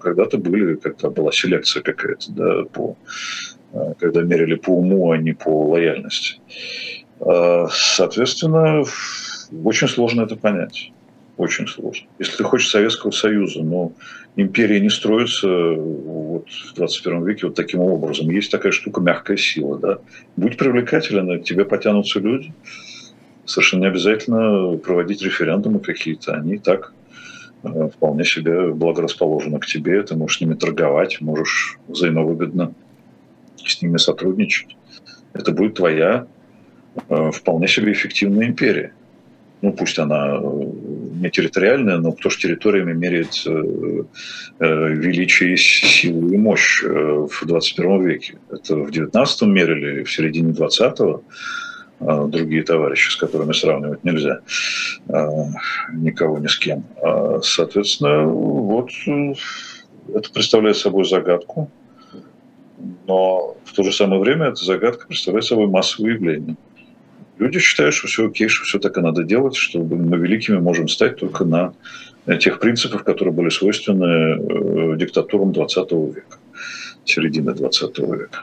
Когда-то 0.00 0.38
были, 0.38 0.74
когда 0.74 1.10
была 1.10 1.30
селекция 1.30 1.82
какая-то, 1.84 2.32
да, 2.32 2.64
по, 2.72 2.96
когда 3.98 4.22
мерили 4.22 4.54
по 4.54 4.70
уму, 4.70 5.10
а 5.10 5.18
не 5.18 5.32
по 5.32 5.68
лояльности. 5.68 6.40
Э, 7.20 7.66
соответственно, 7.70 8.84
очень 9.64 9.88
сложно 9.88 10.22
это 10.22 10.36
понять. 10.36 10.92
Очень 11.36 11.66
сложно. 11.66 12.06
Если 12.18 12.36
ты 12.36 12.44
хочешь 12.44 12.70
Советского 12.70 13.10
Союза, 13.10 13.62
но 13.62 13.92
империя 14.36 14.78
не 14.78 14.88
строится 14.88 15.48
вот 15.48 16.48
в 16.48 16.74
21 16.74 17.24
веке 17.24 17.46
вот 17.46 17.56
таким 17.56 17.80
образом. 17.80 18.30
Есть 18.30 18.52
такая 18.52 18.70
штука 18.70 19.00
мягкая 19.00 19.36
сила. 19.36 19.78
Да? 19.78 19.98
Будь 20.36 20.56
привлекателен, 20.56 21.40
к 21.40 21.44
тебе 21.44 21.64
потянутся 21.64 22.20
люди. 22.20 22.52
Совершенно 23.46 23.82
не 23.82 23.86
обязательно 23.88 24.76
проводить 24.78 25.22
референдумы 25.22 25.80
какие-то. 25.80 26.34
Они 26.34 26.58
так 26.58 26.92
э, 27.64 27.88
вполне 27.88 28.24
себе 28.24 28.68
благорасположены 28.72 29.58
к 29.58 29.66
тебе. 29.66 30.00
Ты 30.02 30.14
можешь 30.14 30.38
с 30.38 30.40
ними 30.40 30.54
торговать, 30.54 31.20
можешь 31.20 31.78
взаимовыгодно 31.88 32.74
с 33.68 33.82
ними 33.82 33.96
сотрудничать. 33.96 34.76
Это 35.32 35.52
будет 35.52 35.74
твоя 35.74 36.26
э, 37.08 37.30
вполне 37.30 37.68
себе 37.68 37.92
эффективная 37.92 38.46
империя 38.46 38.92
ну 39.64 39.72
пусть 39.72 39.98
она 39.98 40.36
э, 40.36 40.40
не 40.42 41.30
территориальная, 41.30 41.96
но 41.96 42.12
кто 42.12 42.28
же 42.28 42.38
территориями 42.38 42.92
меряет 42.92 43.42
э, 43.46 44.04
величие, 44.60 45.56
силу 45.56 46.28
и 46.28 46.36
мощь 46.36 46.82
в 46.82 47.46
21 47.46 48.06
веке? 48.06 48.38
Это 48.50 48.76
в 48.76 48.90
19 48.90 49.42
мерили, 49.42 50.02
в 50.02 50.12
середине 50.12 50.52
20-го 50.52 51.22
а 52.00 52.26
другие 52.26 52.62
товарищи, 52.62 53.10
с 53.10 53.16
которыми 53.16 53.52
сравнивать 53.52 54.04
нельзя 54.04 54.40
никого 55.92 56.38
ни 56.38 56.48
с 56.48 56.58
кем. 56.58 56.84
А, 57.00 57.40
соответственно, 57.42 58.24
вот 58.24 58.90
это 60.12 60.32
представляет 60.32 60.76
собой 60.76 61.04
загадку, 61.04 61.70
но 63.06 63.56
в 63.64 63.72
то 63.72 63.82
же 63.82 63.92
самое 63.92 64.20
время 64.20 64.46
эта 64.46 64.64
загадка 64.64 65.06
представляет 65.06 65.44
собой 65.44 65.66
массовое 65.66 66.12
явление. 66.12 66.56
Люди 67.38 67.58
считают, 67.58 67.94
что 67.94 68.06
все 68.06 68.28
окей, 68.28 68.48
что 68.48 68.64
все 68.64 68.78
так 68.78 68.96
и 68.96 69.00
надо 69.00 69.24
делать, 69.24 69.56
что 69.56 69.80
мы 69.80 70.16
великими 70.16 70.58
можем 70.58 70.88
стать 70.88 71.16
только 71.16 71.44
на 71.44 71.74
тех 72.38 72.60
принципах, 72.60 73.04
которые 73.04 73.34
были 73.34 73.48
свойственны 73.48 74.04
э, 74.04 74.96
диктатурам 74.96 75.52
20 75.52 75.92
века, 75.92 76.38
середины 77.04 77.52
20 77.52 77.98
века. 77.98 78.42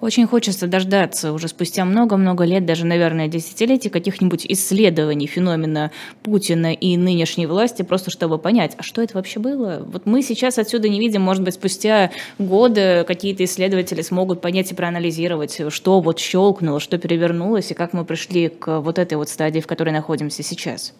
Очень 0.00 0.26
хочется 0.26 0.66
дождаться 0.66 1.32
уже 1.32 1.48
спустя 1.48 1.84
много-много 1.84 2.44
лет, 2.44 2.64
даже, 2.64 2.86
наверное, 2.86 3.28
десятилетий, 3.28 3.90
каких-нибудь 3.90 4.46
исследований 4.48 5.26
феномена 5.26 5.90
Путина 6.22 6.72
и 6.72 6.96
нынешней 6.96 7.46
власти, 7.46 7.82
просто 7.82 8.10
чтобы 8.10 8.38
понять, 8.38 8.74
а 8.78 8.82
что 8.82 9.02
это 9.02 9.14
вообще 9.14 9.40
было? 9.40 9.86
Вот 9.92 10.06
мы 10.06 10.22
сейчас 10.22 10.58
отсюда 10.58 10.88
не 10.88 10.98
видим, 10.98 11.20
может 11.20 11.42
быть, 11.44 11.54
спустя 11.54 12.10
годы 12.38 13.04
какие-то 13.06 13.44
исследователи 13.44 14.00
смогут 14.00 14.40
понять 14.40 14.72
и 14.72 14.74
проанализировать, 14.74 15.60
что 15.68 16.00
вот 16.00 16.18
щелкнуло, 16.18 16.80
что 16.80 16.96
перевернулось, 16.96 17.70
и 17.70 17.74
как 17.74 17.92
мы 17.92 18.06
пришли 18.06 18.48
к 18.48 18.80
вот 18.80 18.98
этой 18.98 19.18
вот 19.18 19.28
стадии, 19.28 19.60
в 19.60 19.66
которой 19.66 19.90
находимся 19.90 20.42
сейчас. 20.42 20.94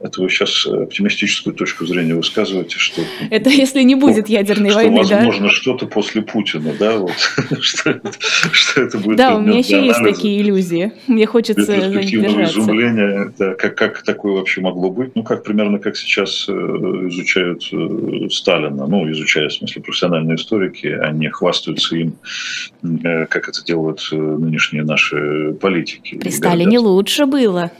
Это 0.00 0.22
вы 0.22 0.28
сейчас 0.28 0.64
э, 0.66 0.84
оптимистическую 0.84 1.54
точку 1.54 1.84
зрения 1.84 2.14
высказываете, 2.14 2.78
что... 2.78 3.02
Это 3.30 3.50
если 3.50 3.82
не 3.82 3.96
будет 3.96 4.28
ядерной 4.28 4.70
что, 4.70 4.78
войны, 4.78 4.98
возможно, 4.98 5.16
да? 5.16 5.26
Возможно, 5.26 5.50
что-то 5.50 5.86
после 5.86 6.22
Путина, 6.22 6.72
да? 6.78 6.98
Вот, 6.98 7.16
что, 7.60 7.90
это, 7.90 8.12
что 8.52 8.82
это 8.82 8.98
будет... 8.98 9.16
Да, 9.16 9.36
у 9.36 9.40
меня 9.40 9.58
еще 9.58 9.84
есть 9.84 10.02
такие 10.02 10.40
иллюзии. 10.40 10.92
Мне 11.08 11.26
хочется 11.26 11.66
Перспективного 11.66 12.44
изумления, 12.44 13.32
да, 13.36 13.54
как, 13.54 13.74
как 13.74 14.02
такое 14.02 14.34
вообще 14.34 14.60
могло 14.60 14.90
быть? 14.90 15.16
Ну, 15.16 15.24
как 15.24 15.42
примерно 15.42 15.80
как 15.80 15.96
сейчас 15.96 16.46
э, 16.48 16.52
изучают 16.52 17.68
э, 17.72 18.28
Сталина. 18.30 18.86
Ну, 18.86 19.10
изучают, 19.10 19.52
в 19.52 19.56
смысле, 19.56 19.82
профессиональные 19.82 20.36
историки, 20.36 20.86
они 20.86 21.28
хвастаются 21.28 21.96
им, 21.96 22.18
как 22.82 23.48
это 23.48 23.64
делают 23.64 24.00
нынешние 24.12 24.84
наши 24.84 25.54
политики. 25.60 26.18
При 26.18 26.30
Сталине 26.30 26.78
лучше 26.78 27.26
было. 27.26 27.72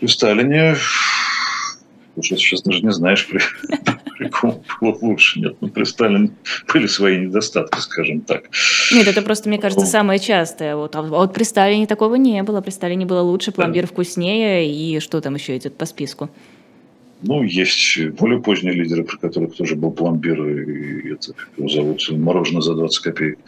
При 0.00 0.06
Сталине 0.06 0.76
уже 2.16 2.36
сейчас 2.36 2.62
даже 2.62 2.80
не 2.82 2.92
знаешь, 2.92 3.26
при, 3.26 3.40
при 4.18 4.28
ком 4.28 4.62
было 4.80 4.96
лучше. 5.00 5.40
Нет, 5.40 5.56
ну 5.60 5.68
при 5.68 5.84
Сталине 5.84 6.30
были 6.72 6.86
свои 6.86 7.18
недостатки, 7.18 7.78
скажем 7.80 8.20
так. 8.22 8.44
Нет, 8.92 9.06
это 9.06 9.22
просто, 9.22 9.48
мне 9.48 9.58
кажется, 9.58 9.86
самое 9.86 10.18
частое. 10.18 10.76
Вот. 10.76 10.96
А 10.96 11.02
вот 11.02 11.32
при 11.34 11.44
Сталине 11.44 11.86
такого 11.86 12.16
не 12.16 12.42
было. 12.42 12.60
При 12.60 12.70
Сталине 12.70 13.06
было 13.06 13.20
лучше, 13.20 13.52
пломбир 13.52 13.84
да. 13.84 13.88
вкуснее, 13.88 14.70
и 14.70 15.00
что 15.00 15.20
там 15.20 15.34
еще 15.34 15.56
идет 15.56 15.76
по 15.76 15.86
списку? 15.86 16.30
Ну, 17.22 17.42
есть 17.42 17.98
более 18.18 18.40
поздние 18.40 18.74
лидеры, 18.74 19.02
про 19.02 19.16
которых 19.16 19.56
тоже 19.56 19.74
был 19.74 19.90
пломбир, 19.90 20.40
и 20.46 21.14
это, 21.14 21.32
его 21.56 21.68
зовут, 21.68 22.08
мороженое 22.10 22.62
за 22.62 22.74
20 22.74 23.02
копеек, 23.02 23.38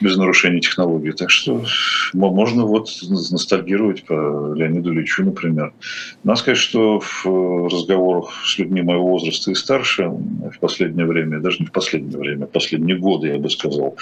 без 0.00 0.16
нарушения 0.16 0.60
технологии. 0.60 1.10
Так 1.10 1.30
что 1.30 1.64
можно 2.12 2.64
вот 2.64 2.88
ностальгировать 3.02 4.04
по 4.04 4.54
Леониду 4.54 4.92
Ильичу, 4.92 5.24
например. 5.24 5.72
Надо 6.22 6.38
сказать, 6.38 6.58
что 6.58 7.00
в 7.00 7.68
разговорах 7.68 8.30
с 8.44 8.58
людьми 8.58 8.82
моего 8.82 9.08
возраста 9.08 9.50
и 9.50 9.54
старше 9.54 10.08
в 10.08 10.58
последнее 10.60 11.06
время, 11.06 11.40
даже 11.40 11.58
не 11.58 11.66
в 11.66 11.72
последнее 11.72 12.18
время, 12.18 12.46
в 12.46 12.50
последние 12.50 12.96
годы, 12.96 13.28
я 13.28 13.38
бы 13.38 13.50
сказал, 13.50 13.96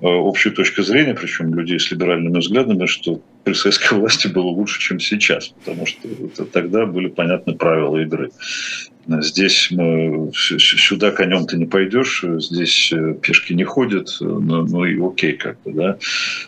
э, 0.00 0.06
общую 0.06 0.54
точку 0.54 0.82
зрения, 0.82 1.14
причем 1.14 1.54
людей 1.54 1.80
с 1.80 1.90
либеральными 1.90 2.38
взглядами, 2.38 2.86
что 2.86 3.20
при 3.48 3.54
советской 3.54 3.94
власти 3.94 4.28
было 4.28 4.48
лучше, 4.48 4.78
чем 4.78 5.00
сейчас, 5.00 5.48
потому 5.48 5.86
что 5.86 6.44
тогда 6.52 6.84
были 6.84 7.08
понятны 7.08 7.54
правила 7.54 7.96
игры. 7.96 8.30
Здесь 9.06 9.68
мы, 9.70 10.30
сюда 10.34 11.12
конем 11.12 11.46
ты 11.46 11.56
не 11.56 11.64
пойдешь, 11.64 12.22
здесь 12.40 12.92
э, 12.92 13.14
пешки 13.14 13.54
не 13.54 13.64
ходят, 13.64 14.14
ну, 14.20 14.66
ну 14.66 14.84
и 14.84 15.02
окей 15.02 15.32
как-то, 15.32 15.72
да. 15.72 15.98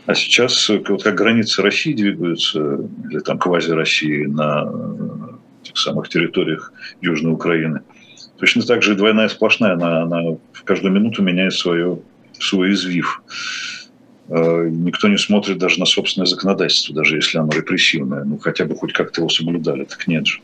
А 0.05 0.15
сейчас, 0.15 0.69
э, 0.69 0.83
вот 0.87 1.03
как 1.03 1.15
границы 1.15 1.63
России 1.63 1.95
двигаются, 1.95 2.81
или 3.11 3.21
там 3.21 3.39
квази 3.39 3.71
России 3.71 4.27
на 4.27 4.71
э, 4.71 5.69
тех 5.69 5.79
самых 5.79 6.11
территориях 6.11 6.71
Южной 7.01 7.33
Украины, 7.33 7.81
точно 8.39 8.61
так 8.61 8.83
же 8.83 8.93
и 8.93 8.97
двойная 8.97 9.31
сплошная, 9.31 9.73
она, 9.73 10.03
она 10.03 10.37
в 10.53 10.65
каждую 10.65 10.93
минуту 10.93 11.23
меняет 11.23 11.55
свое, 11.55 11.99
свой 12.39 12.73
извив. 12.73 13.23
Э, 14.31 14.68
никто 14.70 15.09
не 15.09 15.18
смотрит 15.18 15.59
даже 15.59 15.81
на 15.81 15.87
собственное 15.87 16.26
законодательство, 16.26 16.95
даже 16.95 17.16
если 17.16 17.39
оно 17.39 17.51
репрессивное. 17.51 18.22
Ну, 18.24 18.39
хотя 18.39 18.64
бы 18.64 18.76
хоть 18.76 18.93
как-то 18.93 19.22
его 19.22 19.28
соблюдали. 19.28 19.85
Так 19.85 20.07
нет 20.07 20.26
же. 20.26 20.41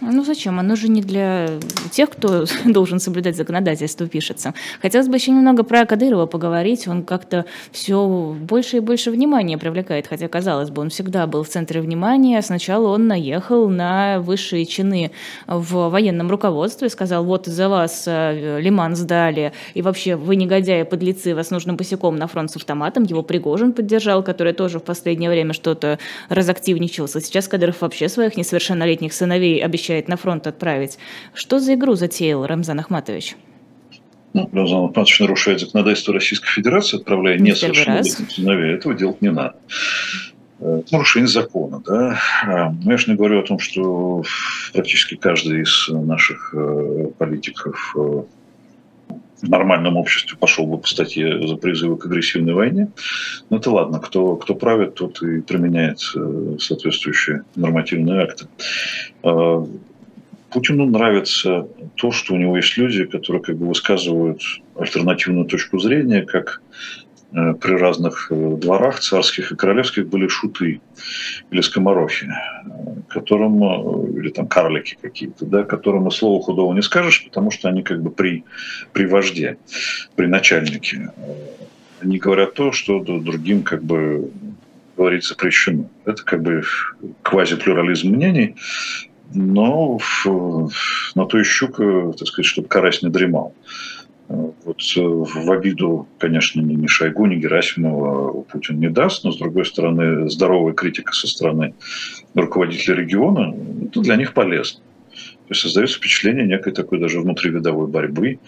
Ну 0.00 0.24
зачем? 0.24 0.58
Оно 0.58 0.76
же 0.76 0.88
не 0.88 1.02
для 1.02 1.48
тех, 1.90 2.10
кто 2.10 2.44
должен 2.64 3.00
соблюдать 3.00 3.36
законодательство, 3.36 4.06
пишется. 4.08 4.54
Хотелось 4.80 5.08
бы 5.08 5.16
еще 5.16 5.30
немного 5.30 5.62
про 5.62 5.84
Кадырова 5.84 6.26
поговорить. 6.26 6.88
Он 6.88 7.02
как-то 7.02 7.44
все 7.70 8.34
больше 8.40 8.78
и 8.78 8.80
больше 8.80 9.10
внимания 9.10 9.58
привлекает, 9.58 10.06
хотя, 10.06 10.28
казалось 10.28 10.70
бы, 10.70 10.80
он 10.82 10.88
всегда 10.88 11.26
был 11.26 11.42
в 11.42 11.48
центре 11.48 11.80
внимания. 11.82 12.40
Сначала 12.40 12.88
он 12.88 13.08
наехал 13.08 13.68
на 13.68 14.20
высшие 14.20 14.64
чины 14.64 15.10
в 15.46 15.90
военном 15.90 16.30
руководстве, 16.30 16.88
сказал, 16.88 17.24
вот 17.24 17.46
из-за 17.46 17.68
вас 17.68 18.04
э, 18.06 18.58
Лиман 18.60 18.96
сдали, 18.96 19.52
и 19.74 19.82
вообще 19.82 20.16
вы 20.16 20.36
негодяи, 20.36 20.82
подлецы, 20.82 21.34
вас 21.34 21.50
нужно 21.50 21.74
босиком 21.74 22.16
на 22.16 22.26
фронт 22.26 22.50
с 22.50 22.56
автоматом. 22.56 23.04
Его 23.04 23.22
Пригожин 23.22 23.72
поддержал, 23.72 24.22
который 24.22 24.54
тоже 24.54 24.78
в 24.78 24.82
последнее 24.82 25.28
время 25.28 25.52
что-то 25.52 25.98
разактивничался. 26.28 27.20
Сейчас 27.20 27.48
Кадыров 27.48 27.82
вообще 27.82 28.08
своих 28.08 28.36
несовершеннолетних 28.36 29.12
сыновей 29.12 29.62
обещает 29.62 29.89
обещает 29.90 30.08
на 30.08 30.16
фронт 30.16 30.46
отправить. 30.46 30.98
Что 31.34 31.58
за 31.58 31.74
игру 31.74 31.94
затеял 31.94 32.46
Рамзан 32.46 32.78
Ахматович? 32.80 33.36
Ну, 34.32 34.48
Рамзан 34.52 34.84
Ахматович 34.84 35.20
нарушает 35.20 35.60
законодательство 35.60 36.14
Российской 36.14 36.48
Федерации, 36.48 36.98
отправляя 36.98 37.38
не 37.38 37.50
несовершеннолетних 37.50 38.30
сыновей. 38.30 38.74
Этого 38.74 38.94
делать 38.94 39.20
не 39.20 39.30
надо. 39.30 39.56
Это 40.60 40.84
нарушение 40.92 41.26
закона. 41.26 41.82
Да? 41.84 42.20
А, 42.44 42.70
ну, 42.70 42.90
я 42.90 42.98
же 42.98 43.10
не 43.10 43.16
говорю 43.16 43.40
о 43.40 43.42
том, 43.42 43.58
что 43.58 44.22
практически 44.72 45.16
каждый 45.16 45.62
из 45.62 45.88
наших 45.88 46.54
э, 46.54 47.10
политиков 47.18 47.96
э, 47.96 48.22
нормальном 49.48 49.96
обществе 49.96 50.36
пошел 50.38 50.66
бы 50.66 50.78
по 50.78 50.88
статье 50.88 51.46
за 51.46 51.56
призывы 51.56 51.96
к 51.96 52.06
агрессивной 52.06 52.54
войне. 52.54 52.88
Но 53.48 53.58
это 53.58 53.70
ладно, 53.70 53.98
кто, 53.98 54.36
кто 54.36 54.54
правит, 54.54 54.94
тот 54.94 55.22
и 55.22 55.40
применяет 55.40 56.00
э, 56.16 56.56
соответствующие 56.58 57.42
нормативные 57.56 58.22
акты. 58.22 58.46
А, 59.22 59.66
Путину 60.50 60.86
нравится 60.86 61.68
то, 61.94 62.10
что 62.10 62.34
у 62.34 62.36
него 62.36 62.56
есть 62.56 62.76
люди, 62.76 63.04
которые 63.04 63.42
как 63.42 63.56
бы 63.56 63.68
высказывают 63.68 64.42
альтернативную 64.76 65.46
точку 65.46 65.78
зрения, 65.78 66.22
как 66.22 66.60
при 67.32 67.74
разных 67.74 68.26
э, 68.30 68.56
дворах 68.56 68.98
царских 69.00 69.52
и 69.52 69.56
королевских 69.56 70.08
были 70.08 70.26
шуты 70.26 70.80
или 71.50 71.60
скоморохи, 71.60 72.28
которым, 73.08 73.62
э, 73.62 74.18
или 74.18 74.30
там 74.30 74.48
карлики 74.48 74.96
какие-то, 75.00 75.46
да, 75.46 75.62
которым 75.62 76.08
и 76.08 76.10
слова 76.10 76.42
худого 76.42 76.74
не 76.74 76.82
скажешь, 76.82 77.24
потому 77.24 77.50
что 77.50 77.68
они 77.68 77.82
как 77.82 78.02
бы 78.02 78.10
при, 78.10 78.44
при 78.92 79.06
вожде, 79.06 79.58
при 80.16 80.26
начальнике. 80.26 81.12
Они 82.00 82.18
говорят 82.18 82.54
то, 82.54 82.72
что 82.72 82.98
другим 83.00 83.62
как 83.62 83.84
бы 83.84 84.30
говорить 84.96 85.24
запрещено. 85.24 85.84
Это 86.04 86.24
как 86.24 86.42
бы 86.42 86.62
квазиплюрализм 87.22 88.08
мнений, 88.08 88.56
но 89.32 90.00
на 91.14 91.26
то 91.26 91.38
и 91.38 91.44
щука, 91.44 92.12
так 92.18 92.26
сказать, 92.26 92.46
чтобы 92.46 92.68
карась 92.68 93.02
не 93.02 93.10
дремал. 93.10 93.54
Вот 94.30 94.80
э, 94.96 95.00
в 95.00 95.50
обиду, 95.50 96.06
конечно, 96.18 96.60
ни 96.60 96.86
Шойгу, 96.86 97.26
ни 97.26 97.34
Герасимова 97.34 98.42
Путин 98.42 98.78
не 98.78 98.88
даст, 98.88 99.24
но, 99.24 99.32
с 99.32 99.38
другой 99.38 99.66
стороны, 99.66 100.30
здоровая 100.30 100.72
критика 100.72 101.12
со 101.12 101.26
стороны 101.26 101.74
руководителя 102.34 102.94
региона, 102.94 103.52
это 103.86 104.00
для 104.00 104.14
них 104.14 104.32
полезно. 104.32 104.80
То 105.10 105.50
есть 105.50 105.62
создается 105.62 105.98
впечатление 105.98 106.46
некой 106.46 106.72
такой 106.72 107.00
даже 107.00 107.20
внутривидовой 107.20 107.88
борьбы, 107.88 108.38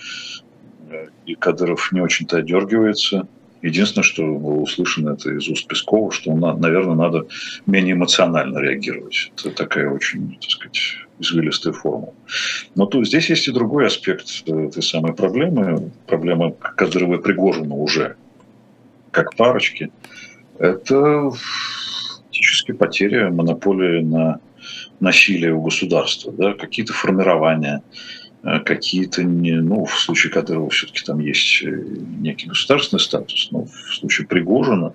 и 1.27 1.35
Кадыров 1.35 1.91
не 1.91 2.01
очень-то 2.01 2.37
одергивается. 2.37 3.27
Единственное, 3.61 4.05
что 4.05 4.23
было 4.23 4.61
услышано, 4.61 5.11
это 5.11 5.31
из 5.31 5.49
уст 5.49 5.67
Пескова, 5.67 6.13
что, 6.13 6.33
наверное, 6.35 6.95
надо 6.95 7.27
менее 7.67 7.95
эмоционально 7.95 8.59
реагировать. 8.59 9.33
Это 9.37 9.51
такая 9.51 9.91
очень, 9.91 10.37
так 10.41 10.51
сказать, 10.51 10.97
извилистая 11.23 11.73
формула. 11.73 12.15
Но 12.75 12.87
тут 12.87 13.07
здесь 13.07 13.31
есть 13.31 13.49
и 13.49 13.53
другой 13.53 13.87
аспект 13.87 14.27
этой 14.47 14.83
самой 14.83 15.15
проблемы. 15.15 15.91
Проблема 16.07 16.53
Кадырова 16.53 17.17
и 17.17 17.23
Пригожина 17.23 17.75
уже 17.75 18.17
как 19.11 19.37
парочки. 19.37 19.91
Это 20.59 21.31
фактически 21.31 22.73
потеря 22.73 23.31
монополии 23.31 24.03
на 24.03 24.41
насилие 25.01 25.53
у 25.53 25.61
государства. 25.61 26.33
Да? 26.33 26.55
Какие-то 26.55 26.93
формирования, 26.93 27.83
э, 28.43 28.61
какие-то, 28.61 29.23
не, 29.23 29.53
ну, 29.53 29.85
в 29.85 29.99
случае 29.99 30.33
Кадырова 30.33 30.71
все-таки 30.71 31.05
там 31.05 31.19
есть 31.19 31.63
э, 31.63 31.71
некий 32.21 32.49
государственный 32.49 33.01
статус, 33.01 33.49
но 33.51 33.67
в 33.67 33.95
случае 33.95 34.27
Пригожина 34.27 34.95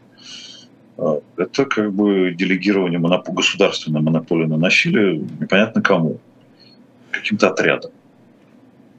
это 1.37 1.65
как 1.65 1.93
бы 1.93 2.33
делегирование 2.33 2.99
моноп... 2.99 3.29
государственной 3.29 4.01
монополии 4.01 4.45
на 4.45 4.57
насилие 4.57 5.17
непонятно 5.39 5.81
кому 5.81 6.19
каким-то 7.11 7.49
отрядом, 7.49 7.91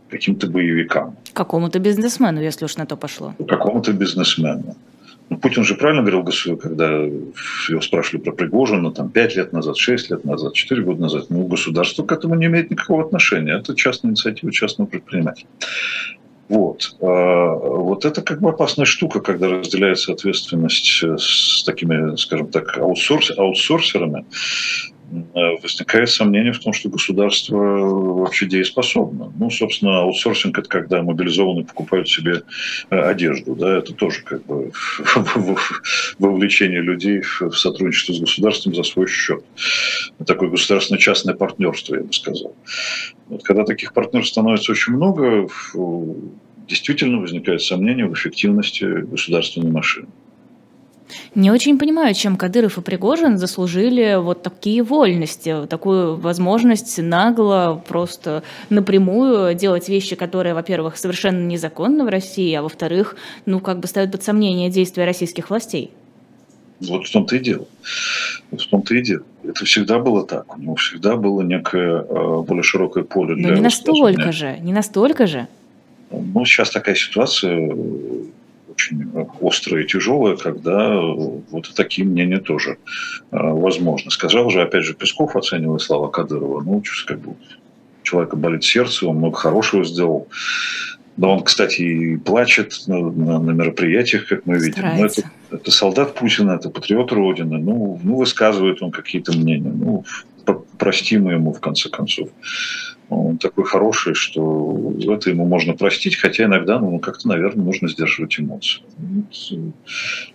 каким-то 0.09 0.47
боевикам. 0.49 1.17
Какому-то 1.33 1.79
бизнесмену, 1.79 2.41
если 2.41 2.65
уж 2.65 2.77
на 2.77 2.87
то 2.87 2.97
пошло. 2.97 3.35
Какому-то 3.49 3.93
бизнесмену. 3.93 4.77
Ну, 5.31 5.37
Путин 5.37 5.65
же 5.65 5.75
правильно 5.75 6.03
говорил, 6.03 6.25
когда 6.57 6.89
его 7.69 7.81
спрашивали 7.83 8.23
про 8.23 8.33
Пригожина, 8.33 8.91
там, 8.93 9.11
5 9.11 9.37
лет 9.37 9.53
назад, 9.53 9.77
6 9.77 10.11
лет 10.11 10.25
назад, 10.25 10.55
4 10.55 10.83
года 10.83 11.03
назад, 11.03 11.27
ну, 11.29 11.47
государство 11.47 12.03
к 12.03 12.13
этому 12.13 12.35
не 12.35 12.47
имеет 12.47 12.71
никакого 12.71 13.05
отношения. 13.05 13.53
Это 13.53 13.75
частная 13.75 14.11
инициатива 14.11 14.51
частного 14.51 14.89
предпринимателя. 14.89 15.47
Вот. 16.49 16.97
А, 17.01 17.55
вот 17.55 18.05
это 18.05 18.23
как 18.23 18.41
бы 18.41 18.51
опасная 18.51 18.87
штука, 18.87 19.21
когда 19.21 19.49
разделяется 19.49 20.13
ответственность 20.13 21.03
с 21.03 21.63
такими, 21.65 22.17
скажем 22.17 22.49
так, 22.49 22.79
аутсорс, 22.79 23.37
аутсорсерами. 23.37 24.25
Э, 25.11 25.57
возникает 25.63 26.11
сомнение 26.11 26.53
в 26.53 26.59
том, 26.59 26.73
что 26.73 26.91
государство 26.91 27.57
вообще 27.57 28.47
дееспособно. 28.47 29.33
Ну, 29.39 29.51
собственно, 29.51 30.01
аутсорсинг– 30.01 30.59
это 30.59 30.69
когда 30.69 31.03
мобилизованные 31.03 31.65
покупают 31.65 32.09
себе 32.09 32.43
э, 32.91 32.99
одежду. 32.99 33.55
Да? 33.55 33.79
Это 33.79 33.95
тоже 33.95 34.23
как 34.23 34.45
бы 34.45 34.71
вовлечение 36.19 36.83
людей 36.83 37.23
в 37.23 37.53
сотрудничество 37.53 38.13
с 38.13 38.21
государством 38.21 38.75
за 38.75 38.83
свой 38.83 39.09
счет. 39.09 39.45
Такое 40.27 40.51
государственно-частное 40.51 41.35
партнерство, 41.35 41.95
я 41.95 42.03
бы 42.03 42.13
сказал. 42.13 42.55
Вот 43.29 43.43
когда 43.45 43.65
таких 43.65 43.95
партнерств 43.95 44.33
становится 44.33 44.73
очень 44.73 44.93
много, 44.93 45.49
действительно 46.69 47.19
возникает 47.19 47.63
сомнение 47.63 48.07
в 48.07 48.13
эффективности 48.13 48.85
государственной 48.85 49.71
машины. 49.71 50.09
Не 51.35 51.51
очень 51.51 51.79
понимаю, 51.79 52.15
чем 52.15 52.37
Кадыров 52.37 52.79
и 52.79 52.81
Пригожин 52.81 53.39
заслужили 53.39 54.17
вот 54.21 54.43
такие 54.43 54.83
вольности, 54.83 55.67
такую 55.69 56.17
возможность 56.17 56.99
нагло, 56.99 57.83
просто 57.87 58.43
напрямую 58.71 59.55
делать 59.55 59.89
вещи, 59.89 60.17
которые, 60.17 60.55
во-первых, 60.55 60.97
совершенно 60.97 61.47
незаконны 61.47 62.05
в 62.05 62.09
России, 62.09 62.53
а 62.55 62.63
во-вторых, 62.63 63.17
ну, 63.47 63.61
как 63.61 63.81
бы 63.81 63.89
ставят 63.89 64.13
под 64.13 64.23
сомнение 64.23 64.71
действия 64.71 65.05
российских 65.05 65.51
властей. 65.51 65.91
Вот 66.81 67.07
в 67.07 67.13
том-то 67.13 67.37
и 67.37 67.39
дело. 67.41 67.67
В 68.53 68.67
том-то 68.67 68.95
и 68.95 69.03
дело. 69.03 69.25
Это 69.43 69.65
всегда 69.65 69.99
было 69.99 70.25
так. 70.25 70.57
У 70.57 70.61
него 70.61 70.75
всегда 70.77 71.17
было 71.17 71.43
некое 71.43 72.03
э, 72.03 72.43
более 72.43 72.63
широкое 72.63 73.03
поле 73.03 73.35
для... 73.35 73.49
Но 73.49 73.55
не 73.55 73.61
настолько 73.61 74.31
же, 74.31 74.59
не 74.61 74.73
настолько 74.73 75.27
же. 75.27 75.49
Ну, 76.11 76.45
сейчас 76.45 76.71
такая 76.71 76.95
ситуация, 76.95 77.77
очень 78.79 79.11
острое 79.43 79.83
и 79.83 79.87
тяжелое, 79.87 80.37
когда 80.37 81.01
вот 81.01 81.73
такие 81.75 82.07
мнения 82.07 82.39
тоже 82.39 82.79
э, 83.31 83.37
возможны. 83.37 84.11
Сказал 84.11 84.51
же, 84.51 84.63
опять 84.63 84.85
же, 84.85 84.95
Песков, 84.95 85.37
оценивая 85.37 85.79
слова 85.79 86.09
Кадырова, 86.09 86.63
ну, 86.63 86.83
как 87.07 87.19
бы, 87.19 87.35
человека 88.03 88.37
болит 88.37 88.65
сердце, 88.65 89.07
он 89.07 89.17
много 89.17 89.37
хорошего 89.37 89.85
сделал. 89.85 90.29
Да 91.17 91.27
он, 91.27 91.43
кстати, 91.43 91.83
и 91.83 92.17
плачет 92.17 92.85
на, 92.87 93.01
на, 93.01 93.41
на 93.41 93.51
мероприятиях, 93.51 94.29
как 94.29 94.47
мы 94.47 94.59
видим. 94.59 94.85
Но 94.85 95.07
это, 95.07 95.23
это 95.51 95.71
солдат 95.73 96.15
Путина, 96.15 96.53
это 96.53 96.71
патриот 96.71 97.11
Родины. 97.11 97.59
Ну, 97.59 98.01
ну, 98.05 98.17
высказывает 98.17 98.83
он 98.83 98.93
какие-то 98.93 99.37
мнения. 99.37 99.73
Ну, 99.75 100.05
простим 100.79 101.29
ему, 101.29 101.53
в 101.53 101.61
конце 101.61 101.89
концов 101.89 102.29
он 103.11 103.39
такой 103.39 103.65
хороший, 103.65 104.15
что 104.15 104.93
это 104.99 105.31
ему 105.31 105.47
можно 105.47 105.75
простить, 105.75 106.17
хотя 106.17 106.45
иногда 106.45 106.79
ну, 106.79 106.99
как-то, 106.99 107.29
наверное, 107.29 107.65
нужно 107.65 107.89
сдерживать 107.89 108.39
эмоции. 108.39 108.83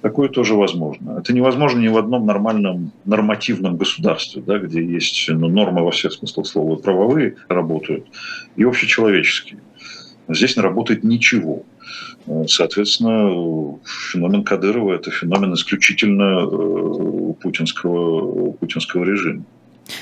Такое 0.01 0.30
тоже 0.30 0.55
возможно. 0.55 1.19
Это 1.19 1.34
невозможно 1.34 1.80
ни 1.80 1.88
в 1.88 1.97
одном 1.97 2.26
нормальном 2.26 2.91
нормативном 3.05 3.78
государстве, 3.78 4.41
да, 4.45 4.57
где 4.57 4.84
есть 4.84 5.30
ну, 5.30 5.49
нормы 5.49 5.84
во 5.84 5.91
всех 5.91 6.13
смыслах 6.13 6.47
слова, 6.47 6.76
правовые 6.76 7.36
работают, 7.47 8.07
и 8.55 8.63
общечеловеческие. 8.63 9.59
Здесь 10.28 10.55
не 10.55 10.63
работает 10.63 11.03
ничего. 11.03 11.63
Соответственно, 12.47 13.78
феномен 13.86 14.43
Кадырова– 14.43 14.93
это 14.95 15.11
феномен 15.11 15.53
исключительно 15.53 16.47
э, 16.49 17.34
путинского, 17.41 18.51
путинского 18.53 19.03
режима. 19.03 19.43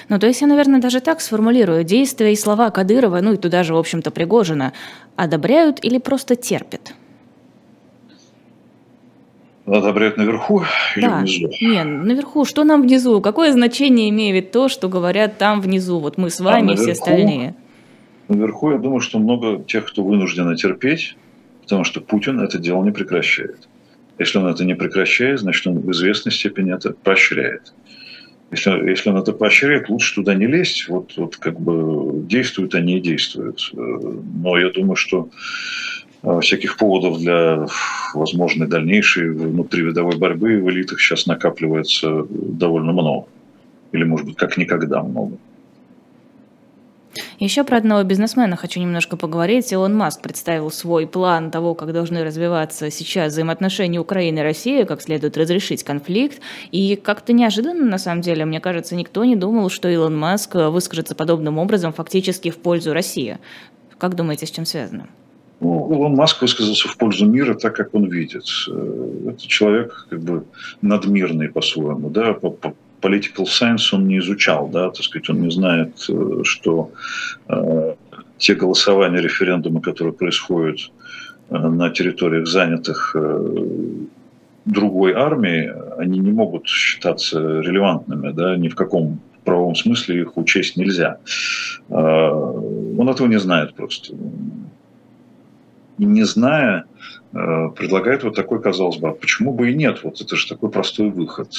Ну, 0.10 0.20
то 0.20 0.28
есть 0.28 0.42
я, 0.42 0.48
наверное, 0.48 0.80
даже 0.80 1.00
так 1.00 1.22
сформулирую. 1.22 1.84
Действия 1.84 2.32
и 2.32 2.36
слова 2.36 2.70
Кадырова, 2.70 3.20
ну 3.22 3.34
и 3.34 3.38
туда 3.38 3.64
же, 3.64 3.74
в 3.74 3.78
общем-то, 3.78 4.12
Пригожина, 4.12 4.74
одобряют 5.16 5.84
или 5.84 5.98
просто 5.98 6.36
терпят? 6.36 6.94
Одобряют 9.66 10.18
наверху 10.18 10.64
или 10.96 11.06
Да, 11.06 11.20
внизу? 11.20 11.50
не, 11.62 11.84
наверху, 11.84 12.46
что 12.46 12.64
нам 12.64 12.82
внизу? 12.82 13.22
Какое 13.22 13.52
значение 13.52 14.10
имеет 14.10 14.52
то, 14.52 14.70
что 14.70 14.90
говорят 14.90 15.38
там 15.38 15.62
внизу? 15.62 16.00
Вот 16.00 16.18
мы 16.18 16.30
с 16.30 16.40
вами 16.40 16.74
и 16.74 16.76
все 16.76 16.88
наверху? 16.88 17.02
остальные. 17.04 17.56
Наверху, 18.28 18.72
я 18.72 18.78
думаю, 18.78 19.02
что 19.02 19.20
много 19.20 19.64
тех, 19.64 19.86
кто 19.86 20.04
вынуждены 20.04 20.56
терпеть, 20.56 21.16
потому 21.62 21.84
что 21.84 22.02
Путин 22.02 22.40
это 22.40 22.58
дело 22.58 22.84
не 22.84 22.92
прекращает. 22.92 23.68
Если 24.18 24.38
он 24.40 24.48
это 24.48 24.64
не 24.66 24.74
прекращает, 24.76 25.40
значит, 25.40 25.66
он 25.68 25.80
в 25.80 25.92
известной 25.92 26.32
степени 26.32 26.74
это 26.74 26.94
поощряет. 26.94 27.74
Если, 28.52 28.90
если 28.90 29.10
он 29.10 29.18
это 29.18 29.32
поощряет, 29.32 29.90
лучше 29.90 30.16
туда 30.16 30.36
не 30.36 30.46
лезть. 30.46 30.88
Вот, 30.90 31.14
вот 31.16 31.38
как 31.38 31.60
бы 31.60 32.22
действуют 32.26 32.76
они 32.76 32.98
и 32.98 33.02
действуют. 33.02 33.72
Но 33.74 34.58
я 34.58 34.70
думаю, 34.70 34.98
что 34.98 35.30
э, 36.24 36.40
всяких 36.42 36.78
поводов 36.78 37.20
для 37.20 37.66
возможной 38.14 38.68
дальнейшей 38.68 39.30
внутривидовой 39.30 40.18
борьбы 40.18 40.62
в 40.62 40.70
элитах 40.70 41.00
сейчас 41.00 41.28
накапливается 41.28 42.26
довольно 42.30 42.92
много. 42.92 43.28
Или, 43.94 44.04
может 44.04 44.26
быть, 44.26 44.36
как 44.36 44.58
никогда 44.58 45.02
много. 45.02 45.38
Еще 47.40 47.64
про 47.64 47.78
одного 47.78 48.04
бизнесмена 48.04 48.56
хочу 48.56 48.80
немножко 48.80 49.18
поговорить. 49.18 49.72
Илон 49.72 49.96
Маск 49.96 50.22
представил 50.22 50.72
свой 50.72 51.08
план 51.08 51.52
того, 51.52 51.76
как 51.76 51.94
должны 51.94 52.24
развиваться 52.24 52.90
сейчас 52.90 53.34
взаимоотношения 53.34 54.00
Украины 54.00 54.40
и 54.40 54.44
России, 54.44 54.84
как 54.84 55.02
следует 55.02 55.38
разрешить 55.38 55.84
конфликт. 55.84 56.42
И 56.72 56.96
как-то 56.96 57.34
неожиданно, 57.34 57.86
на 57.86 57.98
самом 57.98 58.22
деле, 58.22 58.46
мне 58.46 58.60
кажется, 58.60 58.96
никто 58.96 59.26
не 59.26 59.36
думал, 59.36 59.70
что 59.70 59.90
Илон 59.90 60.18
Маск 60.18 60.56
выскажется 60.56 61.16
подобным 61.16 61.58
образом 61.58 61.94
фактически 61.94 62.50
в 62.50 62.58
пользу 62.58 62.94
России. 62.94 63.38
Как 63.98 64.16
думаете, 64.16 64.46
с 64.46 64.52
чем 64.52 64.66
связано? 64.66 65.08
Ну, 65.60 65.94
Илон 65.94 66.16
Маск 66.16 66.42
высказался 66.42 66.88
в 66.88 66.98
пользу 66.98 67.28
мира 67.28 67.54
так, 67.54 67.76
как 67.76 67.94
он 67.94 68.10
видит. 68.10 68.46
Э, 68.68 69.30
Это 69.30 69.48
человек 69.48 70.08
как 70.10 70.20
бы 70.22 70.44
надмирный 70.82 71.50
по-своему, 71.50 72.10
да, 72.10 72.34
political 73.02 73.46
science 73.46 73.94
он 73.94 74.08
не 74.08 74.20
изучал, 74.20 74.68
да, 74.68 74.90
так 74.90 75.04
сказать, 75.04 75.30
он 75.30 75.42
не 75.42 75.52
знает, 75.52 76.06
э, 76.10 76.44
что 76.44 76.92
э, 77.48 77.96
те 78.38 78.56
голосования, 78.56 79.22
референдумы, 79.22 79.82
которые 79.82 80.14
происходят 80.14 80.80
э, 81.50 81.58
на 81.58 81.90
территориях 81.90 82.48
занятых 82.48 83.16
э, 83.16 83.56
другой 84.66 85.14
армией, 85.14 85.72
они 85.98 86.20
не 86.20 86.32
могут 86.32 86.68
считаться 86.68 87.40
релевантными, 87.62 88.32
да, 88.32 88.56
ни 88.58 88.70
в 88.70 88.76
каком 88.76 89.20
правовом 89.44 89.76
смысле 89.76 90.22
их 90.22 90.38
учесть 90.38 90.78
нельзя. 90.78 91.18
Э, 91.90 91.94
Он 91.94 93.10
этого 93.10 93.28
не 93.28 93.40
знает 93.40 93.74
просто. 93.76 94.16
Не 95.98 96.24
зная, 96.24 96.86
э, 97.34 97.70
предлагает 97.76 98.24
вот 98.24 98.36
такой, 98.36 98.62
казалось 98.62 98.98
бы, 98.98 99.10
а 99.10 99.14
почему 99.14 99.54
бы 99.54 99.72
и 99.72 99.76
нет? 99.76 100.04
Вот 100.04 100.22
это 100.22 100.36
же 100.36 100.48
такой 100.48 100.70
простой 100.70 101.10
выход. 101.10 101.54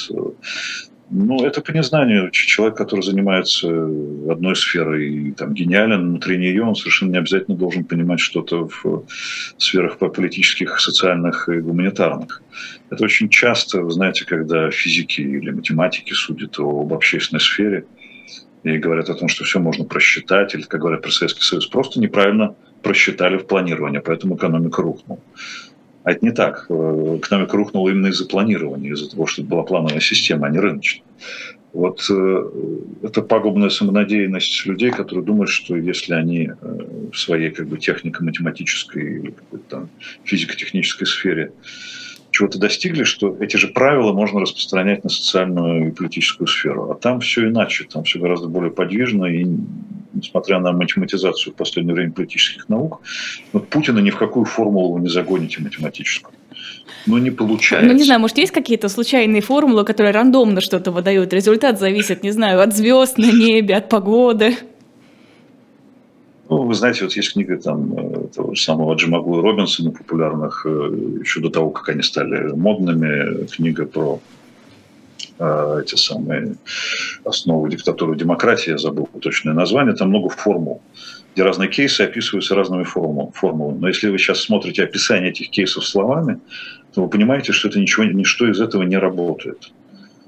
Ну, 1.09 1.45
это 1.45 1.61
по 1.61 1.71
незнанию. 1.71 2.31
Человек, 2.31 2.77
который 2.77 3.01
занимается 3.01 3.67
одной 3.67 4.55
сферой 4.55 5.13
и 5.13 5.31
там 5.31 5.53
гениален 5.53 6.09
внутри 6.09 6.37
нее, 6.37 6.63
он 6.63 6.75
совершенно 6.75 7.11
не 7.11 7.17
обязательно 7.17 7.57
должен 7.57 7.83
понимать 7.83 8.19
что-то 8.19 8.67
в 8.67 9.05
сферах 9.57 9.97
по- 9.97 10.09
политических, 10.09 10.79
социальных 10.79 11.49
и 11.49 11.59
гуманитарных. 11.59 12.41
Это 12.89 13.03
очень 13.03 13.29
часто, 13.29 13.81
вы 13.81 13.91
знаете, 13.91 14.25
когда 14.25 14.71
физики 14.71 15.21
или 15.21 15.51
математики 15.51 16.13
судят 16.13 16.57
об 16.57 16.93
общественной 16.93 17.41
сфере 17.41 17.85
и 18.63 18.77
говорят 18.77 19.09
о 19.09 19.15
том, 19.15 19.27
что 19.27 19.43
все 19.43 19.59
можно 19.59 19.83
просчитать, 19.83 20.55
или, 20.55 20.61
как 20.63 20.81
говорят 20.81 21.01
про 21.01 21.11
Советский 21.11 21.43
Союз, 21.43 21.67
просто 21.67 21.99
неправильно 21.99 22.55
просчитали 22.81 23.37
в 23.37 23.45
планировании, 23.45 23.99
поэтому 23.99 24.35
экономика 24.35 24.81
рухнула. 24.81 25.19
А 26.03 26.11
это 26.11 26.25
не 26.25 26.31
так. 26.31 26.65
Э, 26.69 27.17
Экономика 27.19 27.57
рухнула 27.57 27.89
именно 27.89 28.07
из-за 28.07 28.25
планирования, 28.25 28.91
из-за 28.93 29.09
того, 29.09 29.25
что 29.25 29.41
это 29.41 29.49
была 29.49 29.63
плановая 29.63 29.99
система, 29.99 30.47
а 30.47 30.49
не 30.49 30.59
рыночная. 30.59 31.05
Вот 31.71 32.05
э, 32.09 32.49
это 33.01 33.21
пагубная 33.21 33.69
самонадеянность 33.69 34.65
людей, 34.65 34.91
которые 34.91 35.25
думают, 35.25 35.49
что 35.49 35.75
если 35.75 36.13
они 36.13 36.49
э, 36.49 36.79
в 37.11 37.17
своей 37.17 37.49
как 37.49 37.67
бы, 37.67 37.77
технико-математической 37.77 39.33
там 39.69 39.89
физико-технической 40.23 41.07
сфере 41.07 41.51
чего-то 42.29 42.59
достигли, 42.59 43.03
что 43.03 43.37
эти 43.39 43.57
же 43.57 43.67
правила 43.67 44.11
можно 44.11 44.41
распространять 44.41 45.03
на 45.03 45.09
социальную 45.09 45.89
и 45.89 45.91
политическую 45.91 46.47
сферу. 46.47 46.91
А 46.91 46.95
там 46.95 47.19
все 47.19 47.47
иначе, 47.47 47.85
там 47.85 48.03
все 48.03 48.19
гораздо 48.19 48.47
более 48.47 48.71
подвижно, 48.71 49.25
и 49.25 49.45
несмотря 50.13 50.59
на 50.59 50.71
математизацию 50.71 51.53
в 51.53 51.55
последнее 51.55 51.95
время 51.95 52.11
политических 52.11 52.69
наук, 52.69 53.01
вот 53.51 53.67
Путина 53.67 53.99
ни 53.99 54.09
в 54.09 54.17
какую 54.17 54.45
формулу 54.45 54.93
вы 54.93 55.01
не 55.01 55.09
загоните 55.09 55.61
математическую. 55.61 56.33
Но 57.05 57.19
не 57.19 57.31
получается. 57.31 57.87
Ну, 57.87 57.93
не 57.93 58.03
знаю, 58.03 58.21
может, 58.21 58.37
есть 58.37 58.53
какие-то 58.53 58.87
случайные 58.87 59.41
формулы, 59.41 59.83
которые 59.83 60.13
рандомно 60.13 60.61
что-то 60.61 60.91
выдают? 60.91 61.33
Результат 61.33 61.79
зависит, 61.79 62.23
не 62.23 62.31
знаю, 62.31 62.61
от 62.61 62.75
звезд 62.75 63.17
на 63.17 63.31
небе, 63.31 63.75
от 63.75 63.89
погоды. 63.89 64.55
Ну, 66.49 66.63
вы 66.63 66.73
знаете, 66.73 67.03
вот 67.03 67.13
есть 67.13 67.33
книга 67.33 67.57
там 67.57 67.93
э, 67.97 68.27
того 68.35 68.53
же 68.53 68.61
самого 68.61 68.95
Джимагу 68.95 69.39
и 69.39 69.41
Робинсона, 69.41 69.91
популярных 69.91 70.65
э, 70.65 70.69
еще 71.21 71.39
до 71.39 71.49
того, 71.49 71.71
как 71.71 71.89
они 71.89 72.03
стали 72.03 72.51
модными. 72.55 73.45
Книга 73.47 73.85
про 73.85 74.19
эти 75.81 75.95
самые 75.95 76.55
основы 77.25 77.69
диктатуры 77.69 78.15
демократии, 78.15 78.71
я 78.71 78.77
забыл 78.77 79.09
точное 79.21 79.53
название, 79.53 79.95
там 79.95 80.09
много 80.09 80.29
формул, 80.29 80.81
где 81.33 81.43
разные 81.43 81.69
кейсы 81.69 82.01
описываются 82.01 82.55
разными 82.55 82.83
формул- 82.83 83.31
формулами. 83.33 83.79
Но 83.79 83.87
если 83.87 84.09
вы 84.09 84.17
сейчас 84.17 84.41
смотрите 84.41 84.83
описание 84.83 85.31
этих 85.31 85.49
кейсов 85.49 85.85
словами, 85.85 86.39
то 86.93 87.01
вы 87.01 87.09
понимаете, 87.09 87.53
что 87.53 87.69
это 87.69 87.79
ничего, 87.79 88.03
ничто 88.05 88.49
из 88.49 88.59
этого 88.59 88.83
не 88.83 88.97
работает. 88.97 89.71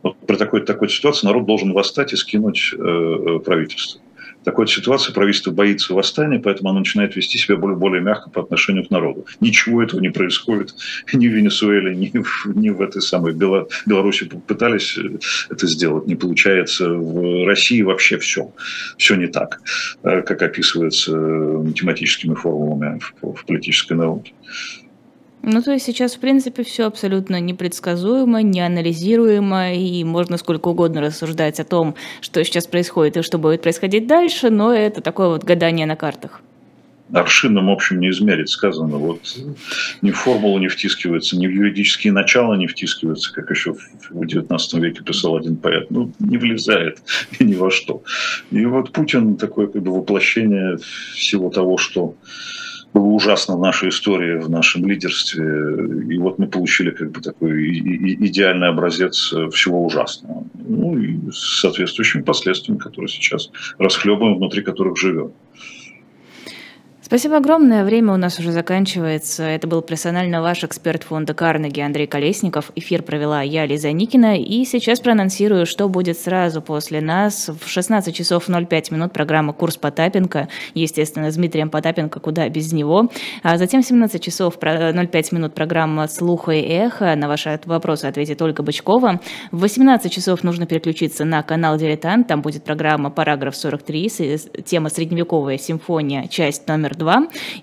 Вот 0.03 0.17
при 0.27 0.35
такой, 0.35 0.61
такой 0.61 0.89
ситуации 0.89 1.27
народ 1.27 1.45
должен 1.45 1.73
восстать 1.73 2.13
и 2.13 2.15
скинуть 2.15 2.73
э, 2.73 2.77
э, 2.77 3.39
правительство. 3.39 4.01
Такой 4.45 4.67
ситуации 4.67 5.11
правительство 5.11 5.49
боится 5.49 5.95
восстания, 5.95 6.39
поэтому 6.39 6.69
оно 6.69 6.79
начинает 6.79 7.15
вести 7.15 7.39
себя 7.39 7.57
более, 7.57 7.75
более 7.75 8.01
мягко 8.01 8.29
по 8.29 8.41
отношению 8.43 8.85
к 8.85 8.91
народу. 8.91 9.25
Ничего 9.41 9.81
этого 9.81 9.99
не 9.99 10.09
происходит 10.09 10.75
ни 11.13 11.27
в 11.27 11.31
Венесуэле, 11.31 11.95
ни 11.95 12.11
в, 12.15 12.55
ни 12.55 12.69
в 12.69 12.79
этой 12.81 13.01
самой 13.01 13.33
Беларуси. 13.33 14.29
Пытались 14.47 14.97
э, 14.99 15.17
это 15.49 15.65
сделать, 15.65 16.05
не 16.05 16.15
получается. 16.15 16.89
В 16.89 17.47
России 17.47 17.81
вообще 17.81 18.19
все. 18.19 18.51
Все 18.97 19.15
не 19.15 19.27
так, 19.27 19.61
э, 20.03 20.21
как 20.21 20.43
описывается 20.43 21.11
э, 21.11 21.57
математическими 21.63 22.35
формулами 22.35 22.99
в, 22.99 23.33
в 23.33 23.45
политической 23.45 23.93
науке. 23.93 24.33
Ну, 25.47 25.61
то 25.61 25.73
есть 25.73 25.85
сейчас, 25.85 26.15
в 26.15 26.19
принципе, 26.19 26.63
все 26.63 26.87
абсолютно 26.87 27.39
непредсказуемо, 27.39 28.41
неанализируемо, 28.41 29.75
и 29.75 30.03
можно 30.03 30.37
сколько 30.37 30.69
угодно 30.69 31.01
рассуждать 31.01 31.59
о 31.59 31.63
том, 31.63 31.93
что 32.19 32.43
сейчас 32.43 32.65
происходит 32.65 33.17
и 33.17 33.21
что 33.21 33.37
будет 33.37 33.61
происходить 33.61 34.07
дальше, 34.07 34.49
но 34.49 34.73
это 34.73 35.01
такое 35.01 35.27
вот 35.27 35.43
гадание 35.43 35.85
на 35.85 35.95
картах. 35.95 36.41
аршином, 37.13 37.67
в 37.67 37.69
общем, 37.69 37.99
не 37.99 38.09
измерить, 38.09 38.49
сказано. 38.49 38.97
Вот 38.97 39.21
ни 40.01 40.09
в 40.09 40.17
формулу 40.17 40.57
не 40.57 40.67
втискивается, 40.67 41.37
ни 41.37 41.45
в 41.45 41.51
юридические 41.51 42.11
начала 42.11 42.55
не 42.55 42.65
втискивается, 42.65 43.31
как 43.31 43.51
еще 43.51 43.73
в 43.73 44.23
XIX 44.23 44.57
веке 44.79 45.03
писал 45.03 45.35
один 45.35 45.57
поэт. 45.57 45.91
Ну, 45.91 46.11
не 46.17 46.39
влезает 46.39 47.03
ни 47.39 47.53
во 47.53 47.69
что. 47.69 48.01
И 48.49 48.65
вот 48.65 48.91
Путин 48.91 49.37
такое 49.37 49.67
как 49.67 49.83
бы 49.83 49.91
воплощение 49.91 50.79
всего 51.13 51.51
того, 51.51 51.77
что 51.77 52.15
было 52.95 53.07
ужасно 53.07 53.57
в 53.57 53.59
нашей 53.59 53.89
истории, 53.89 54.39
в 54.39 54.49
нашем 54.49 54.85
лидерстве. 54.87 55.43
И 56.13 56.17
вот 56.17 56.39
мы 56.39 56.47
получили 56.47 56.91
как 56.91 57.11
бы 57.11 57.19
такой 57.21 57.79
идеальный 58.27 58.69
образец 58.69 59.33
всего 59.51 59.85
ужасного. 59.85 60.45
Ну 60.53 60.97
и 60.97 61.31
с 61.31 61.59
соответствующими 61.59 62.21
последствиями, 62.21 62.79
которые 62.79 63.09
сейчас 63.09 63.51
расхлебываем, 63.77 64.37
внутри 64.37 64.61
которых 64.61 64.97
живем. 64.97 65.33
Спасибо 67.05 67.37
огромное. 67.37 67.85
Время 67.85 68.13
у 68.13 68.17
нас 68.17 68.39
уже 68.39 68.51
заканчивается. 68.51 69.43
Это 69.43 69.67
был 69.67 69.83
персонально 69.83 70.41
ваш 70.41 70.63
эксперт 70.63 71.03
фонда 71.03 71.35
Карнеги 71.35 71.79
Андрей 71.79 72.07
Колесников. 72.07 72.71
Эфир 72.73 73.03
провела 73.03 73.43
я, 73.43 73.67
Лиза 73.67 73.91
Никина. 73.91 74.39
И 74.39 74.65
сейчас 74.65 74.99
проанонсирую, 75.01 75.67
что 75.67 75.87
будет 75.87 76.17
сразу 76.17 76.63
после 76.63 77.01
нас. 77.01 77.51
В 77.61 77.69
16 77.69 78.15
часов 78.15 78.47
05 78.47 78.89
минут 78.89 79.13
программа 79.13 79.53
«Курс 79.53 79.77
Потапенко». 79.77 80.47
Естественно, 80.73 81.29
с 81.29 81.35
Дмитрием 81.35 81.69
Потапенко, 81.69 82.19
куда 82.19 82.49
без 82.49 82.73
него. 82.73 83.11
А 83.43 83.57
затем 83.57 83.83
в 83.83 83.85
17 83.85 84.19
часов 84.19 84.57
05 84.57 85.31
минут 85.31 85.53
программа 85.53 86.07
«Слуха 86.07 86.53
и 86.53 86.63
эхо». 86.63 87.15
На 87.15 87.27
ваши 87.27 87.59
вопросы 87.65 88.05
ответит 88.05 88.41
Ольга 88.41 88.63
Бычкова. 88.63 89.21
В 89.51 89.59
18 89.59 90.11
часов 90.11 90.43
нужно 90.43 90.65
переключиться 90.65 91.23
на 91.23 91.43
канал 91.43 91.77
«Дилетант». 91.77 92.27
Там 92.27 92.41
будет 92.41 92.63
программа 92.63 93.11
«Параграф 93.11 93.53
43», 93.53 94.63
тема 94.63 94.89
«Средневековая 94.89 95.59
симфония», 95.59 96.27
часть 96.27 96.67
номер 96.67 96.94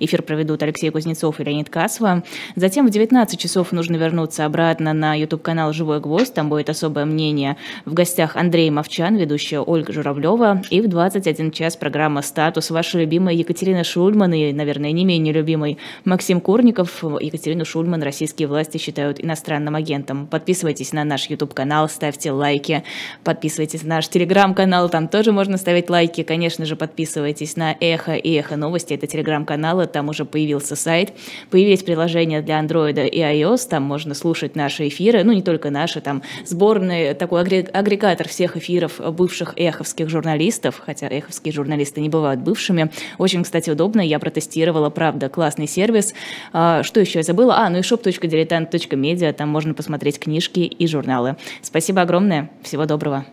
Эфир 0.00 0.22
проведут 0.22 0.62
Алексей 0.62 0.90
Кузнецов 0.90 1.40
и 1.40 1.44
Леонид 1.44 1.70
Касова. 1.70 2.22
Затем 2.56 2.86
в 2.86 2.90
19 2.90 3.38
часов 3.38 3.72
нужно 3.72 3.96
вернуться 3.96 4.44
обратно 4.44 4.92
на 4.92 5.14
YouTube-канал 5.14 5.72
«Живой 5.72 6.00
гвоздь». 6.00 6.34
Там 6.34 6.48
будет 6.48 6.68
особое 6.68 7.04
мнение. 7.04 7.56
В 7.84 7.94
гостях 7.94 8.36
Андрей 8.36 8.70
Мовчан, 8.70 9.16
ведущая 9.16 9.60
Ольга 9.60 9.92
Журавлева. 9.92 10.62
И 10.70 10.80
в 10.80 10.88
21 10.88 11.50
час 11.50 11.76
программа 11.76 12.22
«Статус». 12.22 12.70
Ваша 12.70 12.98
любимая 12.98 13.34
Екатерина 13.34 13.84
Шульман 13.84 14.32
и, 14.32 14.52
наверное, 14.52 14.92
не 14.92 15.04
менее 15.04 15.32
любимый 15.32 15.78
Максим 16.04 16.40
Курников. 16.40 17.02
Екатерину 17.02 17.64
Шульман 17.64 18.02
российские 18.02 18.48
власти 18.48 18.78
считают 18.78 19.22
иностранным 19.22 19.74
агентом. 19.74 20.26
Подписывайтесь 20.26 20.92
на 20.92 21.04
наш 21.04 21.30
YouTube-канал, 21.30 21.88
ставьте 21.88 22.32
лайки. 22.32 22.84
Подписывайтесь 23.24 23.82
на 23.82 23.96
наш 23.96 24.08
Телеграм-канал, 24.08 24.88
там 24.88 25.08
тоже 25.08 25.32
можно 25.32 25.56
ставить 25.56 25.90
лайки. 25.90 26.22
Конечно 26.22 26.64
же, 26.64 26.76
подписывайтесь 26.76 27.56
на 27.56 27.76
Эхо 27.80 28.14
и 28.14 28.32
Эхо 28.34 28.56
Новости. 28.56 28.94
Это 28.94 29.06
Телеграм-каналы, 29.22 29.86
там 29.86 30.08
уже 30.08 30.24
появился 30.24 30.74
сайт. 30.74 31.12
Появились 31.50 31.82
приложения 31.82 32.42
для 32.42 32.60
Android 32.60 33.08
и 33.08 33.20
iOS, 33.20 33.68
там 33.68 33.84
можно 33.84 34.14
слушать 34.14 34.56
наши 34.56 34.88
эфиры, 34.88 35.22
ну 35.22 35.32
не 35.32 35.42
только 35.42 35.70
наши, 35.70 36.00
там 36.00 36.22
сборный, 36.44 37.14
такой 37.14 37.42
агрегатор 37.42 38.28
всех 38.28 38.56
эфиров 38.56 39.00
бывших 39.14 39.54
эховских 39.56 40.08
журналистов, 40.08 40.82
хотя 40.84 41.06
эховские 41.06 41.52
журналисты 41.52 42.00
не 42.00 42.08
бывают 42.08 42.40
бывшими. 42.40 42.90
Очень, 43.18 43.44
кстати, 43.44 43.70
удобно, 43.70 44.00
я 44.00 44.18
протестировала, 44.18 44.90
правда, 44.90 45.28
классный 45.28 45.68
сервис. 45.68 46.14
А, 46.52 46.82
что 46.82 47.00
еще 47.00 47.20
я 47.20 47.22
забыла? 47.22 47.58
А, 47.58 47.70
ну 47.70 47.78
и 47.78 47.82
shop.diletant.media, 47.82 49.32
там 49.32 49.48
можно 49.48 49.74
посмотреть 49.74 50.18
книжки 50.18 50.60
и 50.60 50.86
журналы. 50.88 51.36
Спасибо 51.62 52.02
огромное, 52.02 52.50
всего 52.62 52.86
доброго. 52.86 53.24